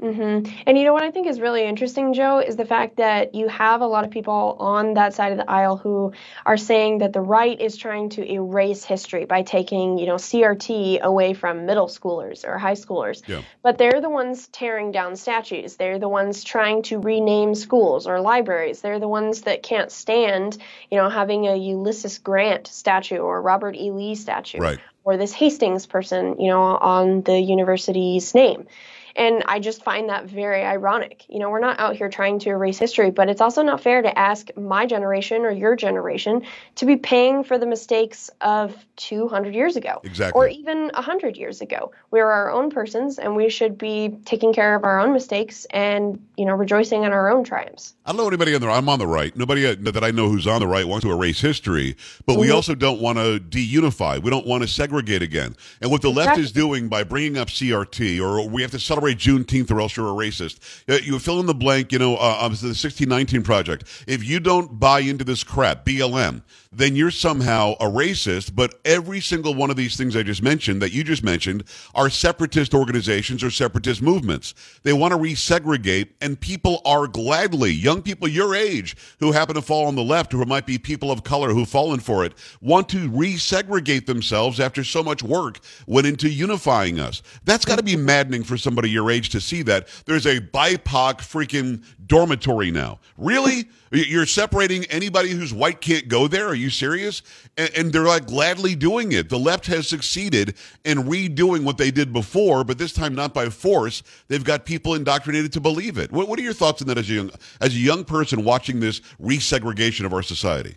Hmm 0.02 0.40
And 0.66 0.76
you 0.76 0.84
know 0.84 0.92
what 0.92 1.04
I 1.04 1.12
think 1.12 1.28
is 1.28 1.40
really 1.40 1.62
interesting, 1.62 2.12
Joe, 2.12 2.40
is 2.40 2.56
the 2.56 2.64
fact 2.64 2.96
that 2.96 3.36
you 3.36 3.46
have 3.46 3.82
a 3.82 3.86
lot 3.86 4.04
of 4.04 4.10
people 4.10 4.56
on 4.58 4.94
that 4.94 5.14
side 5.14 5.30
of 5.30 5.38
the 5.38 5.48
aisle 5.48 5.76
who 5.76 6.12
are 6.44 6.56
saying 6.56 6.98
that 6.98 7.12
the 7.12 7.20
right 7.20 7.58
is 7.60 7.76
trying 7.76 8.08
to 8.10 8.28
erase 8.28 8.84
history 8.84 9.26
by 9.26 9.42
taking, 9.42 9.98
you 9.98 10.06
know, 10.06 10.16
CRT 10.16 11.00
away 11.00 11.34
from 11.34 11.66
middle 11.66 11.86
schoolers 11.86 12.44
or 12.44 12.58
high 12.58 12.74
schoolers. 12.74 13.22
Yeah. 13.28 13.42
But 13.62 13.78
they're 13.78 14.00
the 14.00 14.10
ones 14.10 14.48
tearing 14.48 14.90
down 14.90 15.14
statues. 15.14 15.76
They're 15.76 16.00
the 16.00 16.08
ones 16.08 16.42
trying 16.42 16.82
to 16.84 16.98
rename 16.98 17.54
schools 17.54 18.08
or 18.08 18.20
libraries. 18.20 18.80
They're 18.80 18.98
the 18.98 19.06
ones 19.08 19.42
that 19.42 19.62
can't 19.62 19.92
stand, 19.92 20.58
you 20.90 20.98
know, 20.98 21.10
having 21.10 21.46
a 21.46 21.54
Ulysses 21.54 22.18
Grant 22.18 22.66
statue 22.66 23.18
or 23.18 23.40
Robert 23.40 23.76
E. 23.76 23.92
Lee 23.92 24.16
statue 24.16 24.58
Right. 24.58 24.80
or 25.04 25.16
this 25.16 25.32
Hastings 25.32 25.86
person, 25.86 26.40
you 26.40 26.48
know, 26.48 26.62
on 26.62 27.22
the 27.22 27.38
university's 27.38 28.34
name. 28.34 28.66
And 29.16 29.42
I 29.46 29.58
just 29.58 29.82
find 29.82 30.08
that 30.08 30.26
very 30.26 30.62
ironic. 30.64 31.24
You 31.28 31.38
know, 31.38 31.50
we're 31.50 31.60
not 31.60 31.78
out 31.78 31.96
here 31.96 32.08
trying 32.08 32.38
to 32.40 32.50
erase 32.50 32.78
history, 32.78 33.10
but 33.10 33.28
it's 33.28 33.40
also 33.40 33.62
not 33.62 33.80
fair 33.80 34.02
to 34.02 34.18
ask 34.18 34.48
my 34.56 34.86
generation 34.86 35.42
or 35.42 35.50
your 35.50 35.76
generation 35.76 36.42
to 36.76 36.86
be 36.86 36.96
paying 36.96 37.44
for 37.44 37.58
the 37.58 37.66
mistakes 37.66 38.30
of 38.40 38.74
200 38.96 39.54
years 39.54 39.76
ago. 39.76 40.00
Exactly. 40.04 40.38
Or 40.38 40.48
even 40.48 40.90
100 40.94 41.36
years 41.36 41.60
ago. 41.60 41.92
We're 42.10 42.30
our 42.30 42.50
own 42.50 42.70
persons 42.70 43.18
and 43.18 43.36
we 43.36 43.48
should 43.48 43.78
be 43.78 44.16
taking 44.24 44.52
care 44.52 44.74
of 44.74 44.84
our 44.84 45.00
own 45.00 45.12
mistakes 45.12 45.66
and, 45.70 46.24
you 46.36 46.44
know, 46.44 46.54
rejoicing 46.54 47.04
in 47.04 47.12
our 47.12 47.30
own 47.30 47.44
triumphs. 47.44 47.94
I 48.04 48.10
don't 48.10 48.18
know 48.18 48.28
anybody 48.28 48.54
on 48.54 48.60
the 48.60 48.68
I'm 48.68 48.88
on 48.88 48.98
the 48.98 49.06
right. 49.06 49.36
Nobody 49.36 49.66
uh, 49.66 49.76
that 49.78 50.02
I 50.02 50.10
know 50.10 50.28
who's 50.28 50.46
on 50.46 50.60
the 50.60 50.66
right 50.66 50.86
wants 50.86 51.04
to 51.04 51.12
erase 51.12 51.40
history, 51.40 51.96
but 52.26 52.38
we 52.38 52.50
also 52.50 52.74
don't 52.74 53.00
want 53.00 53.18
to 53.18 53.38
deunify. 53.38 54.20
We 54.22 54.30
don't 54.30 54.46
want 54.46 54.62
to 54.62 54.68
segregate 54.68 55.22
again. 55.22 55.56
And 55.80 55.90
what 55.90 56.02
the 56.02 56.10
left 56.10 56.38
is 56.38 56.52
doing 56.52 56.88
by 56.88 57.04
bringing 57.04 57.38
up 57.38 57.48
CRT, 57.48 58.20
or 58.20 58.48
we 58.48 58.62
have 58.62 58.70
to 58.72 58.78
celebrate 59.02 59.18
Juneteenth, 59.18 59.70
or 59.70 59.80
else 59.80 59.96
you're 59.96 60.06
a 60.06 60.10
racist. 60.10 60.60
You 61.04 61.18
fill 61.18 61.40
in 61.40 61.46
the 61.46 61.54
blank. 61.54 61.92
You 61.92 61.98
know, 61.98 62.16
uh, 62.16 62.42
the 62.48 62.68
1619 62.68 63.42
project. 63.42 64.04
If 64.06 64.24
you 64.24 64.40
don't 64.40 64.78
buy 64.78 65.00
into 65.00 65.24
this 65.24 65.42
crap, 65.42 65.84
BLM, 65.84 66.42
then 66.70 66.96
you're 66.96 67.10
somehow 67.10 67.74
a 67.80 67.86
racist. 67.86 68.54
But 68.54 68.74
every 68.84 69.20
single 69.20 69.54
one 69.54 69.70
of 69.70 69.76
these 69.76 69.96
things 69.96 70.16
I 70.16 70.22
just 70.22 70.42
mentioned, 70.42 70.80
that 70.82 70.92
you 70.92 71.02
just 71.04 71.24
mentioned, 71.24 71.64
are 71.94 72.08
separatist 72.08 72.74
organizations 72.74 73.42
or 73.42 73.50
separatist 73.50 74.02
movements. 74.02 74.54
They 74.82 74.92
want 74.92 75.12
to 75.12 75.18
resegregate, 75.18 76.10
and 76.20 76.38
people 76.38 76.80
are 76.84 77.06
gladly, 77.06 77.72
young 77.72 78.02
people 78.02 78.28
your 78.28 78.54
age 78.54 78.96
who 79.18 79.32
happen 79.32 79.54
to 79.56 79.62
fall 79.62 79.86
on 79.86 79.96
the 79.96 80.02
left, 80.02 80.32
who 80.32 80.44
might 80.44 80.66
be 80.66 80.78
people 80.78 81.10
of 81.10 81.24
color 81.24 81.50
who've 81.50 81.68
fallen 81.68 82.00
for 82.00 82.24
it, 82.24 82.34
want 82.60 82.88
to 82.90 83.10
resegregate 83.10 84.06
themselves 84.06 84.60
after 84.60 84.84
so 84.84 85.02
much 85.02 85.22
work 85.22 85.58
went 85.86 86.06
into 86.06 86.28
unifying 86.28 87.00
us. 87.00 87.22
That's 87.44 87.64
got 87.64 87.76
to 87.76 87.82
be 87.82 87.96
maddening 87.96 88.44
for 88.44 88.56
somebody 88.56 88.91
your 88.92 89.10
age 89.10 89.30
to 89.30 89.40
see 89.40 89.62
that. 89.62 89.88
There's 90.06 90.26
a 90.26 90.40
BIPOC 90.40 91.18
freaking 91.18 91.84
dormitory 92.06 92.70
now. 92.70 93.00
Really? 93.16 93.68
You're 93.90 94.26
separating 94.26 94.84
anybody 94.84 95.30
who's 95.30 95.52
white 95.52 95.80
can't 95.80 96.08
go 96.08 96.28
there? 96.28 96.46
Are 96.46 96.54
you 96.54 96.70
serious? 96.70 97.22
And, 97.56 97.70
and 97.76 97.92
they're 97.92 98.04
like 98.04 98.26
gladly 98.26 98.74
doing 98.74 99.12
it. 99.12 99.28
The 99.28 99.38
left 99.38 99.66
has 99.66 99.88
succeeded 99.88 100.54
in 100.84 100.98
redoing 100.98 101.64
what 101.64 101.78
they 101.78 101.90
did 101.90 102.12
before, 102.12 102.64
but 102.64 102.78
this 102.78 102.92
time 102.92 103.14
not 103.14 103.34
by 103.34 103.48
force. 103.48 104.02
They've 104.28 104.44
got 104.44 104.64
people 104.64 104.94
indoctrinated 104.94 105.52
to 105.52 105.60
believe 105.60 105.98
it. 105.98 106.10
What, 106.12 106.28
what 106.28 106.38
are 106.38 106.42
your 106.42 106.54
thoughts 106.54 106.80
on 106.80 106.88
that 106.88 106.98
as 106.98 107.10
a 107.10 107.14
young 107.14 107.30
as 107.60 107.74
a 107.74 107.78
young 107.78 108.04
person 108.04 108.44
watching 108.44 108.80
this 108.80 109.00
resegregation 109.20 110.06
of 110.06 110.14
our 110.14 110.22
society? 110.22 110.76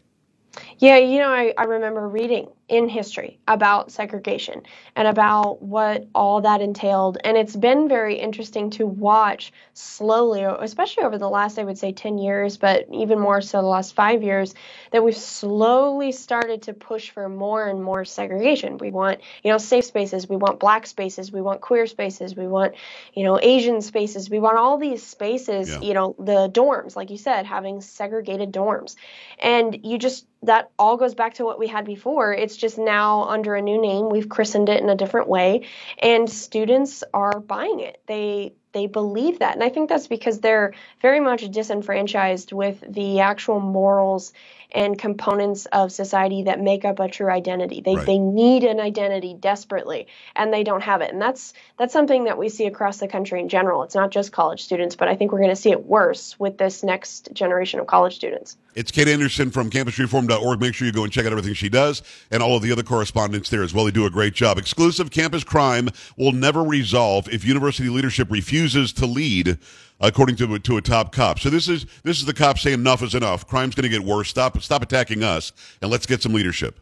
Yeah, 0.80 0.97
you 0.97 1.19
know, 1.19 1.30
I, 1.30 1.54
I 1.58 1.63
remember 1.63 2.08
reading 2.08 2.47
in 2.67 2.89
history 2.89 3.38
about 3.47 3.91
segregation 3.91 4.63
and 4.95 5.08
about 5.08 5.62
what 5.62 6.08
all 6.15 6.41
that 6.41 6.62
entailed. 6.62 7.17
And 7.23 7.38
it's 7.38 7.55
been 7.55 7.88
very 7.88 8.16
interesting 8.16 8.72
to 8.72 8.88
watch 8.88 9.53
slowly, 9.74 10.43
especially 10.43 11.03
over 11.03 11.20
the 11.20 11.30
last, 11.30 11.59
I 11.59 11.63
would 11.63 11.78
say, 11.78 11.91
10 11.91 12.18
years, 12.18 12.57
but 12.57 12.88
even 12.91 13.20
more 13.20 13.41
so 13.41 13.61
the 13.61 13.68
last 13.68 13.93
five 13.93 14.24
years, 14.24 14.55
that 14.91 15.03
we've 15.03 15.16
slowly 15.16 16.11
started 16.11 16.63
to 16.63 16.74
push 16.74 17.11
for 17.11 17.30
more 17.30 17.68
and 17.68 17.84
more 17.84 18.03
segregation. 18.03 18.80
We 18.80 18.89
want, 18.89 19.22
you 19.43 19.51
know, 19.51 19.59
safe 19.59 19.86
spaces, 19.86 20.28
we 20.28 20.38
want 20.38 20.59
black 20.59 20.88
spaces, 20.88 21.32
we 21.32 21.41
want 21.41 21.61
queer 21.61 21.86
spaces, 21.86 22.36
we 22.36 22.47
want, 22.47 22.74
you 23.13 23.24
know, 23.24 23.39
Asian 23.39 23.82
spaces, 23.82 24.28
we 24.30 24.39
want 24.39 24.57
all 24.57 24.80
these 24.80 25.03
spaces, 25.05 25.70
Yeah. 25.70 25.82
you 25.82 25.93
know, 25.93 26.16
the 26.18 26.49
dorms, 26.49 26.95
like 26.95 27.11
you 27.11 27.18
said, 27.18 27.45
having 27.45 27.82
segregated 27.82 28.51
dorms. 28.51 28.95
And 29.38 29.86
you 29.86 29.99
just, 29.99 30.26
that 30.44 30.70
all 30.78 30.98
goes 30.98 31.16
back 31.16 31.36
to 31.36 31.46
what 31.46 31.60
we 31.60 31.68
had 31.68 31.86
before. 31.86 32.34
It's 32.34 32.56
just 32.56 32.78
now 32.78 33.24
under 33.24 33.56
a 33.56 33.62
new 33.62 33.82
name. 33.82 34.10
We've 34.10 34.30
christened 34.30 34.70
it 34.70 34.82
in 34.82 34.90
a 34.90 34.96
different 34.96 35.28
way, 35.28 35.68
and 36.00 36.30
students 36.30 37.04
are 37.14 37.40
buying 37.40 37.80
it. 37.80 38.02
They 38.08 38.54
they 38.72 38.88
believe 38.88 39.40
that, 39.40 39.56
and 39.56 39.64
I 39.64 39.70
think 39.70 39.88
that's 39.90 40.08
because 40.08 40.42
they're 40.42 40.74
very 41.02 41.22
much 41.22 41.50
disenfranchised 41.50 42.52
with 42.52 42.84
the 42.88 43.22
actual 43.22 43.62
morals 43.62 44.34
and 44.76 44.99
components 44.99 45.65
of 45.67 45.91
society 45.91 46.43
that 46.43 46.59
make 46.59 46.86
up 46.86 46.99
a 46.99 47.07
true 47.07 47.30
identity. 47.30 47.82
They 47.82 47.95
Right. 47.95 48.05
they 48.05 48.19
need 48.19 48.63
an 48.63 48.80
identity 48.80 49.34
desperately, 49.34 50.07
and 50.36 50.53
they 50.53 50.63
don't 50.63 50.82
have 50.82 51.01
it. 51.01 51.11
And 51.11 51.21
that's 51.21 51.53
that's 51.80 51.93
something 51.93 52.26
that 52.26 52.38
we 52.38 52.49
see 52.49 52.65
across 52.65 52.97
the 52.97 53.07
country 53.07 53.39
in 53.39 53.49
general. 53.49 53.84
It's 53.84 53.95
not 53.95 54.11
just 54.11 54.32
college 54.32 54.63
students, 54.63 54.95
but 54.95 55.07
I 55.07 55.15
think 55.15 55.32
we're 55.32 55.39
going 55.39 55.49
to 55.49 55.55
see 55.55 55.71
it 55.71 55.86
worse 55.86 56.39
with 56.39 56.57
this 56.57 56.84
next 56.84 57.30
generation 57.34 57.80
of 57.80 57.88
college 57.88 58.15
students. 58.15 58.57
It's 58.76 58.91
Kate 58.91 59.07
Anderson 59.07 59.51
from 59.51 59.69
campusreform.org. 59.69 60.59
Make 60.59 60.73
sure 60.73 60.86
you 60.86 60.91
go 60.91 61.05
and 61.05 61.11
check 61.13 61.26
out 61.26 61.32
everything 61.32 61.53
she 61.53 61.69
does 61.69 62.03
and 62.30 62.43
all 62.43 62.57
of 62.57 62.61
the 62.61 62.71
other 62.73 62.84
correspondents 62.84 63.49
there 63.49 63.63
as 63.63 63.73
well. 63.73 63.86
They 63.86 63.91
do 63.91 64.05
a 64.05 64.09
great 64.09 64.34
job. 64.34 64.57
Exclusive 64.57 65.11
campus 65.11 65.45
crime 65.45 65.89
will 66.17 66.34
never 66.34 66.61
resolve 66.61 67.30
if 67.30 67.45
university 67.45 67.88
leadership 67.88 68.30
refuses 68.30 68.91
to 68.93 69.05
lead, 69.05 69.57
according 70.00 70.36
to, 70.38 70.60
to 70.60 70.78
a 70.78 70.82
top 70.82 71.12
cop. 71.12 71.39
So 71.39 71.50
this 71.50 71.68
is 71.68 71.86
this 72.04 72.20
is 72.20 72.26
the 72.26 72.34
cop 72.34 72.60
saying 72.60 72.80
enough 72.80 73.02
is 73.02 73.16
enough. 73.16 73.48
Crime's 73.48 73.76
going 73.76 73.84
to 73.84 73.89
get 73.89 74.04
worse. 74.04 74.30
Stop 74.30 74.62
stop 74.62 74.82
attacking 74.82 75.24
us 75.24 75.52
and 75.82 75.91
let's 75.91 76.06
get 76.06 76.22
some 76.22 76.34
leadership. 76.34 76.80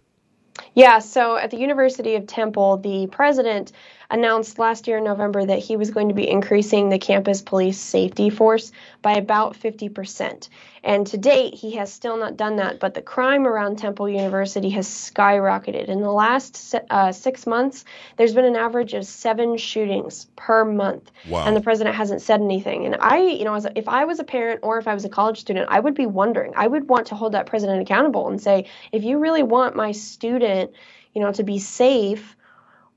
Yeah, 0.75 0.99
so 0.99 1.37
at 1.37 1.49
the 1.49 1.57
University 1.57 2.15
of 2.15 2.27
Temple, 2.27 2.77
the 2.77 3.07
president 3.07 3.71
announced 4.09 4.59
last 4.59 4.87
year 4.87 4.97
in 4.97 5.03
November 5.03 5.45
that 5.45 5.59
he 5.59 5.75
was 5.75 5.91
going 5.91 6.09
to 6.09 6.15
be 6.15 6.29
increasing 6.29 6.89
the 6.89 6.99
campus 6.99 7.41
police 7.41 7.79
safety 7.79 8.29
force 8.29 8.71
by 9.01 9.13
about 9.13 9.59
50%. 9.59 10.49
And 10.85 11.07
to 11.07 11.17
date, 11.17 11.53
he 11.53 11.75
has 11.75 11.93
still 11.93 12.17
not 12.17 12.35
done 12.35 12.57
that, 12.57 12.79
but 12.79 12.93
the 12.93 13.01
crime 13.01 13.47
around 13.47 13.77
Temple 13.77 14.09
University 14.09 14.69
has 14.71 14.85
skyrocketed. 14.85 15.85
In 15.85 16.01
the 16.01 16.11
last 16.11 16.75
uh, 16.89 17.11
six 17.13 17.47
months, 17.47 17.85
there's 18.17 18.33
been 18.33 18.43
an 18.43 18.57
average 18.57 18.93
of 18.93 19.05
seven 19.05 19.57
shootings 19.57 20.27
per 20.35 20.65
month. 20.65 21.09
Wow. 21.29 21.45
And 21.45 21.55
the 21.55 21.61
president 21.61 21.95
hasn't 21.95 22.21
said 22.21 22.41
anything. 22.41 22.85
And 22.85 22.97
I, 22.99 23.19
you 23.19 23.45
know, 23.45 23.53
as 23.53 23.65
a, 23.65 23.77
if 23.77 23.87
I 23.87 24.03
was 24.03 24.19
a 24.19 24.25
parent 24.25 24.59
or 24.61 24.77
if 24.77 24.87
I 24.87 24.93
was 24.93 25.05
a 25.05 25.09
college 25.09 25.39
student, 25.39 25.67
I 25.69 25.79
would 25.79 25.95
be 25.95 26.05
wondering. 26.05 26.51
I 26.57 26.67
would 26.67 26.89
want 26.89 27.07
to 27.07 27.15
hold 27.15 27.31
that 27.31 27.45
president 27.45 27.81
accountable 27.81 28.27
and 28.27 28.41
say, 28.41 28.65
if 28.91 29.05
you 29.05 29.19
really 29.19 29.43
want 29.43 29.77
my 29.77 29.93
student, 29.93 30.71
you 31.13 31.21
know, 31.21 31.31
to 31.31 31.43
be 31.43 31.59
safe, 31.59 32.35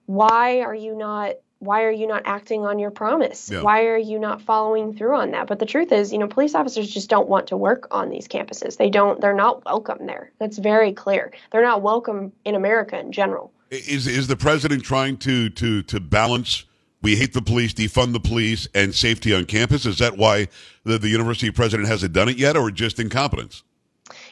why 0.06 0.60
are 0.60 0.74
you 0.74 0.96
not 0.96 1.34
why 1.58 1.84
are 1.84 1.90
you 1.90 2.06
not 2.06 2.22
acting 2.26 2.64
on 2.64 2.78
your 2.78 2.90
promise? 2.90 3.50
Yeah. 3.50 3.62
Why 3.62 3.86
are 3.86 3.96
you 3.96 4.18
not 4.18 4.42
following 4.42 4.94
through 4.94 5.16
on 5.16 5.30
that? 5.30 5.46
But 5.46 5.58
the 5.58 5.66
truth 5.66 5.90
is, 5.90 6.12
you 6.12 6.18
know, 6.18 6.28
police 6.28 6.54
officers 6.54 6.88
just 6.88 7.08
don't 7.08 7.28
want 7.28 7.46
to 7.48 7.56
work 7.56 7.88
on 7.90 8.10
these 8.10 8.28
campuses. 8.28 8.76
They 8.76 8.90
don't 8.90 9.20
they're 9.20 9.34
not 9.34 9.64
welcome 9.64 10.06
there. 10.06 10.30
That's 10.38 10.58
very 10.58 10.92
clear. 10.92 11.32
They're 11.50 11.62
not 11.62 11.82
welcome 11.82 12.32
in 12.44 12.54
America 12.54 12.98
in 12.98 13.12
general. 13.12 13.52
Is 13.70 14.06
is 14.06 14.28
the 14.28 14.36
president 14.36 14.84
trying 14.84 15.16
to 15.18 15.48
to 15.50 15.82
to 15.82 16.00
balance? 16.00 16.64
We 17.02 17.16
hate 17.16 17.34
the 17.34 17.42
police, 17.42 17.72
defund 17.72 18.14
the 18.14 18.20
police, 18.20 18.66
and 18.74 18.94
safety 18.94 19.32
on 19.32 19.44
campus. 19.44 19.86
Is 19.86 19.98
that 19.98 20.16
why 20.16 20.48
the, 20.84 20.98
the 20.98 21.08
university 21.08 21.50
president 21.50 21.88
hasn't 21.88 22.12
done 22.12 22.28
it 22.28 22.36
yet, 22.36 22.56
or 22.56 22.70
just 22.70 22.98
incompetence? 22.98 23.62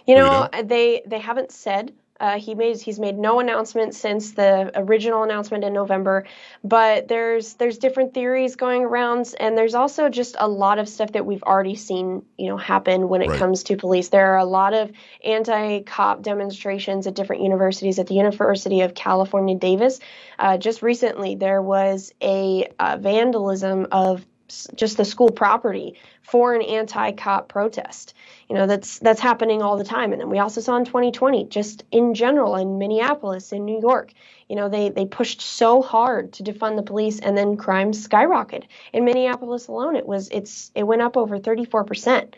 You 0.06 0.16
know, 0.16 0.48
uh, 0.52 0.62
they 0.62 1.02
they 1.06 1.18
haven't 1.18 1.52
said. 1.52 1.92
Uh, 2.20 2.38
he 2.38 2.54
made 2.54 2.80
he's 2.80 3.00
made 3.00 3.18
no 3.18 3.40
announcement 3.40 3.92
since 3.94 4.32
the 4.32 4.70
original 4.76 5.24
announcement 5.24 5.64
in 5.64 5.72
November, 5.72 6.24
but 6.62 7.08
there's 7.08 7.54
there's 7.54 7.78
different 7.78 8.14
theories 8.14 8.54
going 8.54 8.84
around, 8.84 9.34
and 9.40 9.58
there's 9.58 9.74
also 9.74 10.08
just 10.08 10.36
a 10.38 10.46
lot 10.46 10.78
of 10.78 10.88
stuff 10.88 11.10
that 11.12 11.26
we've 11.26 11.42
already 11.42 11.74
seen, 11.74 12.24
you 12.38 12.48
know, 12.48 12.56
happen 12.56 13.08
when 13.08 13.20
it 13.20 13.30
Right. 13.30 13.38
comes 13.38 13.64
to 13.64 13.76
police. 13.76 14.10
There 14.10 14.32
are 14.32 14.38
a 14.38 14.44
lot 14.44 14.74
of 14.74 14.92
anti-cop 15.24 16.22
demonstrations 16.22 17.08
at 17.08 17.14
different 17.14 17.42
universities. 17.42 17.98
At 17.98 18.06
the 18.06 18.14
University 18.14 18.82
of 18.82 18.94
California, 18.94 19.56
Davis, 19.56 19.98
uh, 20.38 20.56
just 20.56 20.82
recently 20.82 21.34
there 21.34 21.60
was 21.60 22.12
a 22.22 22.68
uh, 22.78 22.96
vandalism 23.00 23.88
of 23.90 24.24
just 24.48 24.96
the 24.96 25.04
school 25.04 25.30
property 25.30 25.94
for 26.22 26.54
an 26.54 26.62
anti-cop 26.62 27.48
protest. 27.48 28.14
You 28.48 28.54
know, 28.54 28.66
that's 28.66 28.98
that's 28.98 29.20
happening 29.20 29.62
all 29.62 29.76
the 29.76 29.84
time. 29.84 30.12
And 30.12 30.20
then 30.20 30.30
we 30.30 30.38
also 30.38 30.60
saw 30.60 30.76
in 30.76 30.84
2020, 30.84 31.46
just 31.46 31.84
in 31.90 32.14
general 32.14 32.56
in 32.56 32.78
Minneapolis, 32.78 33.52
in 33.52 33.64
New 33.64 33.80
York, 33.80 34.12
you 34.48 34.56
know, 34.56 34.68
they 34.68 34.90
they 34.90 35.06
pushed 35.06 35.40
so 35.40 35.82
hard 35.82 36.32
to 36.34 36.42
defund 36.42 36.76
the 36.76 36.82
police 36.82 37.20
and 37.20 37.36
then 37.36 37.56
crime 37.56 37.92
skyrocketed. 37.92 38.64
In 38.92 39.04
Minneapolis 39.04 39.68
alone, 39.68 39.96
it 39.96 40.06
was 40.06 40.28
it's 40.30 40.70
it 40.74 40.84
went 40.84 41.02
up 41.02 41.16
over 41.16 41.38
34%. 41.38 42.34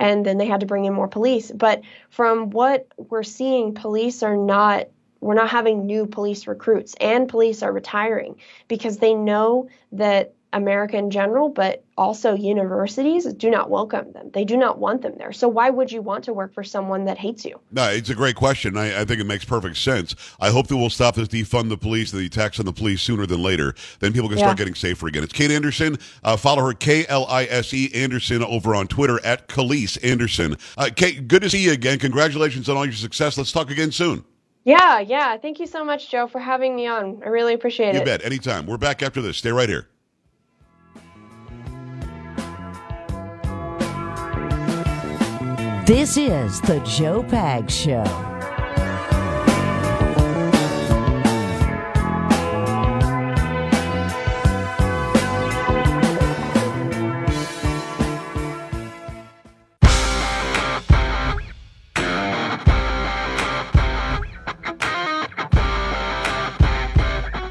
And 0.00 0.24
then 0.24 0.38
they 0.38 0.46
had 0.46 0.60
to 0.60 0.66
bring 0.66 0.84
in 0.84 0.94
more 0.94 1.08
police. 1.08 1.50
But 1.50 1.82
from 2.08 2.50
what 2.50 2.86
we're 2.96 3.24
seeing, 3.24 3.74
police 3.74 4.22
are 4.22 4.36
not 4.36 4.86
we're 5.20 5.34
not 5.34 5.50
having 5.50 5.86
new 5.86 6.06
police 6.06 6.46
recruits 6.46 6.94
and 7.00 7.28
police 7.28 7.62
are 7.64 7.72
retiring 7.72 8.36
because 8.68 8.98
they 8.98 9.14
know 9.14 9.68
that 9.90 10.34
America 10.52 10.96
in 10.96 11.10
general, 11.10 11.50
but 11.50 11.84
also 11.96 12.34
universities 12.34 13.24
do 13.34 13.50
not 13.50 13.68
welcome 13.68 14.12
them. 14.12 14.30
They 14.32 14.44
do 14.44 14.56
not 14.56 14.78
want 14.78 15.02
them 15.02 15.14
there. 15.18 15.32
So 15.32 15.46
why 15.46 15.68
would 15.68 15.92
you 15.92 16.00
want 16.00 16.24
to 16.24 16.32
work 16.32 16.54
for 16.54 16.64
someone 16.64 17.04
that 17.04 17.18
hates 17.18 17.44
you? 17.44 17.60
No, 17.70 17.84
it's 17.90 18.08
a 18.08 18.14
great 18.14 18.34
question. 18.34 18.76
I, 18.76 19.02
I 19.02 19.04
think 19.04 19.20
it 19.20 19.24
makes 19.24 19.44
perfect 19.44 19.76
sense. 19.76 20.14
I 20.40 20.50
hope 20.50 20.68
that 20.68 20.76
we'll 20.76 20.88
stop 20.90 21.16
this 21.16 21.28
defund 21.28 21.68
the 21.68 21.76
police, 21.76 22.10
the 22.10 22.24
attacks 22.24 22.58
on 22.58 22.66
the 22.66 22.72
police 22.72 23.02
sooner 23.02 23.26
than 23.26 23.42
later. 23.42 23.74
Then 24.00 24.12
people 24.12 24.28
can 24.28 24.38
start 24.38 24.52
Yeah. 24.52 24.64
getting 24.64 24.74
safer 24.74 25.06
again. 25.06 25.22
It's 25.22 25.32
Kate 25.34 25.50
Anderson. 25.50 25.98
Uh, 26.24 26.36
follow 26.36 26.64
her 26.64 26.72
K 26.72 27.04
L 27.08 27.26
I 27.28 27.44
S 27.44 27.74
E 27.74 27.90
Anderson 27.94 28.42
over 28.42 28.74
on 28.74 28.86
Twitter 28.88 29.20
at 29.24 29.48
Khalees 29.48 29.98
Anderson. 30.02 30.56
Uh, 30.78 30.88
Kate, 30.94 31.28
good 31.28 31.42
to 31.42 31.50
see 31.50 31.62
you 31.64 31.72
again. 31.72 31.98
Congratulations 31.98 32.68
on 32.70 32.76
all 32.76 32.86
your 32.86 32.94
success. 32.94 33.36
Let's 33.36 33.52
talk 33.52 33.70
again 33.70 33.92
soon. 33.92 34.24
Yeah, 34.64 35.00
yeah. 35.00 35.36
Thank 35.36 35.60
you 35.60 35.66
so 35.66 35.84
much, 35.84 36.10
Joe, 36.10 36.26
for 36.26 36.38
having 36.40 36.74
me 36.76 36.86
on. 36.86 37.22
I 37.24 37.28
really 37.28 37.54
appreciate 37.54 37.92
You 37.94 38.00
it. 38.00 38.00
You 38.00 38.04
bet. 38.04 38.24
Anytime. 38.24 38.66
We're 38.66 38.76
back 38.78 39.02
after 39.02 39.20
this. 39.22 39.36
Stay 39.38 39.50
right 39.52 39.68
here. 39.68 39.88
This 45.88 46.18
is 46.18 46.60
the 46.60 46.80
Joe 46.80 47.22
Pag 47.22 47.70
Show. 47.70 48.04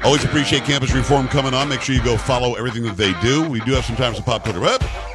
Always 0.04 0.22
appreciate 0.22 0.62
Campus 0.62 0.94
Reform 0.94 1.26
coming 1.26 1.54
on. 1.54 1.68
Make 1.68 1.80
sure 1.80 1.96
you 1.96 2.04
go 2.04 2.16
follow 2.16 2.54
everything 2.54 2.84
that 2.84 2.96
they 2.96 3.14
do. 3.14 3.50
We 3.50 3.58
do 3.62 3.72
have 3.72 3.84
some 3.84 3.96
time 3.96 4.14
to 4.14 4.22
pop 4.22 4.44
culture. 4.44 4.64
Up. 4.64 5.07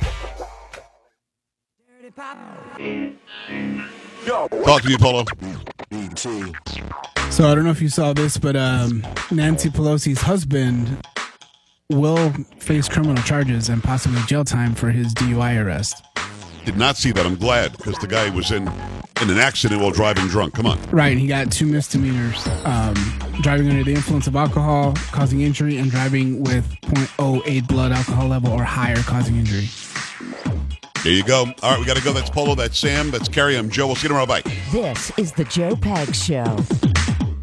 Talk 4.26 4.82
to 4.82 4.90
me, 4.90 4.98
Polo. 4.98 5.26
So 7.30 7.50
I 7.50 7.56
don't 7.56 7.64
know 7.64 7.72
if 7.72 7.82
you 7.82 7.90
saw 7.90 8.14
this, 8.14 8.38
but 8.38 8.56
um, 8.56 9.06
Nancy 9.32 9.70
Pelosi's 9.70 10.22
husband 10.22 11.06
will 11.90 12.32
face 12.60 12.88
criminal 12.88 13.22
charges 13.24 13.70
and 13.70 13.84
possibly 13.84 14.22
jail 14.28 14.44
time 14.44 14.76
for 14.76 14.92
his 14.92 15.14
DUI 15.14 15.64
arrest. 15.64 16.04
Did 16.66 16.78
not 16.78 16.96
see 16.96 17.12
that. 17.12 17.26
I'm 17.26 17.36
glad 17.36 17.76
because 17.78 17.98
the 17.98 18.08
guy 18.08 18.30
was 18.30 18.52
in 18.52 18.68
in 19.22 19.30
an 19.30 19.38
accident 19.38 19.82
while 19.82 19.92
driving 19.92 20.28
drunk. 20.28 20.54
Come 20.54 20.66
on. 20.66 20.82
Right, 20.90 21.18
he 21.18 21.28
got 21.28 21.52
two 21.52 21.66
misdemeanors: 21.66 22.48
um, 22.64 22.94
driving 23.42 23.70
under 23.70 23.84
the 23.84 23.94
influence 23.94 24.28
of 24.28 24.36
alcohol, 24.36 24.94
causing 25.12 25.42
injury, 25.42 25.78
and 25.78 25.92
driving 25.92 26.42
with 26.44 26.66
0.08 26.84 27.68
blood 27.68 27.92
alcohol 27.92 28.28
level 28.30 28.52
or 28.52 28.64
higher, 28.64 29.02
causing 29.04 29.36
injury. 29.36 29.68
There 31.04 31.12
you 31.12 31.24
go. 31.24 31.46
All 31.62 31.72
right, 31.72 31.80
we 31.80 31.86
got 31.86 31.98
to 31.98 32.04
go. 32.04 32.14
That's 32.14 32.30
Polo. 32.30 32.56
That's 32.56 32.78
Sam. 32.78 33.12
That's 33.12 33.28
Carrie. 33.28 33.58
I'm 33.58 33.70
Joe. 33.70 33.88
We'll 33.88 33.96
see 33.98 34.04
you 34.04 34.10
tomorrow. 34.10 34.26
Bye. 34.26 34.42
This 34.72 35.12
is 35.18 35.34
the 35.34 35.44
Joe 35.44 35.76
Pag 35.76 36.16
Show. 36.16 37.03